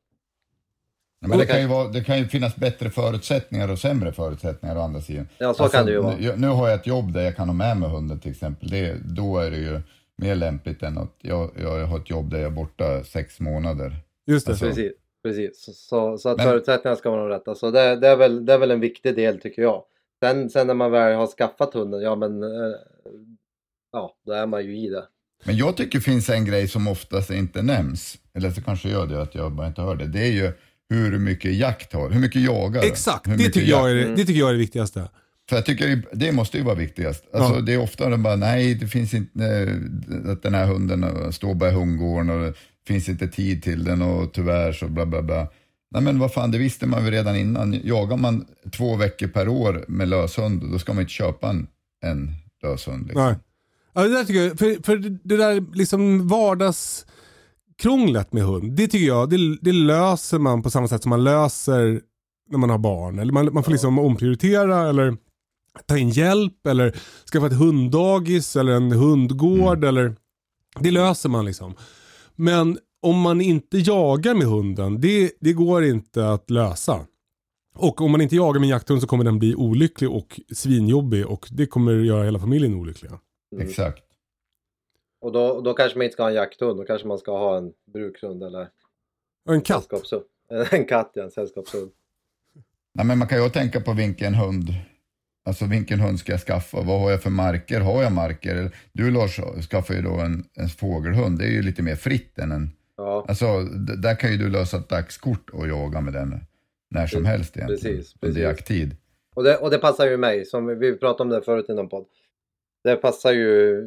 Ja, 1.24 1.30
Men 1.30 1.38
det 1.38 1.46
kan, 1.46 1.62
ju 1.62 1.68
vara, 1.68 1.88
det 1.88 2.04
kan 2.04 2.18
ju 2.18 2.26
finnas 2.28 2.56
bättre 2.56 2.90
förutsättningar 2.90 3.72
och 3.72 3.80
sämre 3.80 4.14
förutsättningar 4.14 4.76
å 4.78 4.82
andra 4.82 5.02
sidan. 5.02 5.28
Ja, 5.38 5.54
så 5.54 5.68
kan 5.68 5.86
det 5.86 5.92
ju 5.92 5.98
vara. 6.02 6.16
Nu, 6.20 6.34
nu 6.38 6.48
har 6.48 6.70
jag 6.70 6.80
ett 6.80 6.88
jobb 6.88 7.14
där 7.14 7.22
jag 7.22 7.36
kan 7.36 7.48
ha 7.50 7.54
med 7.54 7.78
mig 7.78 7.90
hunden 7.90 8.20
till 8.20 8.32
exempel. 8.32 8.70
Det, 8.70 8.98
då 9.06 9.38
är 9.38 9.52
det 9.52 9.58
ju 9.58 9.82
mer 10.18 10.36
lämpligt 10.36 10.84
än 10.84 10.98
att 10.98 11.16
jag, 11.22 11.52
jag 11.62 11.86
har 11.86 12.00
ett 12.00 12.10
jobb 12.10 12.30
där 12.30 12.38
jag 12.38 12.46
är 12.48 12.56
borta 12.56 13.04
sex 13.04 13.40
månader. 13.40 13.96
Just 14.28 14.46
det. 14.46 14.52
Alltså- 14.52 14.66
Precis, 14.66 14.92
precis. 15.24 15.64
Så, 15.66 15.72
så, 15.74 16.18
så 16.18 16.30
att 16.30 16.38
Men- 16.38 16.46
förutsättningarna 16.46 16.96
ska 16.96 17.10
vara 17.10 17.22
de 17.22 17.30
rätta. 17.30 17.56
Så 17.56 17.72
det, 17.72 17.96
det, 17.96 18.08
är 18.08 18.16
väl, 18.16 18.46
det 18.46 18.54
är 18.54 18.58
väl 18.58 18.72
en 18.72 18.80
viktig 18.80 19.16
del 19.16 19.40
tycker 19.42 19.62
jag. 19.62 19.84
Sen, 20.24 20.50
sen 20.50 20.68
när 20.68 20.74
man 20.74 20.92
väl 20.92 21.16
har 21.16 21.28
skaffat 21.28 21.74
hunden, 21.74 22.02
ja 22.02 22.16
men 22.16 22.44
eh, 22.44 22.50
ja, 23.92 24.16
då 24.26 24.34
är 24.34 24.46
man 24.46 24.66
ju 24.66 24.78
i 24.78 24.90
det. 24.90 25.04
Men 25.46 25.58
jag 25.58 25.78
tycker 25.78 25.98
det 26.00 26.04
finns 26.04 26.30
en 26.30 26.46
grej 26.46 26.68
som 26.68 26.88
oftast 26.88 27.30
inte 27.32 27.62
nämns, 27.62 28.18
eller 28.34 28.50
så 28.50 28.62
kanske 28.62 28.90
gör 28.90 29.08
det 29.08 29.22
att 29.22 29.36
jag 29.36 29.52
bara 29.52 29.68
inte 29.68 29.82
hör 29.82 29.96
det. 29.96 30.08
Det 30.08 30.20
är 30.20 30.32
ju 30.32 30.52
hur 30.94 31.20
mycket 31.20 31.54
jakt 31.56 31.94
har, 31.94 32.10
hur 32.10 32.20
mycket 32.20 32.42
jagar? 32.42 32.84
Exakt, 32.84 33.26
det 33.26 33.38
tycker, 33.38 33.62
jag 33.62 33.92
är, 33.92 33.96
det 33.96 34.26
tycker 34.26 34.40
jag 34.40 34.50
är 34.50 34.54
det 34.54 34.60
viktigaste. 34.60 35.10
För 35.50 35.56
jag 35.56 35.66
tycker 35.66 36.02
det- 36.14 36.32
måste 36.32 36.58
ju 36.58 36.64
vara 36.64 36.76
viktigast. 36.76 37.24
Alltså, 37.34 37.54
Ja. 37.56 37.62
Det 37.62 37.74
är 37.74 37.78
ofta 37.82 38.10
de 38.10 38.24
bara, 38.24 38.36
nej 38.36 38.76
det 38.76 38.88
finns 38.88 39.14
inte, 39.14 39.46
eh, 39.46 40.32
att 40.32 40.44
den 40.44 40.54
här 40.54 40.66
hunden 40.66 41.04
eh, 41.04 41.30
står 41.30 41.56
bara 41.56 41.70
i 41.70 41.74
hundgården 41.74 42.30
och 42.30 42.40
det 42.42 42.54
finns 42.88 43.10
inte 43.10 43.28
tid 43.28 43.64
till 43.64 43.84
den 43.84 44.02
och 44.02 44.34
tyvärr 44.34 44.72
så 44.74 44.88
bla 44.88 45.06
bla 45.06 45.22
bla. 45.22 45.48
Nej 45.92 46.02
men 46.02 46.20
vad 46.20 46.34
fan, 46.34 46.52
det 46.52 46.58
visste 46.58 46.86
man 46.86 47.06
ju 47.06 47.12
redan 47.12 47.36
innan. 47.36 47.80
Jagar 47.84 48.18
man 48.18 48.46
två 48.72 48.96
veckor 48.96 49.28
per 49.28 49.48
år 49.48 49.86
med 49.88 50.08
löshund, 50.08 50.72
då 50.72 50.80
ska 50.80 50.94
man 50.94 51.02
inte 51.02 51.14
köpa 51.14 51.50
en, 51.50 51.68
en 52.06 52.32
löshund. 52.64 53.04
Liksom. 53.08 53.24
Nej. 53.26 53.36
Ja, 53.96 54.02
det 54.04 54.10
där 54.10 54.24
tycker 54.24 54.42
jag, 54.42 54.60
för, 54.60 54.84
för 54.84 54.98
det 55.24 55.38
där 55.38 55.64
liksom 55.76 56.28
vardagskrånglet 57.84 58.34
med 58.34 58.44
hund, 58.44 58.72
det 58.72 58.88
tycker 58.88 59.08
jag, 59.08 59.30
det, 59.30 59.58
det 59.62 59.72
löser 59.72 60.40
man 60.40 60.64
på 60.64 60.70
samma 60.70 60.88
sätt 60.88 61.04
som 61.04 61.10
man 61.10 61.24
löser 61.24 62.02
när 62.50 62.58
man 62.58 62.70
har 62.70 62.78
barn. 62.78 63.20
Eller 63.20 63.34
man, 63.34 63.54
man 63.54 63.64
får 63.64 63.72
liksom 63.72 64.00
omprioritera 64.00 64.90
eller 64.90 65.18
ta 65.86 65.98
in 65.98 66.10
hjälp 66.10 66.68
eller 66.68 66.96
skaffa 67.32 67.48
ett 67.48 67.54
hunddagis 67.54 68.56
eller 68.56 68.74
en 68.74 68.92
hundgård 68.92 69.84
eller 69.84 70.16
det 70.80 70.92
löser 70.92 71.30
man 71.30 71.46
liksom. 71.46 71.76
Men 72.36 72.78
om 73.02 73.20
man 73.20 73.42
inte 73.42 73.78
jagar 73.78 74.34
med 74.34 74.48
hunden, 74.48 75.02
det, 75.02 75.32
det 75.42 75.54
går 75.54 75.84
inte 75.84 76.30
att 76.30 76.50
lösa. 76.50 77.06
Och 77.76 78.02
om 78.02 78.12
man 78.12 78.22
inte 78.22 78.36
jagar 78.36 78.60
med 78.60 78.68
en 78.68 78.72
jakthund 78.72 79.02
så 79.02 79.08
kommer 79.08 79.24
den 79.24 79.40
bli 79.40 79.56
olycklig 79.56 80.10
och 80.10 80.40
svinjobbig 80.54 81.26
och 81.26 81.48
det 81.52 81.66
kommer 81.66 81.94
göra 81.94 82.24
hela 82.24 82.40
familjen 82.40 82.74
olyckliga. 82.74 83.20
Exakt. 83.60 84.13
Och 85.24 85.32
då, 85.32 85.62
då 85.62 85.74
kanske 85.74 85.98
man 85.98 86.04
inte 86.04 86.14
ska 86.14 86.24
ha 86.24 86.30
en 86.30 86.36
jakthund, 86.36 86.80
då 86.80 86.86
kanske 86.86 87.08
man 87.08 87.18
ska 87.18 87.38
ha 87.38 87.58
en 87.58 87.74
brukshund 87.94 88.44
eller 88.44 88.68
en 89.50 89.62
katt. 89.62 89.84
sällskapshund. 89.84 90.24
En 90.72 90.86
katt, 90.86 91.12
ja, 91.14 91.24
en 91.24 91.32
sällskapshund. 91.32 91.92
Nej, 92.94 93.06
men 93.06 93.18
man 93.18 93.28
kan 93.28 93.38
ju 93.38 93.44
också 93.46 93.60
tänka 93.60 93.82
på 93.82 93.94
vilken 93.94 94.34
hund, 94.34 94.68
alltså 95.46 95.66
vilken 95.66 96.00
hund 96.00 96.20
ska 96.20 96.32
jag 96.32 96.42
skaffa? 96.42 96.82
Vad 96.82 97.00
har 97.02 97.12
jag 97.12 97.22
för 97.24 97.30
marker? 97.30 97.80
Har 97.82 98.04
jag 98.04 98.12
marker? 98.12 98.72
Du 98.92 99.12
Lars 99.12 99.40
skaffar 99.70 99.94
ju 99.94 100.02
då 100.02 100.14
en, 100.14 100.44
en 100.54 100.70
fågelhund, 100.70 101.40
det 101.40 101.46
är 101.46 101.52
ju 101.52 101.62
lite 101.62 101.82
mer 101.82 101.96
fritt 101.96 102.40
än 102.40 102.52
en, 102.52 102.70
Ja, 102.98 103.26
alltså 103.28 103.64
där 103.98 104.16
kan 104.16 104.32
ju 104.32 104.38
du 104.38 104.50
lösa 104.50 104.78
ett 104.78 104.90
dagskort 104.90 105.50
och 105.50 105.68
jaga 105.68 106.02
med 106.02 106.14
den 106.14 106.40
när 106.90 107.08
som 107.08 107.26
helst 107.26 107.58
egentligen. 107.58 107.96
Precis, 107.98 108.16
Under 108.22 108.28
precis. 108.28 108.44
jakttid. 108.44 108.96
och 109.36 109.44
det, 109.44 109.58
och 109.58 109.70
det 109.70 109.78
passar 109.78 110.08
ju 110.08 110.18
mig, 110.18 110.46
som 110.46 110.66
vi- 110.68 110.76
vi 110.76 110.98
pratade 110.98 111.24
om 111.24 111.30
det 111.30 111.42
förut 111.42 111.66
i 111.70 111.74
någon 111.74 111.90
podd. 111.90 112.06
Det 112.84 112.96
passar 112.96 113.32
ju 113.34 113.82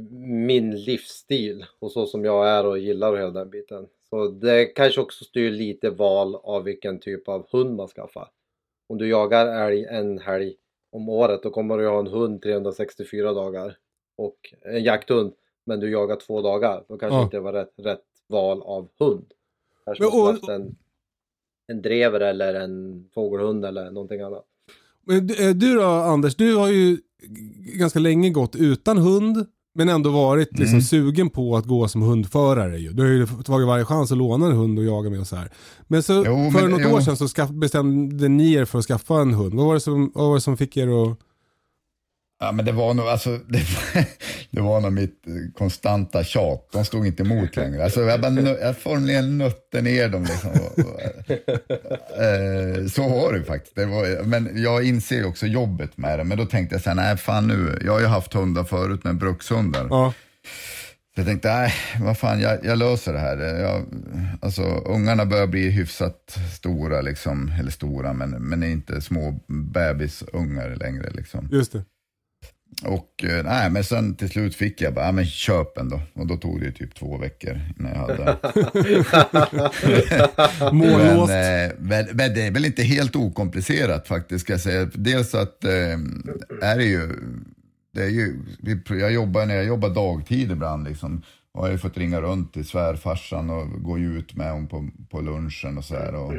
min 0.47 0.77
livsstil 0.77 1.65
och 1.79 1.93
så 1.93 2.07
som 2.07 2.25
jag 2.25 2.49
är 2.49 2.67
och 2.67 2.79
gillar 2.79 3.13
och 3.13 3.19
hela 3.19 3.31
den 3.31 3.51
biten. 3.51 3.87
Så 4.11 4.29
det 4.29 4.65
kanske 4.65 5.01
också 5.01 5.25
styr 5.25 5.51
lite 5.51 5.91
val 5.91 6.35
av 6.43 6.63
vilken 6.65 6.99
typ 6.99 7.29
av 7.29 7.47
hund 7.53 7.77
man 7.77 7.89
skaffar. 7.89 8.29
Om 8.89 8.99
du 8.99 9.09
jagar 9.09 9.47
älg 9.67 9.85
en 9.85 10.19
helg 10.19 10.55
om 10.93 11.09
året 11.09 11.43
då 11.43 11.51
kommer 11.51 11.79
du 11.79 11.89
ha 11.89 11.99
en 11.99 12.07
hund 12.07 12.43
364 12.43 13.33
dagar. 13.33 13.77
Och 14.17 14.37
en 14.63 14.85
jakthund, 14.85 15.33
men 15.67 15.81
du 15.81 15.91
jagar 15.91 16.17
två 16.17 16.43
dagar. 16.43 16.85
Då 16.89 16.99
kanske 16.99 17.17
Ja. 17.17 17.23
inte 17.25 17.41
var 17.41 17.53
rätt, 17.53 17.73
rätt 17.77 18.05
val 18.29 18.63
av 18.63 18.89
hund. 18.99 19.27
Kanske 19.85 20.05
Men, 20.05 20.13
och- 20.21 20.27
haft 20.27 20.49
en, 20.49 20.77
en 21.67 21.83
drever 21.83 22.21
eller 22.21 22.55
en 22.55 23.05
fågelhund 23.15 23.65
eller 23.65 23.91
någonting 23.91 24.21
annat. 24.21 24.45
Men 25.03 25.27
du- 25.27 25.49
eh, 25.51 25.55
då 25.55 25.83
Anders, 25.83 26.37
du 26.37 26.57
har 26.57 26.69
ju 26.69 26.99
ganska 27.79 27.99
länge 27.99 28.31
gått 28.31 28.57
utan 28.57 28.99
hund. 28.99 29.47
Men 29.79 29.89
ändå 29.89 30.11
varit 30.11 30.49
liksom 30.53 30.69
Mm. 30.75 30.83
sugen 30.83 31.31
på 31.31 31.57
att 31.57 31.65
gå 31.67 31.89
som 31.89 32.03
hundförare 32.03 32.79
ju. 32.79 32.93
Du 32.93 33.03
har 33.03 33.11
ju 33.11 33.27
tagit 33.45 33.67
varje 33.67 33.85
chans 33.85 34.13
att 34.13 34.19
låna 34.19 34.47
en 34.47 34.53
hund 34.57 34.79
och 34.79 34.85
jaga 34.85 35.11
med 35.11 35.21
och 35.21 35.27
så 35.27 35.37
här. 35.37 35.51
Men 35.89 36.03
så 36.03 36.13
Jo, 36.27 36.51
för 36.51 36.61
men- 36.63 36.71
något 36.71 36.81
jo. 36.85 36.95
år 36.97 37.01
sedan 37.01 37.17
så 37.17 37.29
skaff, 37.29 37.51
bestämde 37.51 38.29
ni 38.29 38.53
er 38.53 38.65
för 38.65 38.79
att 38.79 38.85
skaffa 38.85 39.21
en 39.21 39.35
hund. 39.35 39.55
Vad 39.55 39.67
var 39.67 39.75
det 39.75 39.81
som, 39.81 40.13
vad 40.15 40.29
var 40.29 40.35
det 40.35 40.41
som 40.41 40.57
fick 40.57 40.77
er 40.77 40.89
att... 41.11 41.19
Ja, 42.39 42.53
men 42.53 42.65
det 42.65 42.73
var 42.73 42.95
nog, 42.95 43.07
alltså, 43.07 43.31
det, 43.49 43.63
det 44.51 44.61
var 44.61 44.81
nog 44.81 44.93
mitt 44.93 45.25
konstanta 45.55 46.25
tjat. 46.25 46.69
De 46.73 46.85
stod 46.85 47.07
inte 47.07 47.23
emot 47.23 47.57
längre. 47.57 47.85
Alltså, 47.85 48.01
jag, 48.03 48.21
bara, 48.21 48.41
jag 48.41 48.77
formligen 48.79 49.39
nötte 49.39 49.83
ner 49.83 50.09
dem. 50.09 50.23
Liksom. 50.23 50.51
Eh, 52.11 52.87
så 52.87 53.09
var 53.09 53.33
det 53.33 53.45
faktiskt. 53.45 53.77
Det 53.77 53.87
var, 53.87 54.23
men 54.23 54.63
jag 54.63 54.85
inser 54.85 55.27
också 55.27 55.47
jobbet 55.47 55.97
med 55.97 56.19
det. 56.19 56.25
Men 56.25 56.39
då 56.39 56.47
tänkte 56.47 56.75
jag 56.75 56.83
så 56.83 56.91
här, 56.91 56.97
nej 56.97 57.17
fan 57.17 57.47
nu, 57.49 57.79
jag 57.85 57.93
har 57.93 58.01
ju 58.01 58.07
haft 58.07 58.33
hundar 58.33 58.65
förut 58.65 59.05
med 59.05 59.17
brukshundar. 59.17 59.87
Ja, 59.91 60.13
Så 61.15 61.21
jag 61.21 61.27
tänkte, 61.27 61.49
nej, 61.49 61.73
vad 62.01 62.19
fan, 62.19 62.41
jag, 62.41 62.65
jag 62.65 62.79
löser 62.79 63.13
det 63.13 63.19
här. 63.19 63.37
Jag, 63.37 63.85
alltså, 64.41 64.63
ungarna 64.63 65.27
börjar 65.27 65.47
bli 65.47 65.71
hyfsat 65.71 66.37
stora, 66.55 67.01
liksom, 67.01 67.53
eller 67.61 67.71
stora, 67.71 68.13
men, 68.13 68.31
men 68.31 68.63
är 68.63 68.69
inte 68.69 69.01
små 69.01 69.41
bebisungar 69.49 70.77
längre. 70.77 71.11
Liksom. 71.11 71.49
just 71.53 71.73
det. 71.73 71.85
Och 72.85 73.25
eh, 73.25 73.45
nej, 73.45 73.71
men 73.71 73.85
sen 73.85 74.15
till 74.15 74.29
slut 74.29 74.55
fick 74.55 74.81
jag 74.81 74.95
bara, 74.95 75.05
ja, 75.05 75.13
men 75.13 75.27
köp 75.27 75.79
en 75.79 75.89
då. 75.89 76.01
Och 76.15 76.27
då 76.27 76.37
tog 76.37 76.61
det 76.61 76.67
ju 76.67 76.73
typ 76.73 76.95
två 76.95 77.19
veckor 77.19 77.61
innan 77.79 77.93
jag 77.93 78.01
hade. 78.01 78.37
men, 80.61 80.77
Mållåst. 80.77 81.33
eh, 81.33 81.79
men, 81.79 82.07
men 82.13 82.35
det 82.35 82.47
är 82.47 82.51
väl 82.51 82.65
inte 82.65 82.83
helt 82.83 83.17
okomplicerat 83.17 84.09
faktiskt, 84.09 84.45
ska 84.45 84.53
jag 84.53 84.61
säga. 84.61 84.91
Dels 84.95 85.35
att 85.35 85.65
eh, 85.65 85.71
är 86.63 86.77
det 86.77 86.85
ju, 86.85 87.13
det 87.93 88.03
är 88.03 88.09
ju, 88.09 88.41
jag 88.89 89.13
jobbar, 89.13 89.47
när 89.47 89.55
jag 89.55 89.65
jobbar 89.67 89.89
dagtid 89.89 90.51
ibland 90.51 90.85
liksom, 90.89 91.23
och 91.53 91.61
jag 91.61 91.63
har 91.63 91.73
ju 91.73 91.79
fått 91.79 91.99
ringa 91.99 92.21
runt 92.21 92.53
till 92.53 92.67
svärfarsan 92.67 93.51
och 93.51 93.83
gå 93.83 93.99
ut 93.99 94.37
med 94.37 94.51
honom 94.51 94.69
på, 94.69 94.89
på 95.11 95.21
lunchen 95.21 95.79
och 95.79 95.85
så 95.85 95.95
här. 95.95 96.15
Och, 96.15 96.33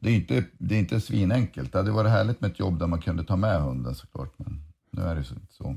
det 0.00 0.10
är 0.10 0.14
inte, 0.14 0.44
det 0.58 0.74
är 0.74 0.78
inte 0.78 1.00
svinenkelt. 1.00 1.72
Det 1.72 1.78
hade 1.78 1.90
varit 1.90 2.10
härligt 2.10 2.40
med 2.40 2.50
ett 2.50 2.58
jobb 2.58 2.78
där 2.78 2.86
man 2.86 3.00
kunde 3.00 3.24
ta 3.24 3.36
med 3.36 3.62
hunden 3.62 3.94
såklart, 3.94 4.34
men 4.36 4.62
nu 4.92 5.02
är 5.02 5.14
det 5.14 5.24
så- 5.24 5.34
så. 5.50 5.76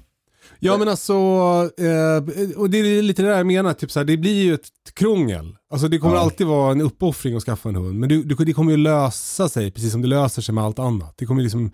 Ja 0.59 0.77
men 0.77 0.87
alltså, 0.89 1.13
eh, 1.13 2.57
och 2.59 2.69
det 2.69 2.77
är 2.77 3.01
lite 3.01 3.21
det 3.21 3.27
där 3.29 3.37
jag 3.37 3.47
menar, 3.47 3.73
typ 3.73 3.91
så 3.91 3.99
här, 3.99 4.05
det 4.05 4.17
blir 4.17 4.43
ju 4.43 4.53
ett 4.53 4.67
krångel. 4.93 5.55
Alltså 5.69 5.87
det 5.87 5.97
kommer 5.97 6.15
Ja. 6.15 6.21
alltid 6.21 6.47
vara 6.47 6.71
en 6.71 6.81
uppoffring 6.81 7.35
att 7.35 7.43
skaffa 7.43 7.69
en 7.69 7.75
hund. 7.75 7.99
Men 7.99 8.09
du, 8.09 8.23
du, 8.23 8.35
det 8.35 8.53
kommer 8.53 8.71
ju 8.71 8.77
lösa 8.77 9.49
sig, 9.49 9.71
precis 9.71 9.91
som 9.91 10.01
det 10.01 10.07
löser 10.07 10.41
sig 10.41 10.55
med 10.55 10.63
allt 10.63 10.79
annat. 10.79 11.13
Det 11.17 11.25
kommer 11.25 11.41
liksom, 11.41 11.71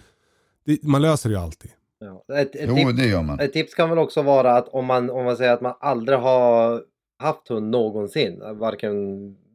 det, 0.65 0.83
man 0.83 1.01
löser 1.01 1.29
det 1.29 1.35
ju 1.35 1.41
alltid. 1.41 1.71
Ja. 1.99 2.35
Ett, 2.35 2.55
ett, 2.55 2.65
Jo, 2.69 2.75
tips, 2.75 2.93
det 2.97 3.05
gör 3.07 3.21
man. 3.23 3.39
ett 3.39 3.53
tips 3.53 3.73
kan 3.73 3.89
väl 3.89 3.99
också 3.99 4.21
vara 4.21 4.57
att 4.57 4.67
om 4.67 4.85
man, 4.85 5.09
om 5.09 5.25
man 5.25 5.37
säger 5.37 5.53
att 5.53 5.61
man 5.61 5.73
aldrig 5.79 6.19
har 6.19 6.81
haft 7.19 7.47
hund 7.47 7.69
någonsin, 7.71 8.41
varken 8.59 8.95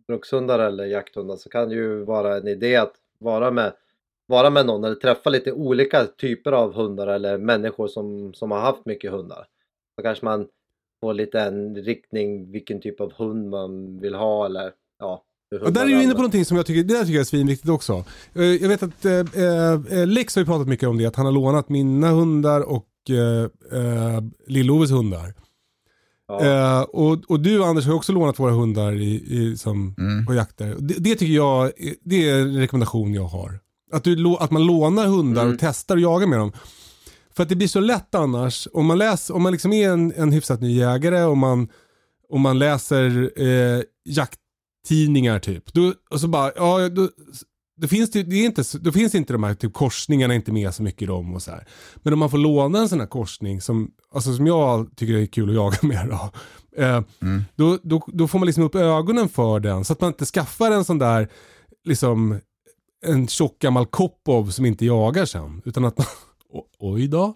brukshundar 0.08 0.58
eller 0.58 0.84
jakthundar, 0.84 1.36
så 1.36 1.48
kan 1.48 1.68
det 1.68 1.74
ju 1.74 2.04
vara 2.04 2.36
en 2.36 2.48
idé 2.48 2.76
att 2.76 2.92
vara 3.18 3.50
med, 3.50 3.72
vara 4.26 4.50
med 4.50 4.66
någon 4.66 4.84
eller 4.84 4.94
träffa 4.96 5.30
lite 5.30 5.52
olika 5.52 6.04
typer 6.06 6.52
av 6.52 6.74
hundar 6.74 7.06
eller 7.06 7.38
människor 7.38 7.88
som, 7.88 8.34
som 8.34 8.50
har 8.50 8.60
haft 8.60 8.86
mycket 8.86 9.12
hundar. 9.12 9.46
Så 9.96 10.02
kanske 10.02 10.24
man 10.24 10.46
får 11.00 11.14
lite 11.14 11.40
en 11.40 11.74
riktning 11.76 12.52
vilken 12.52 12.80
typ 12.80 13.00
av 13.00 13.12
hund 13.12 13.50
man 13.50 14.00
vill 14.00 14.14
ha 14.14 14.46
eller 14.46 14.72
ja. 14.98 15.22
Och 15.62 15.72
där 15.72 15.82
är 15.82 15.86
du 15.86 16.02
inne 16.02 16.12
på 16.12 16.18
någonting 16.18 16.44
som 16.44 16.56
jag 16.56 16.66
tycker, 16.66 16.82
det 16.88 16.94
där 16.94 17.00
tycker 17.00 17.14
jag 17.14 17.20
är 17.20 17.24
svinviktigt 17.24 17.68
också. 17.68 18.04
Eh, 18.34 18.42
Jag 18.44 18.68
vet 18.68 18.82
att 18.82 19.04
eh, 19.04 19.12
eh, 20.00 20.06
Lex 20.06 20.34
har 20.36 20.40
ju 20.42 20.46
pratat 20.46 20.68
mycket 20.68 20.88
om 20.88 20.98
det, 20.98 21.06
att 21.06 21.16
han 21.16 21.26
har 21.26 21.32
lånat 21.32 21.68
mina 21.68 22.10
hundar 22.10 22.60
och 22.60 22.86
eh, 23.10 23.42
eh, 23.80 24.20
Lill-Oves 24.46 24.90
hundar. 24.90 25.34
Ja. 26.28 26.44
Eh, 26.44 26.82
och, 26.82 27.18
och 27.28 27.40
du 27.40 27.64
Anders 27.64 27.84
har 27.84 27.92
ju 27.92 27.96
också 27.96 28.12
lånat 28.12 28.38
våra 28.38 28.52
hundar 28.52 28.92
i, 28.92 29.14
i, 29.26 29.56
som, 29.56 29.94
Mm. 29.98 30.26
på 30.26 30.34
jakter. 30.34 30.74
Det, 30.78 30.94
det 30.98 31.14
tycker 31.14 31.34
jag, 31.34 31.72
det 32.02 32.30
är 32.30 32.40
en 32.40 32.56
rekommendation 32.56 33.14
jag 33.14 33.24
har. 33.24 33.60
Att, 33.92 34.04
du, 34.04 34.36
att 34.40 34.50
man 34.50 34.66
lånar 34.66 35.06
hundar 35.06 35.42
Mm. 35.42 35.54
och 35.54 35.60
testar 35.60 35.96
och 35.96 36.00
jagar 36.02 36.26
med 36.26 36.38
dem. 36.38 36.52
För 37.36 37.42
att 37.42 37.48
det 37.48 37.56
blir 37.56 37.68
så 37.68 37.80
lätt 37.80 38.14
annars, 38.14 38.68
om 38.72 38.86
man, 38.86 38.98
läser, 38.98 39.34
om 39.34 39.42
man 39.42 39.52
liksom 39.52 39.72
är 39.72 39.90
en, 39.90 40.12
en 40.16 40.32
hyfsat 40.32 40.60
ny 40.60 40.78
jägare 40.78 41.22
och 41.22 41.36
man, 41.36 41.68
och 42.28 42.40
man 42.40 42.58
läser 42.58 43.32
eh, 43.42 43.82
jakttidningar 44.04 45.38
typ. 45.38 45.72
Då, 45.72 45.92
och 46.10 46.20
så 46.20 46.28
bara, 46.28 46.52
ja, 46.56 46.88
då, 46.88 47.08
då, 47.80 47.88
finns 47.88 48.10
det, 48.10 48.22
det 48.22 48.36
är 48.36 48.44
inte, 48.46 48.62
då 48.80 48.92
finns 48.92 49.14
inte 49.14 49.32
de 49.32 49.42
här 49.44 49.54
typ, 49.54 49.72
korsningarna 49.72 50.34
inte 50.34 50.52
med 50.52 50.74
så 50.74 50.82
mycket 50.82 51.02
i 51.02 51.06
dem 51.06 51.34
och 51.34 51.42
så 51.42 51.50
här. 51.50 51.66
Men 51.96 52.12
om 52.12 52.18
man 52.18 52.30
får 52.30 52.38
låna 52.38 52.78
en 52.78 52.88
sån 52.88 53.00
här 53.00 53.06
korsning 53.06 53.60
som, 53.60 53.90
alltså, 54.14 54.34
som 54.36 54.46
jag 54.46 54.96
tycker 54.96 55.14
är 55.14 55.26
kul 55.26 55.48
att 55.48 55.54
jaga 55.54 55.76
med 55.82 56.08
då. 56.08 56.30
Eh, 56.82 57.00
då, 57.56 57.78
då, 57.82 58.04
då 58.06 58.28
får 58.28 58.38
man 58.38 58.46
liksom 58.46 58.64
upp 58.64 58.74
ögonen 58.74 59.28
för 59.28 59.60
den 59.60 59.84
så 59.84 59.92
att 59.92 60.00
man 60.00 60.08
inte 60.08 60.24
skaffar 60.26 60.70
en 60.70 60.84
sån 60.84 60.98
där 60.98 61.28
liksom 61.84 62.40
en 63.06 63.28
tjock 63.28 63.58
gammal 63.58 63.86
Kopov 63.86 64.50
som 64.50 64.66
inte 64.66 64.84
jagar 64.86 65.24
sen. 65.24 65.62
Utan 65.64 65.84
att 65.84 65.98
man, 65.98 66.06
o- 66.52 66.66
oj 66.78 67.08
då. 67.08 67.34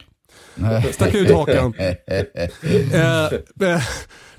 Stack 0.92 1.14
ut 1.14 1.30
hakan. 1.30 1.74
Eh, 2.12 3.26
eh, 3.68 3.82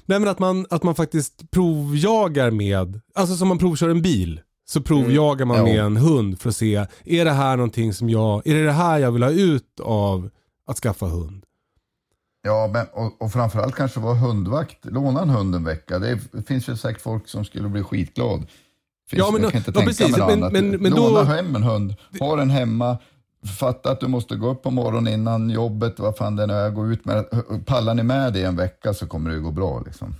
nej 0.05 0.19
men 0.19 0.27
att 0.27 0.39
man, 0.39 0.65
att 0.69 0.83
man 0.83 0.95
faktiskt 0.95 1.51
provjagar 1.51 2.51
med, 2.51 3.01
alltså 3.15 3.35
som 3.35 3.47
man 3.47 3.57
provkör 3.57 3.89
en 3.89 4.01
bil. 4.01 4.41
Så 4.69 4.81
provjagar 4.81 5.45
man 5.45 5.57
Ja. 5.57 5.63
med 5.63 5.79
en 5.79 5.97
hund 5.97 6.39
för 6.41 6.49
att 6.49 6.55
se, 6.55 6.85
är 7.05 7.25
det 7.25 7.31
här 7.31 7.57
någonting 7.57 7.93
som 7.93 8.09
jag, 8.09 8.47
är 8.47 8.53
det 8.55 8.63
det 8.65 8.71
här 8.71 8.99
jag 8.99 9.11
vill 9.11 9.23
ha 9.23 9.29
ut 9.31 9.79
av 9.83 10.29
att 10.67 10.77
skaffa 10.77 11.05
hund? 11.05 11.43
Ja, 12.43 12.69
men, 12.73 12.85
och, 12.93 13.21
och 13.21 13.31
framförallt 13.31 13.75
kanske 13.75 13.99
vara 13.99 14.15
hundvakt. 14.15 14.85
Låna 14.85 15.21
en 15.21 15.29
hund 15.29 15.55
en 15.55 15.63
vecka. 15.63 15.99
Det 15.99 16.19
finns 16.47 16.69
ju 16.69 16.75
säkert 16.77 17.01
folk 17.01 17.27
som 17.27 17.45
skulle 17.45 17.69
bli 17.69 17.83
skitglad. 17.83 18.45
Ja, 19.19 19.31
men 19.31 19.41
jag 19.41 19.47
då- 19.47 19.51
kan 19.51 19.57
inte 19.57 19.71
ja, 19.71 19.73
tänka 19.73 19.87
precis, 19.87 20.17
mig 20.17 20.27
men- 20.27 20.43
annat. 20.43 20.53
men- 20.53 20.69
men 20.81 20.91
Låna 20.91 21.19
då- 21.19 21.23
hem 21.25 21.55
en 21.55 21.63
hund, 21.63 21.95
ha 22.19 22.35
den 22.35 22.49
hemma. 22.49 22.97
Fatta 23.59 23.91
att 23.91 23.99
du 23.99 24.07
måste 24.07 24.35
gå 24.35 24.49
upp 24.51 24.63
på 24.63 24.71
morgonen 24.71 25.13
innan 25.13 25.49
jobbet, 25.49 25.99
vad 25.99 26.17
fan 26.17 26.35
det 26.35 26.47
nu 26.47 26.53
är, 26.53 26.69
gå 26.69 26.87
ut 26.91 27.05
med 27.05 27.25
Pallar 27.65 27.93
ni 27.93 28.03
med 28.03 28.33
det 28.33 28.39
i 28.39 28.43
en 28.43 28.55
vecka 28.55 28.93
så 28.93 29.07
kommer 29.07 29.29
det 29.29 29.35
ju 29.35 29.41
gå 29.41 29.51
bra. 29.51 29.83
Liksom. 29.85 30.15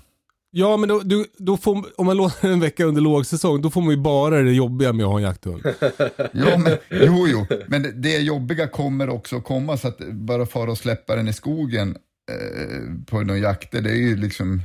Ja 0.52 0.78
men 0.78 0.90
då, 0.90 1.00
då, 1.04 1.26
då 1.38 1.58
får, 1.58 1.86
om 1.98 2.06
man 2.06 2.18
lånar 2.18 2.34
en 2.50 2.60
vecka 2.60 2.86
under 2.86 3.02
lågsäsong, 3.02 3.62
då 3.62 3.70
får 3.70 3.82
man 3.82 3.90
ju 3.92 3.98
bara 3.98 4.42
det 4.42 4.52
jobbiga 4.52 4.94
med 4.94 5.06
att 5.06 5.12
ha 5.12 5.18
en 5.18 5.24
jakthund. 5.24 5.62
Ja, 6.32 6.58
men, 6.58 6.78
jo, 6.90 7.28
jo, 7.28 7.46
men 7.68 7.84
det, 7.84 7.92
det 7.92 8.18
jobbiga 8.18 8.68
kommer 8.68 9.10
också 9.10 9.36
att 9.38 9.44
komma, 9.44 9.78
så 9.78 9.88
att 9.88 9.98
bara 10.12 10.46
fara 10.46 10.72
och 10.72 10.78
släppa 10.78 11.16
den 11.16 11.28
i 11.28 11.34
skogen 11.34 11.98
eh, 12.32 13.06
på 13.06 13.22
några 13.22 13.40
jakter, 13.40 13.82
det 13.82 13.90
är 13.92 13.96
ju 13.96 14.16
liksom 14.18 14.62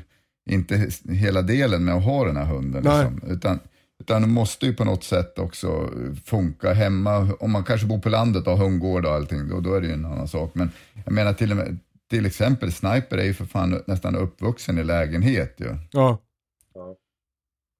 inte 0.51 0.89
hela 1.11 1.43
delen 1.43 1.85
med 1.85 1.95
att 1.95 2.05
ha 2.05 2.25
den 2.25 2.37
här 2.37 2.45
hunden. 2.45 2.83
Liksom. 2.83 3.21
Utan, 3.31 3.59
utan 4.01 4.23
det 4.23 4.29
måste 4.29 4.67
ju 4.67 4.75
på 4.75 4.85
något 4.85 5.05
sätt 5.05 5.39
också 5.39 5.91
funka 6.25 6.73
hemma. 6.73 7.33
Om 7.41 7.53
man 7.53 7.65
kanske 7.65 7.87
bor 7.87 7.99
på 7.99 8.09
landet 8.09 8.47
och 8.47 8.59
har 8.59 8.65
hundgård 8.65 9.07
och 9.07 9.13
allting, 9.13 9.49
då, 9.49 9.61
då 9.61 9.75
är 9.75 9.81
det 9.81 9.87
ju 9.87 9.93
en 9.93 10.05
annan 10.05 10.29
sak. 10.29 10.51
Men 10.55 10.71
jag 11.05 11.13
menar 11.13 11.33
till, 11.33 11.51
och 11.51 11.57
med, 11.57 11.79
till 12.11 12.27
exempel, 12.27 12.73
Sniper 12.73 13.19
är 13.19 13.25
ju 13.25 13.35
för 13.35 13.45
fan 13.45 13.83
nästan 13.87 14.17
uppvuxen 14.17 14.79
i 14.79 14.85
lägenhet 14.85 15.55
ju. 15.59 15.77
Ja. 15.91 16.23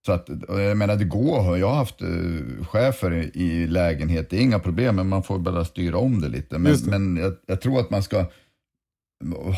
Så 0.07 0.13
att, 0.13 0.29
jag 0.49 0.77
menar 0.77 0.97
det 0.97 1.05
går, 1.05 1.59
jag 1.59 1.69
har 1.69 1.77
haft 1.77 2.03
uh, 2.03 2.65
chefer 2.65 3.31
i, 3.37 3.67
lägenhet, 3.67 4.31
det 4.31 4.37
är 4.37 4.41
inga 4.41 4.59
problem, 4.59 4.97
men 4.97 5.09
man 5.09 5.23
får 5.23 5.39
bara 5.39 5.65
styra 5.65 5.99
om 5.99 6.21
det 6.21 6.29
lite. 6.29 6.59
Men, 6.59 6.73
det. 6.73 6.91
men 6.91 7.17
jag, 7.17 7.37
jag 7.47 7.61
tror 7.61 7.81
att 7.81 7.91
man 7.91 8.03
ska 8.03 8.27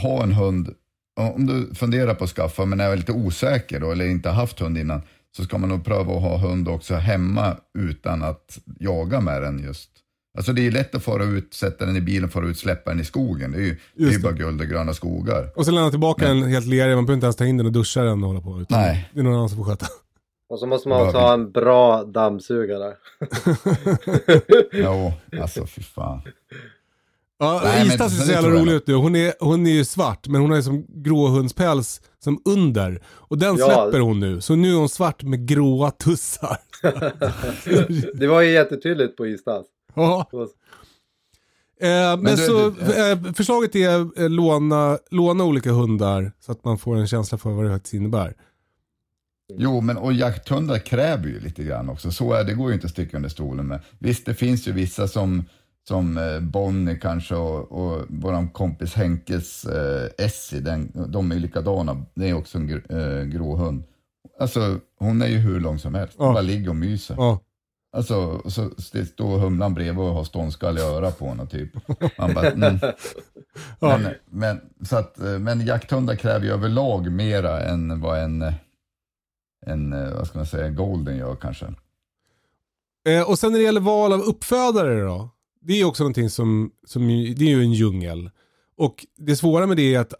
ha 0.02 0.22
en 0.22 0.32
hund, 0.32 0.74
om 1.20 1.46
du 1.46 1.74
funderar 1.74 2.14
på 2.14 2.24
att 2.24 2.30
skaffa 2.30 2.64
men 2.64 2.80
är 2.80 2.96
lite 2.96 3.12
osäker 3.12 3.80
då, 3.80 3.92
eller 3.92 4.06
inte 4.06 4.30
haft 4.30 4.60
hund 4.60 4.78
innan, 4.78 5.02
så 5.38 5.44
ska 5.44 5.58
man 5.58 5.68
nog 5.68 5.84
pröva 5.84 6.16
att 6.16 6.22
ha 6.22 6.36
hund 6.36 6.68
också 6.68 6.94
hemma 6.94 7.56
utan 7.78 8.22
att 8.22 8.58
jaga 8.80 9.20
med 9.20 9.42
den 9.42 9.58
just. 9.58 9.90
Alltså 10.36 10.52
det 10.52 10.66
är 10.66 10.70
lätt 10.70 10.94
att 10.94 11.02
fara 11.02 11.24
ut, 11.24 11.54
sätta 11.54 11.86
den 11.86 11.96
i 11.96 12.00
bilen, 12.00 12.28
fara 12.28 12.46
ut, 12.46 12.58
släppa 12.58 12.90
den 12.90 13.00
i 13.00 13.04
skogen. 13.04 13.52
Det 13.52 13.58
är 13.58 13.62
ju, 13.62 13.76
det 13.94 14.04
är 14.04 14.10
ju 14.10 14.18
bara 14.18 14.32
guld 14.32 14.60
och 14.60 14.66
gröna 14.66 14.94
skogar. 14.94 15.50
Och 15.56 15.64
så 15.64 15.70
lämna 15.70 15.90
tillbaka 15.90 16.28
den 16.28 16.42
helt 16.42 16.66
lerig, 16.66 16.96
man 16.96 17.06
behöver 17.06 17.14
inte 17.14 17.26
ens 17.26 17.36
ta 17.36 17.44
in 17.44 17.56
den 17.56 17.66
och 17.66 17.72
duscha 17.72 18.02
den 18.02 18.22
och 18.22 18.28
hålla 18.28 18.40
på. 18.40 18.60
Utan 18.60 18.80
Nej. 18.80 19.10
Det 19.14 19.20
är 19.20 19.24
någon 19.24 19.34
annan 19.34 19.48
som 19.48 19.58
får 19.58 19.64
sköta. 19.64 19.86
Och 20.48 20.58
så 20.58 20.66
måste 20.66 20.88
man 20.88 21.02
också 21.02 21.18
ha 21.18 21.34
en 21.34 21.50
bra 21.50 22.04
dammsugare. 22.04 22.94
Jo, 24.72 25.12
alltså 25.40 25.66
fy 25.66 25.82
fan. 25.82 26.22
Ja, 27.40 27.60
Nej, 27.64 27.78
men 27.84 27.86
Istas 27.92 28.16
ser 28.16 28.24
så 28.24 28.32
jävla 28.32 28.50
rolig 28.50 28.72
ut 28.72 28.86
nu. 28.86 28.94
Hon 28.94 29.16
är, 29.16 29.32
hon 29.40 29.66
är 29.66 29.70
ju 29.70 29.84
svart, 29.84 30.28
men 30.28 30.40
hon 30.40 30.50
har 30.50 30.56
ju 30.56 30.62
som 30.62 30.86
gråhundspäls 30.88 32.00
som 32.24 32.42
under. 32.44 33.02
Och 33.06 33.38
den 33.38 33.56
Ja. 33.56 33.64
släpper 33.66 34.00
hon 34.00 34.20
nu. 34.20 34.40
Så 34.40 34.54
nu 34.56 34.70
är 34.72 34.76
hon 34.76 34.88
svart 34.88 35.22
med 35.22 35.48
gråa 35.48 35.90
tussar. 35.90 36.58
Det 38.18 38.26
var 38.26 38.40
ju 38.40 38.50
jättetydligt 38.50 39.16
på 39.16 39.26
Istas. 39.26 39.66
Ja. 39.94 40.26
Eh, 41.80 41.88
men 42.16 42.24
du- 42.24 42.36
så 42.36 42.70
du- 42.70 43.10
eh, 43.10 43.32
förslaget 43.34 43.74
är 43.76 44.20
eh, 44.22 44.28
låna, 44.30 44.98
låna 45.10 45.44
olika 45.44 45.70
hundar 45.72 46.32
så 46.40 46.52
att 46.52 46.64
man 46.64 46.78
får 46.78 46.96
en 46.96 47.06
känsla 47.06 47.38
för 47.38 47.50
vad 47.50 47.64
det 47.64 47.70
faktiskt 47.70 47.94
innebär. 47.94 48.34
Jo, 49.56 49.80
men 49.80 49.96
och 49.96 50.12
jakthundar 50.12 50.78
kräver 50.78 51.26
ju 51.26 51.40
lite 51.40 51.62
grann 51.64 51.88
också. 51.88 52.10
Så 52.12 52.32
är 52.32 52.44
det, 52.44 52.54
går 52.54 52.68
ju 52.68 52.74
inte 52.74 52.86
att 52.86 52.90
sticka 52.90 53.16
under 53.16 53.28
stolen 53.30 53.66
med. 53.66 53.80
Visst, 53.98 54.26
det 54.26 54.34
finns 54.34 54.68
ju 54.68 54.72
vissa 54.72 55.08
som, 55.08 55.44
som 55.88 56.18
eh, 56.18 56.40
Bonnie 56.40 56.98
kanske 57.00 57.34
och, 57.34 57.72
och 57.72 58.04
vår 58.08 58.52
kompis 58.52 58.94
Henkes 58.94 59.64
eh, 59.64 60.10
Essie, 60.18 60.60
den, 60.60 60.92
de 61.08 61.30
är 61.30 61.34
ju 61.34 61.40
likadana. 61.40 62.04
Det 62.14 62.28
är 62.28 62.34
också 62.34 62.58
en 62.58 62.66
gr, 62.66 62.80
eh, 62.88 63.24
grå 63.24 63.56
hund. 63.56 63.84
Alltså, 64.40 64.78
hon 64.98 65.22
är 65.22 65.26
ju 65.26 65.38
hur 65.38 65.60
lång 65.60 65.78
som 65.78 65.94
helst. 65.94 66.14
Ja. 66.18 66.24
Hon 66.24 66.34
bara 66.34 66.40
ligger 66.40 66.68
och 66.68 66.76
myser. 66.76 67.14
Ja. 67.18 67.40
Alltså, 67.92 68.16
och 68.16 68.52
så 68.52 68.70
står 69.06 69.38
humlan 69.38 69.74
bredvid 69.74 70.04
och 70.04 70.14
har 70.14 70.24
ståndskall 70.24 70.78
i 70.78 70.80
örat 70.80 71.18
på 71.18 71.28
honom 71.28 71.46
typ. 71.46 71.70
Man 72.18 72.34
bara, 72.34 72.50
mm. 72.50 72.78
Ja. 73.80 73.98
men, 73.98 74.14
men, 74.30 74.60
så 74.86 74.96
att, 74.96 75.20
eh, 75.20 75.38
men 75.38 75.66
jakthundar 75.66 76.14
kräver 76.14 76.46
ju 76.46 76.52
överlag 76.52 77.12
mera 77.12 77.60
än 77.60 78.00
vad 78.00 78.18
en, 78.18 78.52
en 79.66 79.92
eh, 79.92 80.14
vad 80.14 80.26
ska 80.26 80.38
man 80.38 80.46
säga, 80.46 80.68
golden 80.68 81.16
gör 81.16 81.36
kanske. 81.36 81.66
Eh, 83.08 83.30
och 83.30 83.38
sen 83.38 83.52
när 83.52 83.58
det 83.58 83.64
gäller 83.64 83.80
val 83.80 84.12
av 84.12 84.20
uppfödare 84.20 85.00
då. 85.00 85.30
Det 85.60 85.80
är 85.80 85.84
också 85.84 86.02
någonting 86.02 86.30
som, 86.30 86.70
som 86.86 87.08
det 87.08 87.44
är 87.44 87.48
ju 87.48 87.62
en 87.62 87.72
djungel. 87.72 88.30
Och 88.76 89.06
det 89.18 89.36
svåra 89.36 89.66
med 89.66 89.76
det 89.76 89.94
är 89.94 90.00
att 90.00 90.14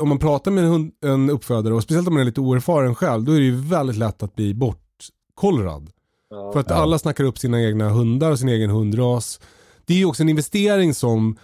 om 0.00 0.08
man 0.08 0.18
pratar 0.18 0.50
med 0.50 0.64
en, 0.64 0.70
hund, 0.70 0.92
en 1.04 1.30
uppfödare 1.30 1.74
och 1.74 1.82
speciellt 1.82 2.08
om 2.08 2.14
man 2.14 2.20
är 2.20 2.24
lite 2.26 2.40
oerfaren 2.40 2.94
själv, 2.94 3.24
då 3.24 3.32
är 3.32 3.38
det 3.38 3.44
ju 3.44 3.56
väldigt 3.56 3.96
lätt 3.96 4.22
att 4.22 4.34
bli 4.34 4.54
bortkollrad. 4.54 5.90
Ja. 6.30 6.52
För 6.52 6.60
att 6.60 6.70
Ja. 6.70 6.76
alla 6.76 6.98
snackar 6.98 7.24
upp 7.24 7.38
sina 7.38 7.62
egna 7.62 7.88
hundar 7.88 8.30
och 8.30 8.38
sin 8.38 8.48
egen 8.48 8.70
hundras. 8.70 9.40
Det 9.84 9.94
är 9.94 9.98
ju 9.98 10.04
också 10.04 10.22
en 10.22 10.28
investering 10.28 10.94
som 10.94 11.36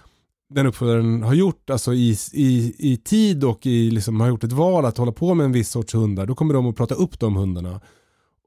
den 0.55 0.67
uppfödaren 0.67 1.23
har 1.23 1.35
gjort 1.35 1.71
alltså 1.71 1.95
i, 1.95 2.17
i, 2.33 2.75
i 2.79 2.97
tid 2.97 3.45
och 3.45 3.67
i, 3.67 3.91
liksom, 3.91 4.21
har 4.21 4.29
gjort 4.29 4.45
ett 4.45 4.53
val 4.53 4.85
att 4.85 4.99
hålla 4.99 5.13
på 5.13 5.35
med 5.35 5.45
en 5.45 5.53
viss 5.53 5.71
sorts 5.71 5.95
hundar. 5.95 6.27
Då 6.27 6.35
kommer 6.35 6.55
de 6.55 6.67
att 6.67 6.77
prata 6.77 6.95
upp 6.95 7.21
de 7.21 7.37
hundarna. 7.37 7.81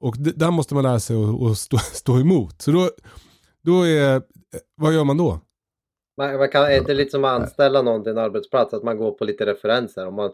Och 0.00 0.16
där 0.18 0.50
måste 0.50 0.74
man 0.74 0.82
lära 0.82 1.00
sig 1.00 1.16
att, 1.24 1.42
att 1.42 1.58
stå, 1.58 1.78
stå 1.92 2.20
emot. 2.20 2.62
Så 2.62 2.70
då, 2.70 2.90
då 3.64 3.82
är, 3.86 4.22
vad 4.74 4.94
gör 4.94 5.04
man 5.04 5.16
då? 5.16 5.40
Man, 6.16 6.36
man 6.38 6.48
kan, 6.48 6.64
är 6.64 6.68
det 6.70 6.76
inte 6.78 6.94
lite 6.94 7.10
som 7.10 7.24
att 7.24 7.40
anställa 7.40 7.82
någon 7.82 8.02
till 8.02 8.12
en 8.12 8.18
arbetsplats, 8.18 8.74
att 8.74 8.82
man 8.82 8.96
går 8.98 9.10
på 9.12 9.24
lite 9.24 9.46
referenser. 9.46 10.06
Om 10.06 10.14
man, 10.14 10.32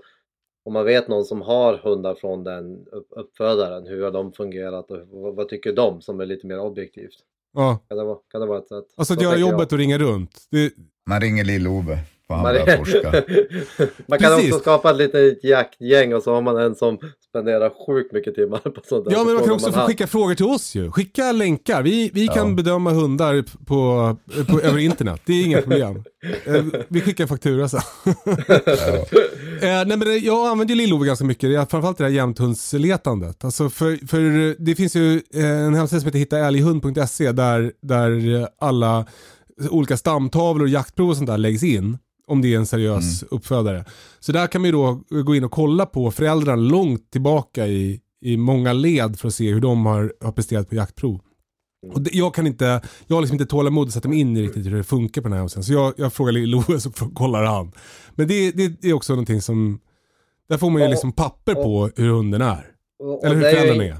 om 0.64 0.72
man 0.72 0.84
vet 0.84 1.08
någon 1.08 1.24
som 1.24 1.42
har 1.42 1.74
hundar 1.78 2.14
från 2.14 2.44
den 2.44 2.86
upp, 2.92 3.08
uppfödaren, 3.10 3.86
hur 3.86 4.02
har 4.04 4.10
de 4.10 4.32
fungerat 4.32 4.90
och 4.90 4.98
vad, 5.10 5.34
vad 5.36 5.48
tycker 5.48 5.72
de 5.72 6.00
som 6.02 6.20
är 6.20 6.26
lite 6.26 6.46
mer 6.46 6.60
objektivt? 6.60 7.14
Ja, 7.52 7.78
Kan 7.88 7.98
det 7.98 8.04
vara, 8.04 8.18
kan 8.30 8.40
det 8.40 8.46
vara 8.46 8.58
ett 8.58 8.68
sätt? 8.68 8.84
alltså 8.96 9.14
att 9.14 9.22
göra 9.22 9.32
tänker 9.32 9.46
jag. 9.46 9.52
jobbet 9.52 9.72
och 9.72 9.78
ringa 9.78 9.98
runt. 9.98 10.46
Det, 10.50 10.72
Man 11.06 11.20
ringer 11.20 11.44
Lill-Ove. 11.44 11.98
Han 12.34 12.42
Man, 12.42 12.52
börja 12.54 12.76
forska. 12.76 13.10
man 14.06 14.18
kan 14.18 14.36
Precis. 14.36 14.52
också 14.52 14.60
skapa 14.62 14.90
ett 14.90 14.96
litet 14.96 15.44
jaktgäng 15.44 16.14
och 16.14 16.22
så 16.22 16.34
har 16.34 16.42
man 16.42 16.56
en 16.56 16.74
som 16.74 16.98
spenderar 17.28 17.86
sjukt 17.86 18.12
mycket 18.12 18.34
timmar 18.34 18.58
på 18.58 18.80
sånt 18.84 19.04
där. 19.04 19.12
Ja 19.12 19.24
men 19.24 19.34
man 19.34 19.42
kan 19.44 19.52
också 19.52 19.72
få 19.72 19.78
han. 19.78 19.86
skicka 19.86 20.06
frågor 20.06 20.34
till 20.34 20.46
oss 20.46 20.74
ju. 20.74 20.90
Skicka 20.90 21.32
länkar. 21.32 21.82
Vi, 21.82 22.10
vi 22.14 22.28
kan 22.28 22.56
bedöma 22.56 22.90
hundar 22.90 23.44
på, 23.66 24.16
på, 24.48 24.60
över 24.60 24.78
internet. 24.78 25.20
Det 25.26 25.32
är 25.32 25.44
inga 25.44 25.60
problem. 25.62 26.02
Eh, 26.44 26.64
Vi 26.88 27.00
skickar 27.00 27.24
en 27.24 27.28
faktura 27.28 27.68
sen. 27.68 27.80
Eh, 29.62 29.66
nej, 29.68 29.86
men 29.86 30.00
det- 30.00 30.16
jag 30.18 30.48
använder 30.48 30.74
ju 30.74 30.80
Lill-Ove 30.86 31.06
ganska 31.06 31.24
mycket, 31.24 31.50
Det 31.50 31.56
är 31.56 31.64
framförallt 31.66 31.98
det 31.98 32.04
här 32.04 32.10
jämthundsletandet. 32.10 33.44
Alltså 33.44 33.70
för, 33.70 34.06
för 34.06 34.54
det 34.64 34.74
finns 34.74 34.96
ju 34.96 35.14
eh, 35.34 35.50
en 35.66 35.74
hemsida 35.74 36.00
som 36.00 36.06
heter 36.06 36.18
hittaälghund.se 36.18 37.32
där, 37.32 37.72
där 37.82 38.48
alla 38.60 39.06
olika 39.70 39.96
stamtavlor 39.96 40.62
och 40.64 40.68
jaktprov 40.68 41.08
och 41.10 41.16
sånt 41.16 41.26
där 41.28 41.38
läggs 41.38 41.62
in. 41.62 41.98
Om 42.30 42.42
det 42.42 42.54
är 42.54 42.58
en 42.58 42.66
seriös 42.66 43.22
uppfödare. 43.22 43.84
Så 44.20 44.32
där 44.32 44.46
kan 44.46 44.60
man 44.60 44.66
ju 44.68 44.72
då 44.72 45.00
gå 45.22 45.34
in 45.34 45.44
och 45.44 45.50
kolla 45.50 45.86
på 45.86 46.10
föräldrarna 46.10 46.62
långt 46.62 47.10
tillbaka 47.10 47.66
i, 47.66 48.00
i 48.24 48.36
många 48.36 48.72
led 48.72 49.18
för 49.18 49.28
att 49.28 49.34
se 49.34 49.52
hur 49.52 49.60
de 49.60 49.86
har, 49.86 50.12
har 50.20 50.32
presterat 50.32 50.68
på 50.68 50.74
jaktprov. 50.74 51.20
Och 51.92 52.00
det, 52.02 52.10
jag 52.12 52.34
kan 52.34 52.46
inte, 52.46 52.80
jag 53.06 53.16
har 53.16 53.20
liksom 53.20 53.34
inte 53.34 53.46
tålamod 53.46 53.86
att 53.88 53.94
sätta 53.94 54.08
mig 54.08 54.18
in 54.20 54.36
i 54.36 54.42
riktigt 54.42 54.66
hur 54.66 54.76
det 54.76 54.84
funkar 54.84 55.22
på 55.22 55.28
den 55.28 55.32
här 55.32 55.38
hemsidan. 55.38 55.64
Så 55.64 55.72
jag, 55.72 55.94
jag 55.96 56.12
frågar 56.12 56.32
Lill-Ove 56.32 56.78
så 56.80 56.90
kollar 56.90 57.44
han. 57.44 57.72
Men 58.14 58.28
det, 58.28 58.50
det, 58.50 58.68
det 58.82 58.88
är 58.88 58.92
också 58.94 59.12
någonting 59.12 59.42
som, 59.42 59.80
där 60.48 60.58
får 60.58 60.70
man 60.70 60.80
ju 60.82 60.84
Och- 60.86 60.90
liksom 60.90 61.12
papper 61.12 61.54
på 61.54 61.90
hur 61.96 62.08
hunden 62.08 62.42
är. 62.42 62.66
Och- 63.02 63.18
och 63.18 63.24
Eller 63.24 63.36
hur 63.36 63.42
föräldrarna 63.42 63.84
är. 63.84 63.96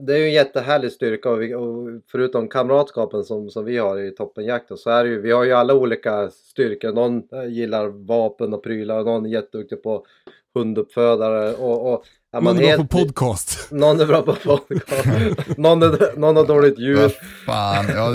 Det 0.00 0.12
är 0.14 0.18
ju 0.18 0.24
en 0.24 0.32
jättehärlig 0.32 0.92
styrka 0.92 1.30
och, 1.30 1.42
vi, 1.42 1.54
och 1.54 1.88
förutom 2.12 2.48
kamratskapen 2.48 3.24
som, 3.24 3.50
som 3.50 3.64
vi 3.64 3.78
har 3.78 3.98
i 3.98 4.10
toppenjakten 4.10 4.76
så 4.76 4.90
är 4.90 5.04
det 5.04 5.10
ju, 5.10 5.20
vi 5.20 5.32
har 5.32 5.44
ju 5.44 5.52
alla 5.52 5.74
olika 5.74 6.30
styrkor. 6.30 6.92
Någon 6.92 7.22
eh, 7.32 7.44
gillar 7.52 7.86
vapen 8.06 8.54
och 8.54 8.62
prylar, 8.62 9.04
någon 9.04 9.26
är 9.26 9.30
jätteduktig 9.30 9.82
på 9.82 10.04
hunduppfödare 10.54 11.52
och, 11.54 11.92
och 11.92 12.04
är 12.32 12.40
Man 12.40 12.56
är 12.56 12.60
bra 12.60 12.68
helt- 12.68 12.90
på 12.90 12.98
podcast. 12.98 13.70
Någon 13.72 14.00
är 14.00 14.06
bra 14.06 14.22
på 14.22 14.34
podcast. 14.34 15.04
någon, 15.58 15.82
är, 15.82 16.16
någon 16.18 16.36
har 16.36 16.46
dåligt 16.46 16.74
Vad 16.74 16.82
ljud. 16.86 17.12
fan, 17.46 17.84
ja, 17.94 18.14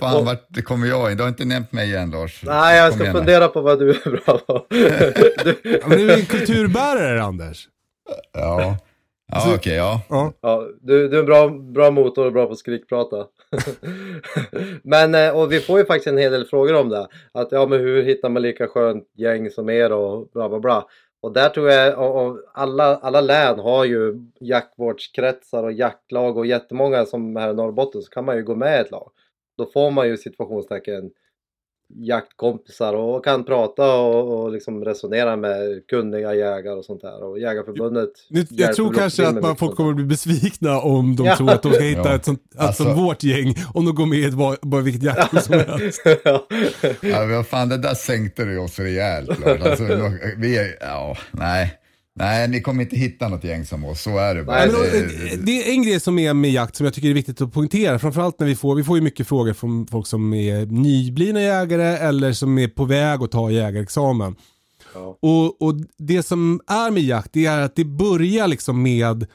fan 0.00 0.24
vart 0.24 0.64
kommer 0.64 0.86
jag 0.86 1.10
in? 1.10 1.16
Du 1.16 1.22
har 1.22 1.28
inte 1.28 1.44
nämnt 1.44 1.72
mig 1.72 1.88
igen 1.88 2.10
Lars. 2.10 2.42
Nej, 2.46 2.78
jag 2.78 2.90
Kom 2.90 3.00
ska 3.00 3.12
fundera 3.12 3.48
på 3.48 3.60
vad 3.60 3.78
du 3.78 3.90
är 3.90 4.10
bra 4.10 4.38
på. 4.38 4.66
du, 5.44 5.56
Ja, 5.62 5.86
men 5.88 5.98
du 5.98 6.10
är 6.12 6.16
en 6.18 6.26
kulturbärare 6.26 7.22
Anders. 7.22 7.68
Ja, 8.32 8.76
ja 9.32 9.54
okej, 9.54 9.76
ja. 9.76 10.00
Ja. 10.08 10.32
ja, 10.40 10.68
du, 10.80 11.08
du 11.08 11.16
är 11.16 11.20
en 11.20 11.26
bra, 11.26 11.48
bra 11.48 11.90
motor 11.90 12.26
och 12.26 12.32
bra 12.32 12.46
på 12.46 12.52
att 12.52 12.58
skrikprata. 12.58 13.26
men, 14.82 15.14
eh, 15.14 15.36
och 15.36 15.52
vi 15.52 15.60
får 15.60 15.78
ju 15.78 15.84
faktiskt 15.84 16.06
en 16.06 16.18
hel 16.18 16.32
del 16.32 16.44
frågor 16.44 16.74
om 16.74 16.88
det. 16.88 17.08
Att 17.32 17.52
ja, 17.52 17.66
men 17.66 17.80
hur 17.80 18.02
hittar 18.02 18.28
man 18.28 18.42
lika 18.42 18.68
skönt 18.68 19.08
gäng 19.16 19.50
som 19.50 19.70
er 19.70 19.92
och 19.92 20.28
bla 20.32 20.48
bla 20.48 20.60
bla. 20.60 20.86
Och 21.22 21.32
där 21.32 21.48
tror 21.48 21.70
jag, 21.70 21.98
och, 21.98 22.26
och 22.26 22.40
alla, 22.54 22.96
alla 22.96 23.20
län 23.20 23.58
har 23.58 23.84
ju 23.84 24.14
jaktvårdskretsar 24.40 25.62
och 25.62 25.72
jaktlag 25.72 26.36
och 26.36 26.46
jättemånga 26.46 27.06
som 27.06 27.36
här 27.36 27.50
i 27.50 27.54
Norrbotten 27.54 28.02
så 28.02 28.10
kan 28.10 28.24
man 28.24 28.36
ju 28.36 28.42
gå 28.42 28.54
med 28.54 28.78
i 28.78 28.80
ett 28.80 28.90
lag. 28.90 29.10
Då 29.58 29.66
får 29.66 29.90
man 29.90 30.08
ju 30.08 30.16
situationstecken 30.16 31.10
jaktkompisar 31.94 32.94
och 32.94 33.24
kan 33.24 33.44
prata 33.44 33.94
och, 33.94 34.40
och 34.44 34.52
liksom 34.52 34.84
resonera 34.84 35.36
med 35.36 35.86
kunniga 35.90 36.34
jägare 36.34 36.74
och 36.74 36.84
sånt 36.84 37.02
där. 37.02 37.22
Och 37.24 37.38
Jägarförbundet 37.38 38.10
Nu, 38.30 38.40
jag 38.50 38.58
hjälper 38.60 38.74
tror 38.74 38.92
kanske 38.94 39.26
att 39.28 39.42
man, 39.42 39.56
folk 39.56 39.76
kommer 39.76 39.92
bli 39.94 40.04
besvikna 40.04 40.80
om 40.80 41.16
de 41.16 41.26
Ja. 41.26 41.36
tror 41.36 41.50
att 41.50 41.62
de 41.62 41.72
ska 41.72 41.82
hitta 41.84 42.00
Ja. 42.08 42.14
ett 42.14 42.24
sånt, 42.24 42.42
Alltså- 42.56 42.82
som 42.84 42.94
vårt 43.04 43.22
gäng, 43.22 43.54
om 43.74 43.84
de 43.84 43.94
går 43.94 44.06
med 44.06 44.18
i 44.18 44.24
ett, 44.24 44.34
va- 44.34 44.56
bara 44.62 44.80
vilket 44.82 45.02
jaktlag 45.16 45.42
som 45.42 45.54
helst. 45.54 46.02
ja. 46.24 46.46
ja 47.00 47.26
vad 47.26 47.46
fan, 47.46 47.68
det 47.68 47.78
där 47.78 47.94
sänkte 47.94 48.44
du 48.44 48.58
oss 48.58 48.78
rejält. 48.78 49.46
Alltså, 49.46 49.84
vi 50.38 50.58
är, 50.58 50.76
ja, 50.80 51.16
nej. 51.30 51.74
Nej, 52.16 52.48
ni 52.48 52.60
kommer 52.60 52.82
inte 52.82 52.96
hitta 52.96 53.28
något 53.28 53.44
gäng 53.44 53.66
som 53.66 53.84
oss, 53.84 54.02
så 54.02 54.18
är 54.18 54.34
det 54.34 54.42
bara. 54.44 54.56
Nej, 54.56 54.68
Det- 54.68 55.32
eh, 55.32 55.38
det 55.44 55.68
är 55.68 55.72
en 55.72 55.82
grej 55.82 56.00
som 56.00 56.18
är 56.18 56.34
med 56.34 56.50
jakt 56.52 56.76
som 56.76 56.84
jag 56.84 56.94
tycker 56.94 57.08
är 57.10 57.14
viktigt 57.14 57.40
att 57.40 57.52
poängtera. 57.52 57.98
Framförallt 57.98 58.40
när 58.40 58.46
vi 58.46 58.56
får, 58.56 58.74
vi 58.74 58.84
får 58.84 58.96
ju 58.96 59.02
mycket 59.02 59.28
frågor 59.28 59.52
från 59.52 59.86
folk 59.86 60.06
som 60.06 60.34
är 60.34 60.66
nyblivna 60.66 61.40
jägare 61.42 61.84
eller 61.96 62.32
som 62.32 62.58
är 62.58 62.68
på 62.68 62.84
väg 62.84 63.22
att 63.22 63.30
ta 63.30 63.50
jägarexamen. 63.50 64.36
Ja. 64.94 65.18
Och, 65.22 65.62
och 65.62 65.74
det 65.98 66.22
som 66.22 66.60
är 66.66 66.90
med 66.90 67.02
jakt 67.02 67.30
det 67.32 67.46
är 67.46 67.60
att 67.60 67.76
det 67.76 67.84
börjar 67.84 68.48
liksom 68.48 68.82
med 68.82 69.26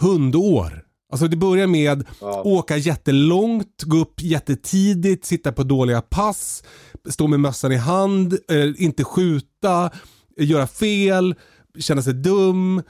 hundår. 0.00 0.82
Alltså 1.12 1.28
det 1.28 1.36
börjar 1.36 1.66
med 1.66 2.04
Ja. 2.20 2.42
åka 2.44 2.76
jättelångt, 2.76 3.82
gå 3.82 3.96
upp 3.96 4.22
jättetidigt, 4.22 5.24
sitta 5.24 5.52
på 5.52 5.62
dåliga 5.62 6.00
pass, 6.00 6.62
stå 7.10 7.26
med 7.26 7.40
mössan 7.40 7.72
i 7.72 7.76
hand, 7.76 8.32
eh, 8.50 8.84
inte 8.84 9.04
skjuta, 9.04 9.90
göra 10.38 10.66
fel, 10.66 11.34
känna 11.78 12.02
sig 12.02 12.14
dum. 12.14 12.82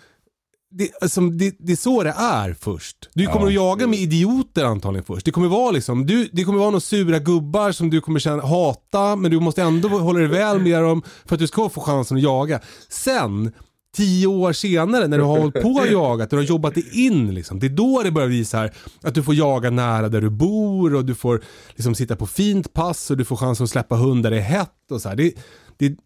Det, 0.74 0.90
alltså, 1.00 1.20
det, 1.20 1.56
det 1.58 1.72
är 1.72 1.76
så 1.76 2.02
det 2.02 2.14
är 2.18 2.54
först. 2.60 2.96
Du 3.14 3.26
kommer 3.26 3.40
Ja. 3.40 3.46
att 3.48 3.54
jaga 3.54 3.86
med 3.86 3.98
idioter 3.98 4.64
antagligen 4.64 5.04
först. 5.04 5.24
Det 5.26 5.30
kommer 5.30 5.48
vara 5.48 5.70
liksom, 5.70 6.06
du, 6.06 6.28
det 6.32 6.44
kommer 6.44 6.58
vara 6.58 6.70
några 6.70 6.80
sura 6.80 7.18
gubbar 7.18 7.72
som 7.72 7.90
du 7.90 8.00
kommer 8.00 8.20
känna, 8.20 8.42
hata, 8.42 9.16
men 9.16 9.30
du 9.30 9.40
måste 9.40 9.62
ändå 9.62 9.88
hålla 9.88 10.18
dig 10.18 10.28
väl 10.28 10.58
med 10.60 10.82
dem 10.82 11.02
för 11.24 11.34
att 11.36 11.40
du 11.40 11.46
ska 11.46 11.68
få 11.68 11.80
chansen 11.80 12.16
att 12.16 12.22
jaga. 12.22 12.60
Sen, 12.88 13.52
tio 13.96 14.26
år 14.26 14.52
senare 14.52 15.06
när 15.08 15.18
du 15.18 15.24
har 15.24 15.38
hållit 15.38 15.62
på 15.62 15.68
och 15.68 15.86
jagat, 15.86 16.30
du 16.30 16.36
har 16.36 16.42
jobbat 16.42 16.74
dig 16.74 17.06
in 17.06 17.34
liksom. 17.34 17.58
Det 17.58 17.66
är 17.66 17.70
då 17.70 18.02
det 18.02 18.10
börjar 18.10 18.44
så 18.44 18.56
här 18.56 18.72
att 19.02 19.14
du 19.14 19.22
får 19.22 19.34
jaga 19.34 19.70
nära 19.70 20.08
där 20.08 20.20
du 20.20 20.30
bor 20.30 20.94
och 20.94 21.04
du 21.04 21.14
får 21.14 21.42
liksom 21.74 21.94
sitta 21.94 22.16
på 22.16 22.26
fint 22.26 22.72
pass 22.72 23.10
och 23.10 23.16
du 23.16 23.24
får 23.24 23.36
chansen 23.36 23.64
att 23.64 23.70
släppa 23.70 23.96
hundar 23.96 24.32
är 24.32 24.40
hett 24.40 24.90
och 24.90 25.02
så. 25.02 25.14
Det, 25.14 25.34
det, 25.76 25.96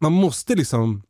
man 0.00 0.12
måste 0.12 0.54
liksom 0.54 1.02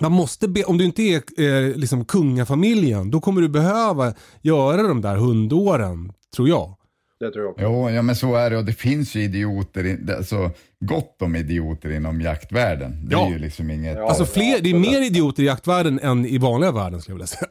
man 0.00 0.12
måste 0.12 0.48
be, 0.48 0.64
om 0.64 0.78
du 0.78 0.84
inte 0.84 1.02
är 1.02 1.22
eh, 1.38 1.76
liksom 1.76 2.04
kungafamiljen, 2.04 3.10
då 3.10 3.20
kommer 3.20 3.40
du 3.40 3.48
behöva 3.48 4.14
göra 4.42 4.82
de 4.82 5.00
där 5.00 5.16
hundåren, 5.16 6.12
tror 6.36 6.48
jag. 6.48 6.74
Det 7.20 7.30
tror 7.30 7.44
jag 7.44 7.50
också. 7.52 7.62
Jo, 7.64 7.90
ja 7.90 8.02
men 8.02 8.16
så 8.16 8.34
är 8.34 8.50
det 8.50 8.56
och 8.58 8.64
det 8.64 8.72
finns 8.72 9.14
ju 9.14 9.20
idioter, 9.22 9.86
i- 9.86 10.12
alltså 10.16 10.50
gott 10.80 11.22
om 11.22 11.36
idioter 11.36 11.90
inom 11.92 12.20
jaktvärlden. 12.20 13.06
Det 13.08 13.12
Ja. 13.14 13.26
är 13.26 13.30
ju 13.30 13.38
liksom 13.38 13.70
inget... 13.70 13.96
Ja. 13.96 14.08
Alltså 14.08 14.24
fler, 14.24 14.60
det 14.62 14.70
är 14.70 14.78
mer 14.78 15.06
idioter 15.06 15.42
i 15.42 15.46
jaktvärlden 15.46 16.00
än 16.02 16.26
i 16.26 16.38
vanliga 16.38 16.72
världen 16.72 17.00
skulle 17.00 17.12
jag 17.12 17.16
vilja 17.16 17.26
säga. 17.26 17.48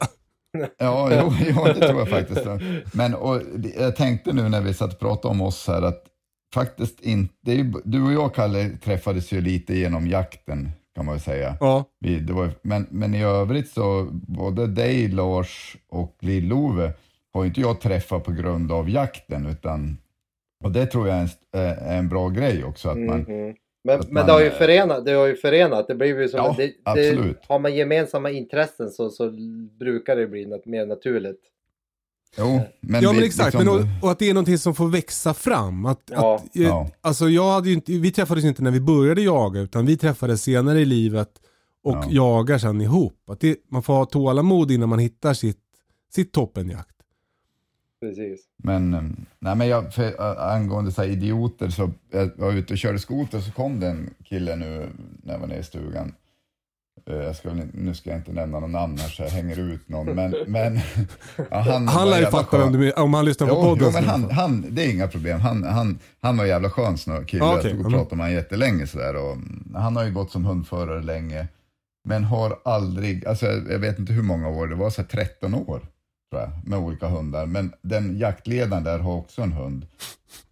Ja, 0.78 1.10
jo, 1.22 1.34
jo, 1.50 1.64
det 1.66 1.88
tror 1.88 2.00
jag 2.00 2.10
faktiskt. 2.10 2.42
Men 2.94 3.14
och, 3.16 3.42
jag 3.80 3.96
tänkte 3.96 4.34
nu 4.34 4.50
när 4.50 4.62
vi 4.62 4.74
satt 4.74 4.94
och 4.94 5.00
pratade 5.00 5.32
om 5.32 5.42
oss 5.42 5.68
här 5.68 5.82
att 5.82 6.04
faktiskt 6.54 7.00
inte, 7.02 7.72
du 7.84 8.04
och 8.04 8.14
jag 8.14 8.36
Kalle 8.36 8.70
träffades 8.84 9.32
ju 9.32 9.42
lite 9.42 9.76
genom 9.76 10.08
jakten 10.08 10.72
kan 10.96 11.06
man 11.06 11.14
väl 11.16 11.22
säga. 11.22 11.58
Ja, 11.60 11.86
Vi, 12.00 12.20
det 12.20 12.34
var, 12.34 12.50
men, 12.62 12.88
men 12.90 13.16
i 13.16 13.24
övrigt 13.24 13.70
så, 13.70 14.08
både 14.12 14.68
dig 14.68 15.08
Lars 15.08 15.78
och 15.90 16.16
Lill-Ove 16.20 16.92
har 17.34 17.44
ju 17.44 17.48
inte 17.48 17.62
jag 17.62 17.82
träffat 17.82 18.24
på 18.24 18.32
grund 18.32 18.72
av 18.72 18.90
jakten 18.90 19.46
utan, 19.46 19.98
och 20.64 20.72
det 20.72 20.86
tror 20.86 21.08
jag 21.08 21.18
är 21.18 21.22
en, 21.22 21.30
är 21.88 21.98
en 21.98 22.10
bra 22.10 22.30
grej 22.30 22.64
också 22.64 22.90
att 22.90 22.98
man, 22.98 23.20
Mhm. 23.20 23.56
Men, 23.86 24.00
att 24.00 24.06
men 24.06 24.14
man, 24.14 24.26
det 24.26 24.32
har 24.32 24.40
ju 24.42 24.48
eh, 24.48 24.54
förenat, 24.54 25.06
det 25.06 25.12
har 25.12 25.28
ju 25.28 25.36
förenat. 25.36 25.88
Det 25.88 25.96
blir 25.96 26.20
ju 26.20 26.30
som 26.30 26.38
Ja, 26.38 26.56
det, 26.58 26.66
det, 26.66 26.74
absolut. 26.84 27.46
Har 27.48 27.60
man 27.60 27.76
gemensamma 27.76 28.32
intressen 28.32 28.90
så, 28.90 29.10
så 29.10 29.32
brukar 29.80 30.16
det 30.16 30.28
bli 30.28 30.46
något 30.46 30.66
mer 30.66 30.86
naturligt. 30.86 31.42
Jo, 32.38 32.62
men, 32.82 33.04
ja 33.04 33.12
men 33.12 33.22
vi, 33.22 33.28
exakt, 33.28 33.54
liksom- 33.54 33.76
men, 33.76 33.88
och, 34.00 34.04
och 34.04 34.12
att 34.12 34.20
det 34.20 34.30
är 34.30 34.34
någonting 34.34 34.58
som 34.58 34.76
får 34.76 34.88
växa 34.90 35.34
fram. 35.34 35.86
Att, 35.86 36.02
Ja. 36.12 36.36
att, 36.36 36.56
eh, 36.56 36.62
Ja. 36.64 36.90
Alltså 37.02 37.30
jag 37.30 37.52
hade 37.52 37.68
ju 37.70 37.76
inte, 37.76 37.92
vi 37.92 38.12
träffades 38.12 38.44
inte 38.46 38.64
när 38.64 38.72
vi 38.72 38.80
började 38.82 39.22
jaga 39.22 39.60
utan 39.62 39.86
vi 39.86 39.98
träffades 39.98 40.42
senare 40.44 40.80
i 40.82 40.86
livet 40.86 41.30
och 41.84 41.96
Ja. 41.96 42.08
jagar 42.10 42.58
sen 42.58 42.82
ihop. 42.82 43.30
Att 43.30 43.40
det, 43.40 43.58
man 43.72 43.84
får 43.84 43.94
ha 43.94 44.06
tålamod 44.06 44.72
innan 44.72 44.90
man 44.90 45.00
hittar 45.00 45.34
sitt, 45.34 45.60
sitt 46.16 46.32
toppenjakt. 46.32 46.90
Precis. 48.02 48.42
Men, 48.64 48.94
eh, 48.94 49.02
nej 49.40 49.56
men 49.56 49.68
jag, 49.68 49.94
för, 49.94 50.22
angående 50.54 50.92
så 50.92 51.02
här 51.02 51.10
idioter 51.10 51.70
så, 51.70 51.92
jag 52.12 52.30
var 52.38 52.54
ute 52.54 52.74
och 52.74 52.78
körde 52.80 53.00
skoter 53.00 53.40
så 53.40 53.52
kom 53.52 53.80
det 53.80 53.88
en 53.88 54.10
kille 54.24 54.56
nu 54.56 54.90
när 55.24 55.34
jag 55.34 55.40
var 55.40 55.48
nere 55.48 55.60
i 55.60 55.64
stugan. 55.64 56.14
Eh, 57.10 57.16
Jag 57.16 57.36
ska, 57.36 57.50
väl 57.50 57.68
nu 57.74 57.94
ska 57.96 58.10
jag 58.10 58.20
inte 58.20 58.32
nämna 58.32 58.60
någon 58.60 58.72
namn 58.72 58.98
här 58.98 59.10
så 59.10 59.24
jag 59.24 59.30
hänger 59.30 59.60
ut 59.60 59.90
någon, 59.90 60.16
men, 60.16 60.36
men 60.48 60.80
ja, 61.52 61.60
han, 61.60 61.88
Han 61.88 62.10
lär 62.10 62.20
ju 62.20 62.26
fatta 62.26 62.58
vem 62.58 62.72
du 62.72 62.92
om 62.92 63.14
han 63.14 63.26
lyssnar 63.26 63.48
på 63.48 63.54
Jo, 63.54 63.62
podden. 63.62 63.84
jo 63.86 63.92
men 63.94 64.04
han, 64.10 64.32
han, 64.32 64.66
det 64.70 64.86
är 64.86 64.92
inga 64.92 65.08
problem. 65.08 65.40
Han, 65.40 65.64
han, 65.64 66.00
han 66.22 66.38
var 66.38 66.46
jävla 66.46 66.70
skön 66.70 66.98
snö, 66.98 67.24
kille. 67.24 67.44
Okej. 67.46 67.56
Jag 67.64 67.72
tog 67.72 67.86
och 67.86 67.92
pratade 67.92 68.16
med 68.16 68.26
honom 68.26 68.34
jättelänge 68.36 68.88
sådär. 68.88 69.16
Och, 69.16 69.32
mm, 69.34 69.72
han 69.76 69.96
har 69.96 70.04
ju 70.04 70.12
gått 70.12 70.32
som 70.32 70.46
hundförare 70.46 71.02
länge. 71.04 71.48
Men 72.08 72.24
har 72.24 72.60
aldrig, 72.66 73.26
alltså 73.28 73.46
jag 73.46 73.80
vet 73.80 74.00
inte 74.00 74.14
hur 74.14 74.24
många 74.24 74.48
år, 74.50 74.68
det 74.68 74.76
var 74.76 74.90
så 74.90 75.02
här 75.02 75.08
13 75.10 75.54
år 75.56 75.80
tror 76.32 76.42
jag, 76.42 76.52
med 76.66 76.80
olika 76.80 77.08
hundar. 77.08 77.46
Men 77.46 77.74
den 77.82 78.18
jaktledaren 78.18 78.84
där 78.84 79.00
har 79.00 79.14
också 79.14 79.42
en 79.42 79.52
hund. 79.52 79.86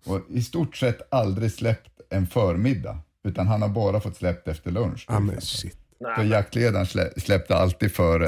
Och 0.06 0.20
i 0.30 0.42
stort 0.44 0.76
sett 0.78 1.14
aldrig 1.14 1.52
släppt 1.52 1.90
en 2.10 2.28
förmiddag. 2.28 2.98
Utan 3.28 3.48
han 3.48 3.62
har 3.62 3.70
bara 3.70 4.00
fått 4.00 4.16
släppt 4.18 4.48
efter 4.48 4.72
lunch. 4.72 5.06
Ja 5.10 5.20
men 5.20 5.38
exempel. 5.38 5.78
Shit. 6.08 6.16
För 6.16 6.24
jaktledaren 6.24 6.86
slä, 6.86 7.10
släppte 7.18 7.56
alltid 7.56 7.92
före, 7.92 8.28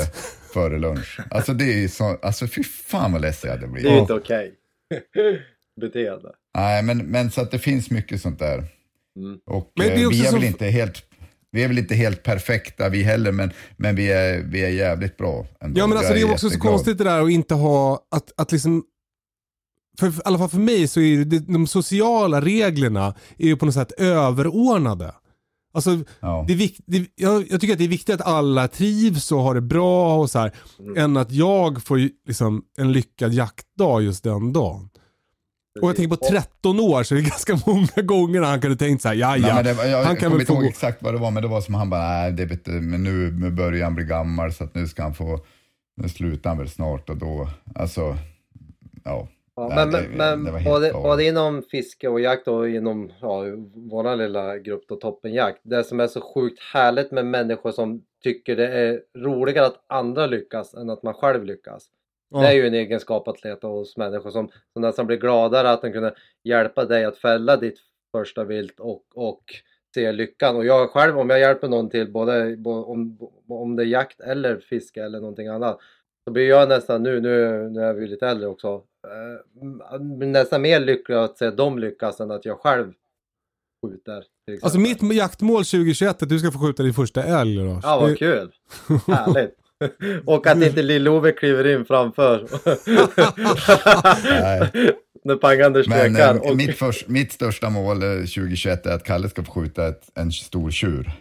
före 0.54 0.80
lunch. 0.80 1.20
Alltså 1.30 1.54
det 1.54 1.64
är 1.74 1.78
ju 1.78 1.90
så, 1.90 2.18
alltså 2.22 2.48
fy 2.48 2.64
fan 2.64 3.12
vad 3.12 3.22
ledsen 3.22 3.50
jag 3.50 3.58
hade 3.58 3.68
blivit. 3.68 3.92
Det 3.92 3.98
är 3.98 4.02
inte 4.02 4.14
okej. 4.14 4.54
Beteende. 5.82 6.32
Nej, 6.58 6.84
men, 6.84 6.98
men 6.98 7.32
så 7.32 7.42
att 7.42 7.52
det 7.52 7.60
finns 7.60 7.90
mycket 7.90 8.22
sånt 8.22 8.40
där. 8.40 8.58
Mm. 8.58 9.40
Och 9.46 9.72
Men 9.76 9.88
det 9.88 9.94
är 9.94 10.04
eh, 10.04 10.10
vi 10.10 10.22
är 10.22 10.26
så- 10.30 10.36
väl 10.36 10.44
inte 10.44 10.66
helt, 10.66 11.04
Vi 11.52 11.64
är 11.64 11.68
väl 11.68 11.78
inte 11.78 11.96
helt 11.96 12.24
perfekta 12.24 12.90
vi 12.90 13.04
heller, 13.04 13.32
men, 13.32 13.52
men 13.78 13.96
vi, 13.96 14.12
är, 14.12 14.42
vi 14.44 14.64
är 14.64 14.70
jävligt 14.70 15.18
bra. 15.18 15.48
Ändå. 15.62 15.80
Ja 15.80 15.88
men 15.88 15.98
alltså 15.98 16.14
det 16.14 16.22
är 16.22 16.32
också 16.32 16.50
så 16.50 16.54
jätteglad. 16.54 16.72
konstigt 16.72 16.98
det 16.98 17.04
där 17.04 17.22
att 17.22 17.30
inte 17.30 17.54
ha, 17.56 18.08
att, 18.16 18.32
att 18.38 18.52
liksom 18.52 18.84
för, 20.00 20.08
I 20.08 20.12
alla 20.26 20.38
fall 20.38 20.50
för 20.50 20.58
mig 20.58 20.88
så 20.88 21.00
är 21.02 21.26
det, 21.26 21.40
de 21.40 21.68
sociala 21.68 22.42
reglerna 22.42 23.16
är 23.38 23.46
ju 23.48 23.56
på 23.58 23.66
något 23.66 23.74
sätt 23.74 23.92
överordnade. 23.92 25.14
Alltså, 25.74 26.00
Ja. 26.20 26.46
det 26.48 26.54
är 26.54 26.58
vikt, 26.58 26.80
det, 26.86 27.08
jag, 27.16 27.46
jag 27.52 27.62
tycker 27.62 27.74
att 27.74 27.78
det 27.78 27.84
är 27.86 27.88
viktigt 27.88 28.16
att 28.16 28.28
alla 28.28 28.68
trivs 28.68 29.32
och 29.32 29.40
har 29.40 29.56
det 29.56 29.62
bra 29.62 30.18
och 30.18 30.30
så 30.30 30.40
här, 30.40 30.52
än 30.98 31.18
att 31.18 31.32
jag 31.32 31.84
får 31.84 32.00
ju 32.00 32.10
liksom 32.28 32.64
en 32.78 32.92
lyckad 32.92 33.34
jaktdag 33.34 34.02
just 34.02 34.24
den 34.24 34.54
dagen. 34.54 34.90
Och 35.82 35.90
jag 35.90 35.96
tänker 35.96 36.18
på 36.18 36.26
13 36.30 36.80
år 36.80 37.04
så 37.04 37.16
är 37.16 37.22
det 37.22 37.30
ganska 37.30 37.60
många 37.66 38.02
gånger 38.08 38.42
han 38.42 38.62
kunde 38.62 38.78
tänkt 38.78 39.02
så 39.02 39.08
här, 39.08 39.16
ja 39.16 39.30
Nej, 39.30 39.42
ja, 39.42 39.56
men 39.56 39.66
det 39.66 39.74
var, 39.74 39.86
jag 39.86 39.98
han 39.98 40.06
kan 40.06 40.16
kommer 40.16 40.30
väl 40.32 40.42
inte 40.42 40.54
få 40.54 40.60
ihåg 40.60 40.66
exakt 40.66 41.04
vad 41.04 41.14
det 41.14 41.18
var, 41.20 41.32
men 41.32 41.44
det 41.44 41.50
var 41.50 41.62
som 41.62 41.74
han 41.74 41.90
bara, 41.90 42.02
nej, 42.10 42.32
det 42.32 42.46
vet 42.46 42.68
men 42.68 43.04
nu, 43.04 43.32
nu 43.32 43.52
börjar 43.52 43.84
han 43.84 43.96
bli 43.96 44.04
gammal 44.06 44.54
så 44.54 44.64
att 44.64 44.76
nu 44.76 44.88
ska 44.88 45.04
han 45.04 45.14
få, 45.14 45.40
nu 46.02 46.10
slutar 46.10 46.50
han 46.50 46.58
väl 46.60 46.70
snart 46.70 47.10
och 47.10 47.18
då, 47.18 47.50
alltså, 47.76 48.18
ja. 49.04 49.28
Ja, 49.56 49.72
men 49.76 49.92
det- 49.92 50.08
men, 50.18 50.44
det 50.44 50.52
var 50.52 50.60
både, 50.64 50.92
både 50.94 51.24
inom 51.24 51.62
fiske 51.64 52.08
och 52.10 52.20
jakt 52.20 52.48
och 52.48 52.70
inom 52.70 53.12
ja, 53.22 53.44
vår 53.76 54.16
lilla 54.16 54.58
grupp 54.58 54.84
då, 54.88 54.96
Toppenjakt. 54.96 55.60
Det 55.64 55.84
som 55.84 56.00
är 56.00 56.08
så 56.08 56.22
sjukt 56.22 56.60
härligt 56.74 57.12
med 57.12 57.26
människor 57.26 57.72
som 57.72 58.04
tycker 58.24 58.56
det 58.56 58.68
är 58.68 59.02
roligare 59.18 59.66
att 59.66 59.84
andra 59.88 60.26
lyckas 60.26 60.74
än 60.74 60.90
att 60.90 61.04
man 61.04 61.14
själv 61.14 61.44
lyckas. 61.46 61.86
Ja. 62.30 62.40
Det 62.42 62.48
är 62.48 62.54
ju 62.54 62.68
en 62.68 62.74
egenskap 62.74 63.28
att 63.28 63.44
leta 63.44 63.68
hos 63.68 63.98
människor 63.98 64.30
som, 64.30 64.50
som 64.74 64.82
nästan 64.82 65.08
blir 65.08 65.18
gladare 65.18 65.70
att 65.72 65.82
de 65.82 65.92
kunde 65.92 66.14
hjälpa 66.44 66.86
dig 66.86 67.06
att 67.06 67.18
fälla 67.18 67.58
ditt 67.58 67.78
första 68.12 68.44
vilt 68.44 68.80
och, 68.80 69.04
och 69.16 69.44
se 69.96 70.12
lyckan. 70.12 70.56
Och 70.56 70.66
jag 70.66 70.90
själv, 70.90 71.20
om 71.20 71.30
jag 71.30 71.40
hjälper 71.40 71.68
någon 71.68 71.90
till, 71.90 72.12
både 72.12 72.58
om, 72.66 73.18
om 73.50 73.76
det 73.76 73.84
är 73.84 73.88
jakt 73.88 74.20
eller 74.22 74.58
fiske 74.58 75.04
eller 75.04 75.20
någonting 75.20 75.48
annat, 75.48 75.80
så 76.28 76.32
blir 76.34 76.50
jag 76.50 76.70
nästan 76.70 77.04
nu, 77.04 77.22
nu, 77.22 77.70
nu 77.70 77.82
är 77.82 77.94
vi 77.94 78.08
lite 78.08 78.28
äldre 78.28 78.48
också, 78.48 78.82
eh, 79.94 80.00
nästan 80.28 80.62
mer 80.62 80.80
lycklig 80.80 81.16
att 81.16 81.38
se 81.38 81.50
dem 81.52 81.80
lyckas 81.80 82.20
än 82.20 82.32
att 82.32 82.46
jag 82.46 82.60
själv 82.60 82.92
skjuter. 83.86 84.24
Alltså 84.62 84.80
mitt 84.80 85.14
jaktmål 85.14 85.66
2021 85.66 86.22
är 86.22 86.26
att 86.26 86.30
du 86.30 86.40
ska 86.40 86.52
få 86.52 86.60
skjuta 86.60 86.84
din 86.84 86.94
första 86.94 87.24
älg 87.24 87.56
Lars. 87.56 87.84
Ja, 87.84 88.00
vad 88.00 88.10
Det- 88.10 88.16
kul! 88.16 88.52
Härligt! 89.08 89.56
Och 90.26 90.48
att 90.48 90.64
inte 90.64 90.82
Lill-Ove 90.82 91.32
kliver 91.32 91.68
in 91.68 91.86
framför. 91.86 92.48
Nej. 94.42 94.94
När 95.24 95.36
Pang-Anders 95.36 95.88
Men 95.88 96.16
eh, 96.16 96.36
Och, 96.36 96.58
mitt, 96.58 96.78
först, 96.78 97.08
mitt 97.08 97.32
största 97.32 97.70
mål 97.70 98.04
eh, 98.04 98.10
2021 98.10 98.86
är 98.86 98.92
att 98.96 99.04
Kalle 99.04 99.30
ska 99.30 99.44
få 99.44 99.52
skjuta 99.52 99.88
ett, 99.88 100.10
en 100.16 100.32
stor 100.32 100.72
tjur. 100.72 101.12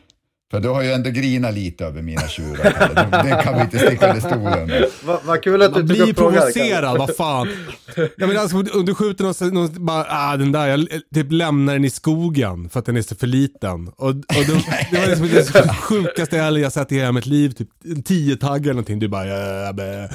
För 0.52 0.60
du 0.60 0.68
har 0.68 0.82
ju 0.82 0.92
ändå 0.92 1.10
grinat 1.10 1.54
lite 1.54 1.84
över 1.84 2.02
mina 2.02 2.28
tjurar. 2.28 2.64
Det, 2.94 3.28
det 3.30 3.42
kan 3.42 3.54
vi 3.56 3.60
inte 3.60 3.78
sticka 3.78 4.08
under 4.08 4.20
stolen. 4.20 4.84
vad, 5.04 5.18
vad 5.24 5.42
kul 5.42 5.62
att 5.62 5.74
du 5.74 5.78
Man 5.80 5.86
blir 5.86 6.12
provocerad, 6.12 6.98
vad 6.98 7.16
fan. 7.16 7.48
Ja, 7.96 8.26
men 8.26 8.36
alltså, 8.38 8.56
om 8.56 8.84
du 8.84 8.94
skjuter 8.94 9.24
någon, 9.24 9.54
någon 9.54 9.84
bara, 9.86 10.06
ah 10.08 10.36
den 10.36 10.52
där, 10.52 10.66
jag 10.66 10.88
typ 11.14 11.32
lämnar 11.32 11.72
den 11.72 11.84
i 11.84 11.90
skogen 11.90 12.68
för 12.68 12.78
att 12.80 12.86
den 12.86 12.96
är 12.96 13.02
så 13.02 13.14
för 13.14 13.26
liten. 13.26 13.88
Och, 13.88 14.08
och 14.08 14.14
då, 14.48 14.54
det 14.90 14.98
var 15.00 15.06
liksom 15.06 15.52
det 15.52 15.74
sjukaste 15.74 16.38
älg 16.38 16.60
jag 16.60 16.72
sett 16.72 16.92
i 16.92 16.94
hela 16.94 17.12
mitt 17.12 17.26
liv, 17.26 17.50
typ 17.50 17.68
en 17.84 18.02
tio 18.02 18.36
taggar 18.36 18.62
eller 18.62 18.72
någonting. 18.72 18.98
Du 18.98 19.08
bara, 19.08 19.26
ja, 19.26 19.72
bä. 19.72 20.08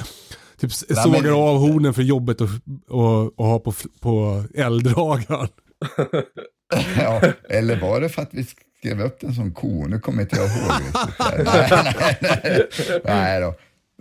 Typ 0.60 0.70
Nej, 0.88 1.02
sågar 1.04 1.22
men- 1.22 1.32
av 1.32 1.58
hornen 1.58 1.94
för 1.94 2.02
jobbet 2.02 2.40
och, 2.40 2.48
och, 2.88 3.38
och 3.40 3.46
ha 3.46 3.58
på, 3.58 3.72
på 4.00 4.44
elddragaren. 4.54 5.48
Ja, 6.96 7.20
eller 7.50 7.80
var 7.80 8.00
det 8.00 8.08
för 8.08 8.22
att 8.22 8.28
vi 8.32 8.46
skrev 8.78 9.00
upp 9.00 9.20
den 9.20 9.34
som 9.34 9.52
ko? 9.52 9.86
Nu 9.86 10.00
kommer 10.00 10.22
inte 10.22 10.36
jag 10.36 10.46
ihåg 10.46 10.70
riktigt. 10.80 11.18
Nej, 11.18 12.18
nej, 12.22 12.68
nej. 12.80 13.00
nej 13.04 13.40
då. 13.40 13.54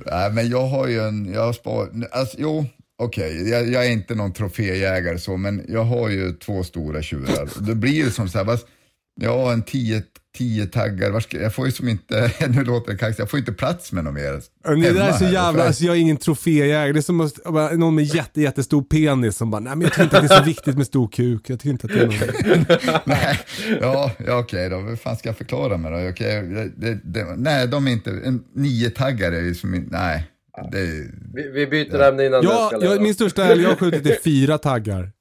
Nej, 0.06 0.32
men 0.32 0.50
jag 0.50 0.68
har 0.68 0.88
ju 0.88 1.00
en, 1.00 1.34
jag 1.34 1.42
har 1.42 1.54
spar, 1.54 1.90
alltså, 2.12 2.38
jo, 2.40 2.66
okej, 2.98 3.50
jag, 3.50 3.70
jag 3.70 3.86
är 3.86 3.92
inte 3.92 4.16
någon 4.16 4.34
troféjägare 4.34 5.20
så, 5.20 5.38
men 5.38 5.66
jag 5.68 5.84
har 5.84 6.10
ju 6.10 6.34
två 6.34 6.64
stora 6.64 7.02
tjurar. 7.02 7.50
Det 7.68 7.76
blir 7.76 7.94
ju 7.94 8.12
som 8.12 8.30
så 8.30 8.38
här, 8.38 8.46
vad, 8.46 8.60
ja, 9.22 9.54
en 9.54 9.64
tio, 9.64 10.04
tio 10.38 10.66
taggar, 10.66 11.12
var 11.12 11.20
ska, 11.20 11.42
jag 11.42 11.56
får 11.56 11.66
ju 11.66 11.72
som 11.72 11.88
inte, 11.88 12.32
nu 12.50 12.64
låter 12.64 12.92
det 12.92 12.98
kaxigt, 12.98 13.20
jag 13.20 13.30
får 13.30 13.40
inte 13.40 13.52
plats 13.52 13.92
med 13.92 14.04
något 14.04 14.14
mer. 14.14 14.42
Det 14.64 14.92
där 14.92 15.08
är 15.08 15.12
så 15.12 15.26
jävla, 15.26 15.68
alltså 15.68 15.84
jag 15.84 15.96
är 15.96 16.00
ingen 16.00 16.18
troféjägare. 16.18 16.92
Det 16.92 17.00
är 17.00 17.02
som 17.02 17.22
att, 17.22 17.78
någon 17.78 17.96
med 17.96 18.04
jätte, 18.04 18.42
jättestor 18.42 18.82
penis 18.82 19.38
som 19.38 19.52
bara, 19.52 19.60
nej 19.60 19.76
men 19.76 19.82
jag 19.82 19.92
tycker 19.92 20.04
inte 20.04 20.18
att 20.18 20.28
det 20.28 20.36
är 20.36 20.40
så 20.40 20.46
viktigt 20.46 20.78
med 20.78 20.88
stor 20.88 21.08
kuk. 21.08 21.50
Jag 21.50 21.60
tycker 21.60 21.70
inte 21.70 21.88
att 21.88 21.94
det 21.94 22.02
är 22.02 22.06
något. 22.06 23.02
nej, 23.06 23.40
ja, 23.82 24.12
ja 24.26 24.40
okej 24.40 24.70
då, 24.70 24.80
vad 24.80 25.00
fan 25.00 25.18
ska 25.18 25.30
jag 25.30 25.38
förklara 25.38 25.78
mig 25.78 25.92
då? 25.92 26.10
Okej, 26.10 26.44
det, 26.78 27.00
det, 27.04 27.26
nej, 27.38 27.68
de 27.68 27.88
är 27.88 27.92
inte, 27.92 28.12
en 28.12 28.44
nio 28.54 28.90
taggare 28.90 29.38
är 29.38 29.42
ju 29.44 29.56
som, 29.56 29.88
nej. 29.92 30.28
Det, 30.72 31.08
Vi, 31.34 31.50
vi 31.54 31.68
byter 31.68 32.00
ämne 32.02 32.26
innan 32.26 32.44
Ja, 32.44 32.72
ska 32.74 32.86
jag, 32.86 33.02
min 33.02 33.14
största 33.14 33.46
älg 33.46 33.62
jag 33.62 33.70
har 33.70 33.76
skjutit 33.76 34.06
är 34.06 34.18
fyra 34.24 34.58
taggar. 34.58 35.12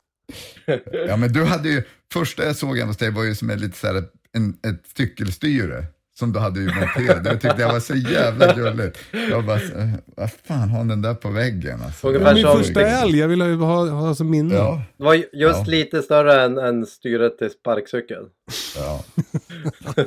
Ja 1.09 1.17
men 1.17 1.33
du 1.33 1.45
hade 1.45 1.69
ju, 1.69 1.83
första 2.13 2.45
jag 2.45 2.57
såg 2.57 2.79
hemma 2.79 2.91
hos 2.91 2.97
dig 2.97 3.11
var 3.11 3.25
ju 3.25 3.35
som 3.35 3.51
ett 3.51 3.61
lite 3.61 3.79
så 3.79 3.87
här, 3.87 4.05
en, 4.37 4.51
ett 4.73 4.83
cykelstyre 4.97 5.85
som 6.19 6.33
du 6.33 6.39
hade 6.39 6.61
ju 6.61 6.67
monterat. 6.67 7.25
Det 7.25 7.31
tyckte 7.39 7.63
jag 7.63 7.73
var 7.73 7.81
så 7.81 7.95
jävla 7.95 8.55
gulligt. 8.55 8.99
Jag 9.31 9.45
bara, 9.47 9.59
så, 9.61 9.91
vad 10.17 10.31
fan 10.33 10.69
har 10.69 10.85
den 10.85 11.03
där 11.03 11.15
på 11.15 11.31
väggen 11.31 11.83
alltså? 11.83 12.09
Ungefär 12.09 12.35
Min 12.35 12.43
som- 12.45 12.59
första 12.59 12.81
älg, 12.81 13.19
jag 13.19 13.29
vill 13.29 13.41
ha, 13.41 13.55
ha, 13.55 13.89
ha 13.91 14.15
som 14.15 14.31
minne. 14.31 14.55
Ja, 14.55 14.83
Det 14.99 15.05
var 15.05 15.15
just 15.15 15.27
Ja. 15.33 15.65
lite 15.67 16.03
större 16.03 16.43
än, 16.45 16.59
än 16.59 16.87
styret 16.87 17.39
till 17.39 17.51
sparkcykeln. 17.51 18.25
ja. 18.77 19.05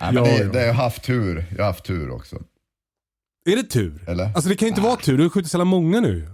Nej, 0.00 0.12
men 0.12 0.14
det, 0.24 0.44
det 0.52 0.58
har 0.58 0.66
jag 0.66 0.74
haft 0.74 1.02
tur, 1.04 1.44
jag 1.50 1.58
har 1.64 1.66
haft 1.72 1.84
tur 1.84 2.10
också. 2.10 2.36
Är 3.50 3.56
det 3.56 3.62
tur? 3.62 4.04
Eller? 4.06 4.24
Alltså 4.34 4.48
det 4.48 4.56
kan 4.56 4.66
ju 4.66 4.70
inte 4.70 4.80
vara 4.80 4.96
tur, 4.96 5.16
du 5.16 5.22
har 5.22 5.30
skjutit 5.30 5.50
så 5.50 5.54
jävla 5.56 5.64
många 5.64 6.00
nu. 6.00 6.30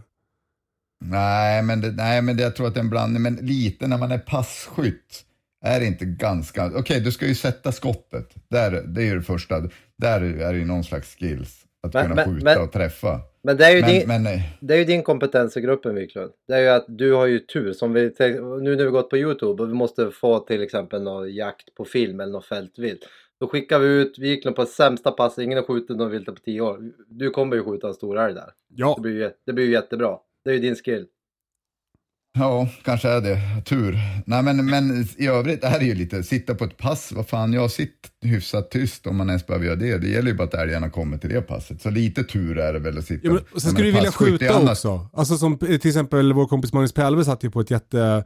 Nej, 1.05 1.63
men, 1.63 1.81
det, 1.81 1.91
nej, 1.93 2.23
men 2.23 2.37
det, 2.37 2.43
jag 2.43 2.57
tror 2.57 2.67
att 2.67 2.75
det 2.75 2.81
är 2.81 2.85
en 2.85 2.91
blandning, 2.91 3.23
men 3.23 3.35
lite 3.37 3.87
när 3.87 3.99
man 3.99 4.13
är 4.13 4.19
passkytt 4.19 5.25
är 5.67 5.81
det 5.81 5.87
inte 5.87 6.05
ganska, 6.05 6.71
okej 6.77 7.01
du 7.01 7.13
ska 7.13 7.27
ju 7.27 7.35
sätta 7.35 7.73
skottet, 7.73 8.35
där, 8.51 8.71
det 8.87 9.01
är 9.03 9.05
ju 9.07 9.15
det 9.15 9.23
första, 9.23 9.61
där 9.99 10.21
är 10.21 10.53
det 10.53 10.59
ju 10.59 10.65
någon 10.65 10.85
slags 10.85 11.17
skills, 11.17 11.63
att 11.83 11.95
Men- 11.95 12.03
kunna 12.03 12.15
men- 12.15 12.25
skjuta 12.35 12.45
men- 12.45 12.61
och 12.63 12.73
träffa. 12.73 13.21
Men 13.43 13.57
det 13.57 13.65
är 13.65 13.71
ju 13.77 13.81
Men, 13.81 13.91
din, 13.91 14.09
men 14.09 14.23
nej. 14.23 14.59
det 14.61 14.75
är 14.75 14.79
ju 14.79 14.85
din 14.85 15.03
kompetens 15.03 15.57
i 15.57 15.61
gruppen 15.61 15.95
Wiklund. 15.95 16.31
Det 16.49 16.55
är 16.55 16.61
ju 16.61 16.69
att 16.69 16.85
du 16.89 17.13
har 17.13 17.27
ju 17.27 17.39
tur. 17.39 17.73
Som 17.73 17.93
vi, 17.93 18.01
nu 18.61 18.77
när 18.77 18.85
vi 18.85 18.91
gått 18.91 19.11
på 19.11 19.17
Youtube 19.17 19.63
och 19.63 19.69
vi 19.69 19.75
måste 19.75 20.11
få 20.11 20.39
till 20.39 20.63
exempel 20.63 21.03
någon 21.03 21.35
jakt 21.35 21.75
på 21.75 21.85
film 21.85 22.21
eller 22.21 22.33
något 22.33 22.47
fältvilt. 22.47 23.01
Då 23.41 23.49
skickar 23.49 23.79
vi 23.79 23.87
ut 23.89 24.19
Wiklund 24.19 24.57
på 24.57 24.67
sämsta 24.67 25.11
pass. 25.11 25.39
Ingen 25.39 25.59
har 25.59 25.65
skjutit 25.65 25.97
någon 25.97 26.11
vilt 26.11 26.27
på 26.27 26.33
tio 26.33 26.61
år. 26.61 26.79
Du 27.09 27.31
kommer 27.31 27.57
ju 27.57 27.65
skjuta 27.65 27.89
en 27.89 27.95
stor 27.95 28.19
älg 28.19 28.35
där. 28.35 28.51
Ja. 28.75 28.95
Det 28.97 29.03
blir, 29.03 29.13
ju, 29.13 29.31
det 29.47 29.53
blir 29.53 29.65
ju 29.65 29.73
jättebra. 29.73 30.17
Det 30.45 30.51
är 30.51 30.55
ju 30.55 30.61
din 30.61 30.75
skill. 30.77 31.07
Ja, 32.39 32.69
kanske 32.85 33.09
är 33.09 33.21
det. 33.21 33.41
Tur. 33.65 33.99
Nej, 34.27 34.43
men, 34.43 34.67
men 34.67 35.09
i 35.17 35.27
övrigt 35.27 35.65
är 35.65 35.79
det 35.79 35.85
ju 35.85 35.95
lite, 35.95 36.23
sitta 36.23 36.55
på 36.55 36.65
ett 36.65 36.77
pass, 36.77 37.13
vad 37.13 37.29
fan, 37.29 37.53
jag 37.53 37.71
sitter 37.71 38.11
hyfsat 38.23 38.71
tyst 38.71 39.07
om 39.07 39.17
man 39.17 39.29
ens 39.29 39.47
behöver 39.47 39.67
göra 39.67 39.77
det. 39.77 39.99
Det 39.99 40.09
gäller 40.09 40.31
ju 40.31 40.37
bara 40.37 40.45
att 40.45 40.55
älgarna 40.55 40.91
kommer 40.91 41.19
till 41.19 41.31
det 41.31 41.41
passet. 41.41 41.83
Så 41.83 41.91
lite 41.91 42.25
tur 42.25 42.59
är 42.59 42.73
det 42.73 42.79
väl 42.79 42.99
att 42.99 43.05
sitta. 43.05 43.27
Ja, 43.27 43.33
men, 43.33 43.43
och 43.53 43.63
sen 43.63 43.71
en 43.71 43.77
du 43.77 43.83
vilja 43.83 44.13
skjuta 44.13 44.55
annars- 44.55 44.71
också. 44.71 45.09
Alltså 45.13 45.39
som 45.39 45.59
till 45.59 45.89
exempel 45.89 46.33
vår 46.33 46.47
kompis 46.47 46.73
Magnus 46.73 46.93
Pelve 46.93 47.25
satt 47.25 47.45
ju 47.45 47.51
på 47.51 47.61
ett 47.61 47.71
jätte, 47.71 48.25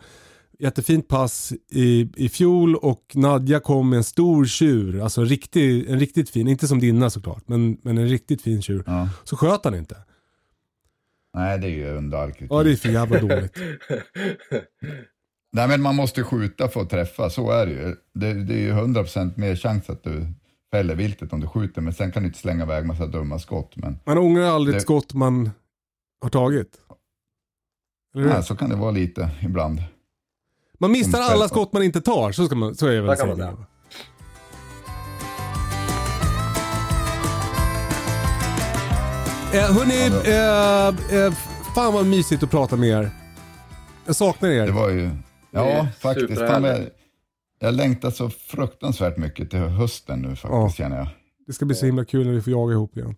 jättefint 0.58 1.08
pass 1.08 1.52
i, 1.70 2.08
i 2.16 2.28
fjol 2.28 2.76
och 2.76 3.02
Nadja 3.14 3.60
kom 3.60 3.90
med 3.90 3.96
en 3.96 4.04
stor 4.04 4.44
tjur. 4.44 5.02
Alltså 5.02 5.20
en, 5.20 5.26
riktig, 5.26 5.90
en 5.90 6.00
riktigt 6.00 6.30
fin, 6.30 6.48
inte 6.48 6.68
som 6.68 6.80
dina 6.80 7.10
såklart, 7.10 7.42
men, 7.46 7.78
men 7.82 7.98
en 7.98 8.08
riktigt 8.08 8.42
fin 8.42 8.62
tjur. 8.62 8.82
Ja. 8.86 9.08
Så 9.24 9.36
sköt 9.36 9.64
han 9.64 9.74
inte. 9.74 9.96
Nej, 11.34 11.58
det 11.58 11.66
är 11.66 11.70
ju 11.70 11.88
under 11.96 12.18
all 12.18 12.32
kritik. 12.32 12.48
Ja 12.50 12.62
det 12.62 12.72
är 12.72 12.76
för 12.76 12.88
jävla 12.88 13.20
dåligt. 13.20 13.56
Nej, 15.52 15.68
men 15.68 15.82
man 15.82 15.96
måste 15.96 16.24
skjuta 16.24 16.68
för 16.68 16.80
att 16.80 16.90
träffa, 16.90 17.30
så 17.30 17.50
är 17.50 17.66
det 17.66 17.72
ju. 17.72 17.96
Det, 18.14 18.44
det 18.44 18.54
är 18.54 18.58
ju 18.58 18.72
100% 18.72 19.32
mer 19.36 19.56
chans 19.56 19.90
att 19.90 20.02
du 20.04 20.26
fäller 20.72 20.94
viltet 20.94 21.32
om 21.32 21.40
du 21.40 21.46
skjuter, 21.46 21.80
men 21.80 21.92
sen 21.92 22.12
kan 22.12 22.22
du 22.22 22.26
inte 22.26 22.38
slänga 22.38 22.64
iväg 22.64 22.86
massa 22.86 23.06
dumma 23.06 23.38
skott. 23.38 23.76
Men 23.76 23.98
Man 24.04 24.18
ångrar 24.18 24.42
aldrig 24.44 24.74
ett 24.76 24.80
Det- 24.80 24.82
skott 24.84 25.14
man 25.14 25.50
har 26.22 26.30
tagit. 26.30 26.76
Eller 28.14 28.24
hur? 28.24 28.30
nej, 28.32 28.42
så 28.42 28.56
kan 28.56 28.70
det 28.70 28.76
vara 28.76 28.90
lite 28.90 29.30
ibland. 29.42 29.82
Man 30.78 30.92
missar 30.92 31.20
alla 31.20 31.48
skott 31.48 31.72
man 31.72 31.82
inte 31.82 32.00
tar, 32.00 32.32
så, 32.32 32.46
ska 32.46 32.54
man, 32.54 32.74
så 32.74 32.86
är 32.86 32.92
det 32.92 33.00
väl 33.00 33.46
Eh, 39.52 39.72
hörni, 39.76 40.30
Ja, 40.30 40.88
eh, 41.10 41.24
eh, 41.24 41.32
fan 41.74 41.92
vad 41.94 42.06
mysigt 42.06 42.42
att 42.42 42.50
prata 42.50 42.76
med 42.76 42.88
er. 42.88 43.10
Jag 44.06 44.16
saknar 44.16 44.48
er. 44.50 44.66
Det 44.66 44.72
var 44.72 44.88
ju, 44.90 45.10
ja 45.50 45.86
faktiskt. 46.00 46.28
Fan, 46.28 46.38
jag, 46.38 46.48
superhärligt. 46.58 46.94
jag 47.60 47.74
längtar 47.74 48.10
så 48.10 48.30
fruktansvärt 48.30 49.16
mycket 49.16 49.50
till 49.50 49.58
hösten 49.58 50.18
nu 50.18 50.28
faktiskt 50.28 50.44
Ja. 50.52 50.70
känner 50.70 50.96
jag. 50.96 51.08
Det 51.46 51.52
ska 51.52 51.64
bli 51.64 51.74
så 51.76 51.86
himla 51.86 52.04
kul 52.04 52.26
när 52.26 52.32
vi 52.34 52.42
får 52.42 52.52
jaga 52.52 52.72
ihop 52.72 52.96
igen. 52.96 53.16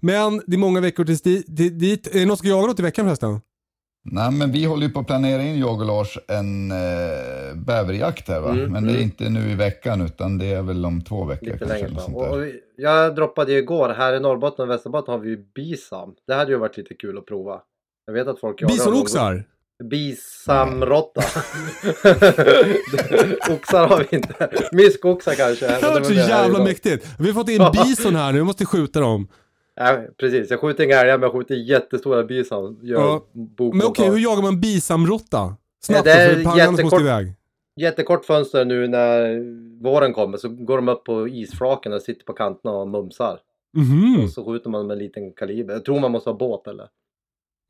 Men 0.00 0.42
det 0.46 0.56
är 0.56 0.58
många 0.58 0.80
veckor 0.80 1.04
tills 1.04 1.22
di- 1.22 1.44
di- 1.46 1.70
dit. 1.70 2.06
Är 2.06 2.12
det 2.20 2.26
någon 2.26 2.36
som 2.36 2.36
ska 2.36 2.48
jaga 2.48 2.66
något 2.66 2.78
i 2.78 2.82
veckan 2.82 3.04
förresten? 3.06 3.40
Nej, 4.02 4.32
men 4.32 4.52
vi 4.52 4.64
håller 4.64 4.86
ju 4.86 4.92
på 4.92 5.00
att 5.00 5.06
planera 5.06 5.42
in, 5.42 5.58
jag 5.58 5.80
och 5.80 5.86
Lars, 5.86 6.18
en 6.28 6.70
eh, 6.70 7.54
bäverjakt 7.54 8.28
här 8.28 8.40
va? 8.40 8.50
Mm, 8.50 8.72
men 8.72 8.84
det 8.84 8.90
är 8.90 8.94
mm. 8.94 9.02
inte 9.02 9.28
nu 9.28 9.50
i 9.50 9.54
veckan 9.54 10.00
utan 10.00 10.38
det 10.38 10.46
är 10.46 10.62
väl 10.62 10.84
om 10.84 11.00
två 11.00 11.24
veckor 11.24 11.46
Lite 11.46 11.58
kanske. 11.58 11.88
längre 11.88 12.02
Och, 12.02 12.36
och 12.36 12.44
jag 12.76 13.14
droppade 13.14 13.52
ju 13.52 13.58
igår, 13.58 13.88
här 13.88 14.14
i 14.14 14.20
Norrbotten 14.20 14.62
och 14.62 14.70
Västerbotten 14.70 15.12
har 15.12 15.18
vi 15.18 15.30
ju 15.30 15.44
bisam. 15.54 16.14
Det 16.26 16.34
hade 16.34 16.52
ju 16.52 16.58
varit 16.58 16.76
lite 16.76 16.94
kul 16.94 17.18
att 17.18 17.26
prova. 17.26 17.60
Jag 18.06 18.14
vet 18.14 18.28
att 18.28 18.40
folk 18.40 18.62
jagar. 18.62 18.74
Bisonoxar? 18.74 19.44
Bisamrotta. 19.90 21.20
Oxar 23.50 23.86
har 23.86 24.06
vi 24.10 24.16
inte. 24.16 24.50
Myskoxar 24.72 25.34
kanske. 25.34 25.66
Det 25.66 25.86
har 25.86 25.92
varit 25.92 26.06
så 26.06 26.12
jävla 26.12 26.64
mäktigt. 26.64 27.06
Vi 27.18 27.26
har 27.26 27.34
fått 27.34 27.48
in 27.48 27.66
bison 27.72 28.16
här 28.16 28.32
nu, 28.32 28.38
vi 28.38 28.44
måste 28.44 28.66
skjuta 28.66 29.00
dem. 29.00 29.28
Ja, 29.82 29.98
precis, 30.16 30.50
jag 30.50 30.60
skjuter 30.60 30.84
inga 30.84 30.96
älgar 30.96 31.18
men 31.18 31.22
jag 31.22 31.32
skjuter 31.32 31.54
jättestora 31.54 32.24
bisam. 32.24 32.78
Ja. 32.82 33.24
Men 33.72 33.82
okej, 33.86 34.10
hur 34.10 34.18
jagar 34.18 34.42
man 34.42 34.60
bisamrotta? 34.60 35.56
Snabbt 35.82 36.06
Ja, 36.06 36.14
det 36.14 36.22
är 36.22 36.36
så 36.38 36.44
pangan 36.50 36.70
måste 36.70 36.82
jättekort- 36.82 37.00
iväg. 37.00 37.34
Jättekort 37.80 38.24
fönster 38.24 38.64
nu 38.64 38.88
när 38.88 39.40
våren 39.82 40.12
kommer 40.12 40.38
så 40.38 40.48
går 40.48 40.76
de 40.76 40.88
upp 40.88 41.04
på 41.04 41.28
isflaken 41.28 41.92
och 41.92 42.02
sitter 42.02 42.24
på 42.24 42.32
kanterna 42.32 42.74
och 42.74 42.88
mumsar. 42.88 43.38
Mhm, 43.76 44.24
Och 44.24 44.30
så 44.30 44.44
skjuter 44.44 44.70
man 44.70 44.86
med 44.86 44.94
en 44.94 44.98
liten 44.98 45.32
kaliber. 45.32 45.74
Jag 45.74 45.84
tror 45.84 46.00
man 46.00 46.12
måste 46.12 46.30
ha 46.30 46.36
båt 46.36 46.66
eller? 46.66 46.86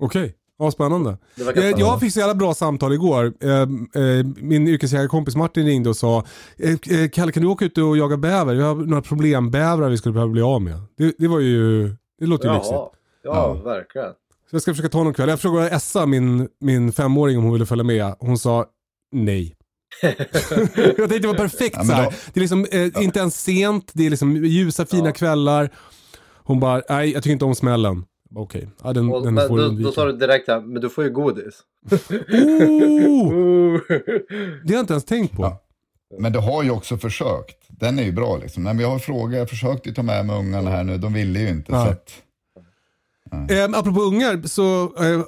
okej. 0.03 0.37
Ja, 0.59 0.71
spännande. 0.71 1.11
Eh, 1.11 1.17
spännande. 1.43 1.81
Jag 1.81 2.01
fick 2.01 2.13
så 2.13 2.19
jävla 2.19 2.35
bra 2.35 2.55
samtal 2.55 2.93
igår. 2.93 3.33
Eh, 3.41 3.51
eh, 3.61 4.27
Min 4.37 4.69
yrkesjägarkompis 4.69 5.37
Martin 5.37 5.67
ringde 5.67 5.89
och 5.89 5.97
sa 5.97 6.25
eh, 6.59 7.09
Kalle 7.13 7.33
kan 7.33 7.43
du 7.43 7.49
åka 7.49 7.65
ut 7.65 7.79
och 7.79 7.97
jaga 7.97 8.17
bäver? 8.17 8.55
Vi 8.55 8.63
har 8.63 8.75
några 8.75 9.03
problembävrar 9.03 9.89
vi 9.89 9.97
skulle 9.97 10.13
behöva 10.13 10.33
bli 10.33 10.43
av 10.43 10.63
med. 10.63 10.81
Det, 10.97 11.15
det 11.19 11.29
var 11.29 11.41
ju, 11.41 11.91
det 12.21 12.27
låter 12.27 12.49
ju 12.49 12.55
lyxigt. 12.55 12.73
Jaha. 12.75 12.89
Ja, 13.23 13.53
verkligen. 13.55 14.11
Så 14.51 14.57
jag 14.57 14.62
ska 14.62 14.73
försöka 14.73 14.89
ta 14.89 15.03
någon 15.05 15.14
kväll. 15.14 15.29
Jag 15.29 15.41
frågade 15.41 15.68
Essa, 15.71 16.07
min, 16.07 16.49
min 16.61 16.93
femåring, 16.93 17.39
om 17.39 17.45
hon 17.45 17.53
ville 17.53 17.66
följa 17.66 17.85
med. 17.85 18.14
Hon 18.18 18.39
sa 18.39 18.66
nej. 19.12 19.57
jag 20.03 20.16
tänkte 20.97 21.18
det 21.18 21.27
var 21.27 21.35
perfekt 21.35 21.77
Ja, 21.77 21.83
men 21.85 21.87
så 21.87 21.93
här. 21.93 22.05
då- 22.05 22.11
Det 22.35 22.39
är 22.39 22.41
liksom 22.41 22.66
eh, 22.71 23.03
inte 23.05 23.18
ens 23.18 23.43
sent, 23.43 23.91
det 23.95 24.07
är 24.07 24.11
liksom 24.11 24.37
ljusa 24.37 24.87
fina 24.87 25.07
Ja. 25.09 25.12
kvällar. 25.12 25.71
Hon 26.37 26.61
bara, 26.61 26.83
nej 26.89 27.11
jag 27.12 27.23
tycker 27.23 27.33
inte 27.33 27.45
om 27.45 27.55
smällen. 27.55 28.05
Okej, 28.35 28.68
ja, 28.85 28.93
den, 28.93 29.12
Och, 29.12 29.23
den 29.25 29.35
men 29.35 29.49
får 29.49 29.59
du 29.59 29.68
då, 29.68 29.83
då 29.83 29.93
sa 29.93 30.05
du 30.07 30.12
direkt 30.12 30.49
här, 30.49 30.61
men 30.61 30.83
du 30.83 30.89
får 30.91 31.05
ju 31.05 31.11
godis. 31.11 31.61
Oh, 31.91 33.81
det 34.64 34.73
har 34.73 34.75
jag 34.75 34.81
inte 34.81 34.93
ens 34.93 35.05
tänkt 35.05 35.37
på. 35.37 35.43
Ja. 35.43 35.61
Men 36.18 36.33
du 36.33 36.39
har 36.39 36.62
ju 36.62 36.71
också 36.71 36.97
försökt. 36.99 37.57
Den 37.81 37.99
är 37.99 38.03
ju 38.03 38.12
bra 38.12 38.37
liksom. 38.37 38.62
Nej, 38.62 38.74
men 38.74 38.83
jag 38.83 38.91
har 38.91 38.99
frågat, 38.99 39.39
jag 39.39 39.51
försökte 39.51 39.89
ju 39.89 39.95
ta 39.95 40.03
med 40.03 40.26
mig 40.26 40.37
ungarna 40.37 40.70
här 40.70 40.85
nu, 40.85 40.99
de 40.99 41.12
ville 41.12 41.41
ju 41.41 41.49
inte. 41.49 41.72
Ja. 41.72 41.85
Så 41.85 41.91
att, 41.91 42.22
Eh, 43.51 43.64
apropå 43.78 44.01
ungar 44.01 44.47
så 44.47 44.83
eh, 44.83 45.24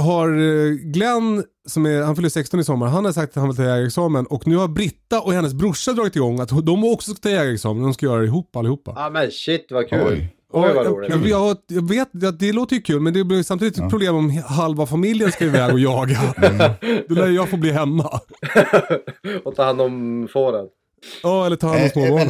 har 0.00 0.28
eh, 0.28 0.70
Glenn, 0.70 1.44
som 1.66 1.86
är, 1.86 2.02
han 2.02 2.16
fyller 2.16 2.28
16 2.28 2.60
i 2.60 2.64
sommar, 2.64 2.86
han 2.86 3.04
har 3.04 3.12
sagt 3.12 3.30
att 3.30 3.40
han 3.40 3.48
vill 3.48 3.56
ta 3.56 3.62
jägarexamen 3.62 4.26
och 4.26 4.46
nu 4.46 4.56
har 4.56 4.68
Britta 4.68 5.20
och 5.20 5.32
hennes 5.32 5.54
brorsa 5.54 5.92
dragit 5.92 6.16
igång 6.16 6.40
att 6.40 6.66
de 6.66 6.84
också 6.84 7.10
ska 7.10 7.20
ta 7.20 7.30
jägarexamen. 7.30 7.82
De 7.82 7.94
ska 7.94 8.06
göra 8.06 8.20
det 8.20 8.26
ihop 8.26 8.56
allihopa. 8.56 8.92
Ja 8.96 9.10
men 9.10 9.30
shit 9.30 9.66
vad 9.70 9.88
kul. 9.88 10.00
Oj. 10.08 10.32
Oj, 10.52 10.74
vad 10.74 10.86
jag, 10.86 10.92
roligt. 10.92 11.10
jag, 11.10 11.26
jag, 11.26 11.56
jag 11.66 11.88
vet 11.88 12.24
att 12.24 12.38
det 12.38 12.52
låter 12.52 12.76
ju 12.76 12.82
kul 12.82 13.00
men 13.00 13.12
det 13.12 13.24
blir 13.24 13.42
samtidigt 13.42 13.78
ett 13.78 13.90
problem 13.90 14.14
om 14.14 14.42
halva 14.46 14.86
familjen 14.86 15.32
ska 15.32 15.44
iväg 15.44 15.72
och 15.72 15.80
jaga. 15.80 16.18
Då 17.08 17.14
lär 17.14 17.28
jag 17.28 17.48
få 17.48 17.56
bli 17.56 17.70
hemma. 17.70 18.20
och 19.44 19.56
ta 19.56 19.64
hand 19.64 19.80
om 19.80 20.28
fåren. 20.32 20.66
Ja, 21.22 21.46
eller 21.46 21.56
ta 21.56 21.66
hand 21.66 21.78
om 21.78 21.82
Eh, 21.82 21.86
eh, 21.86 21.92
småbarnen. 22.08 22.26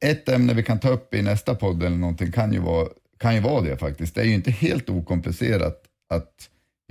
men 0.00 0.10
ett 0.10 0.28
ämne 0.28 0.54
vi 0.54 0.62
kan 0.62 0.80
ta 0.80 0.88
upp 0.88 1.14
i 1.14 1.22
nästa 1.22 1.54
podd 1.54 1.82
eller 1.82 1.96
någonting 1.96 2.32
kan 2.32 2.52
ju 2.52 2.58
vara, 2.58 2.88
kan 3.18 3.34
ju 3.34 3.40
vara 3.40 3.60
det 3.60 3.76
faktiskt. 3.76 4.14
Det 4.14 4.20
är 4.20 4.24
ju 4.24 4.34
inte 4.34 4.50
helt 4.50 4.90
okomplicerat 4.90 5.82
att 6.14 6.34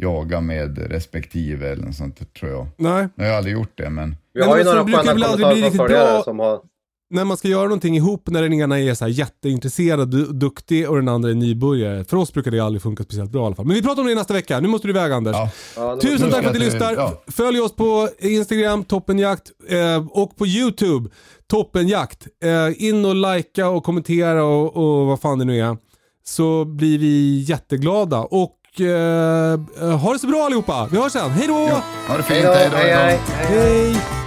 jaga 0.01 0.41
med 0.41 0.78
respektive 0.91 1.70
eller 1.70 1.84
något 1.86 1.95
sånt 1.95 2.34
tror 2.34 2.51
jag. 2.51 2.68
Nej, 2.78 3.08
Nu 3.16 3.24
har 3.24 3.30
jag 3.30 3.38
aldrig 3.38 3.53
gjort 3.53 3.72
det 3.78 3.89
men 3.89 4.16
Vi 4.34 4.39
Men 4.39 4.49
har 4.49 4.58
ju 4.58 4.64
det 4.64 4.70
några 4.74 4.86
sköna 4.86 5.03
kommentarer 5.03 5.62
från 5.62 5.72
följare 5.88 6.14
bra. 6.14 6.24
som 6.24 6.39
har... 6.39 6.62
när 7.10 7.26
man 7.26 7.38
ska 7.38 7.47
göra 7.47 7.64
någonting 7.64 7.95
ihop 7.95 8.30
när 8.30 8.41
den 8.41 8.53
ena 8.53 8.80
är 8.80 8.93
så 8.93 9.05
här 9.05 9.12
jätteintresserad 9.12 9.99
och 9.99 10.36
duktig 10.36 10.89
och 10.89 10.95
den 10.95 11.08
andra 11.08 11.30
är 11.30 11.34
nybörjare. 11.34 12.05
För 12.05 12.18
oss 12.18 12.34
brukar 12.34 12.51
det 12.51 12.60
aldrig 12.60 12.82
funka 12.82 13.03
speciellt 13.03 13.32
bra 13.32 13.41
i 13.43 13.45
alla 13.45 13.55
fall. 13.55 13.66
Men 13.66 13.76
vi 13.76 13.82
pratar 13.82 14.01
om 14.01 14.08
det 14.08 14.16
nästa 14.16 14.34
vecka. 14.34 14.60
Nu 14.60 14.68
måste 14.68 14.88
du 14.88 14.91
iväg 14.91 15.12
Anders. 15.12 15.36
ja. 15.76 15.99
Tusen 16.01 16.32
tack 16.32 16.41
för 16.41 16.49
att 16.49 16.55
till- 16.55 16.64
lyssnar. 16.66 16.93
ja. 16.93 17.24
Följ 17.28 17.60
oss 17.60 17.76
på 17.76 18.10
Instagram, 18.20 18.84
Toppenjakt 18.84 19.51
eh, 19.70 20.05
och 20.10 20.38
på 20.38 20.47
YouTube, 20.47 21.10
Toppenjakt. 21.47 22.28
Eh, 22.43 22.84
in 22.88 23.05
och 23.05 23.16
likea 23.16 23.70
och 23.70 23.84
kommentera 23.84 24.43
och, 24.43 24.78
och 24.78 25.05
vad 25.08 25.20
fan 25.22 25.39
det 25.39 25.45
nu 25.45 25.60
är. 25.62 25.78
Så 26.26 26.66
blir 26.66 26.99
vi 26.99 27.45
jätteglada. 27.47 28.20
Och 28.20 28.82
eh, 28.82 29.60
ha 29.99 30.14
det 30.14 30.20
så 30.20 30.28
bra 30.28 30.43
allihopa. 30.45 30.88
Vi 30.91 30.97
hörs 30.97 31.12
sen. 31.12 31.30
Hej 31.32 31.47
då! 31.47 31.53
Ja, 31.53 31.84
ha 32.08 32.18
det 32.18 32.24
fint, 32.24 32.45
Hej 32.45 32.45
då, 32.45 32.51
hej 32.53 32.70
då. 32.72 32.78
hej 32.78 32.93
hej 32.93 32.95
hej. 32.95 33.20
då. 33.49 33.55
Hej! 33.55 34.26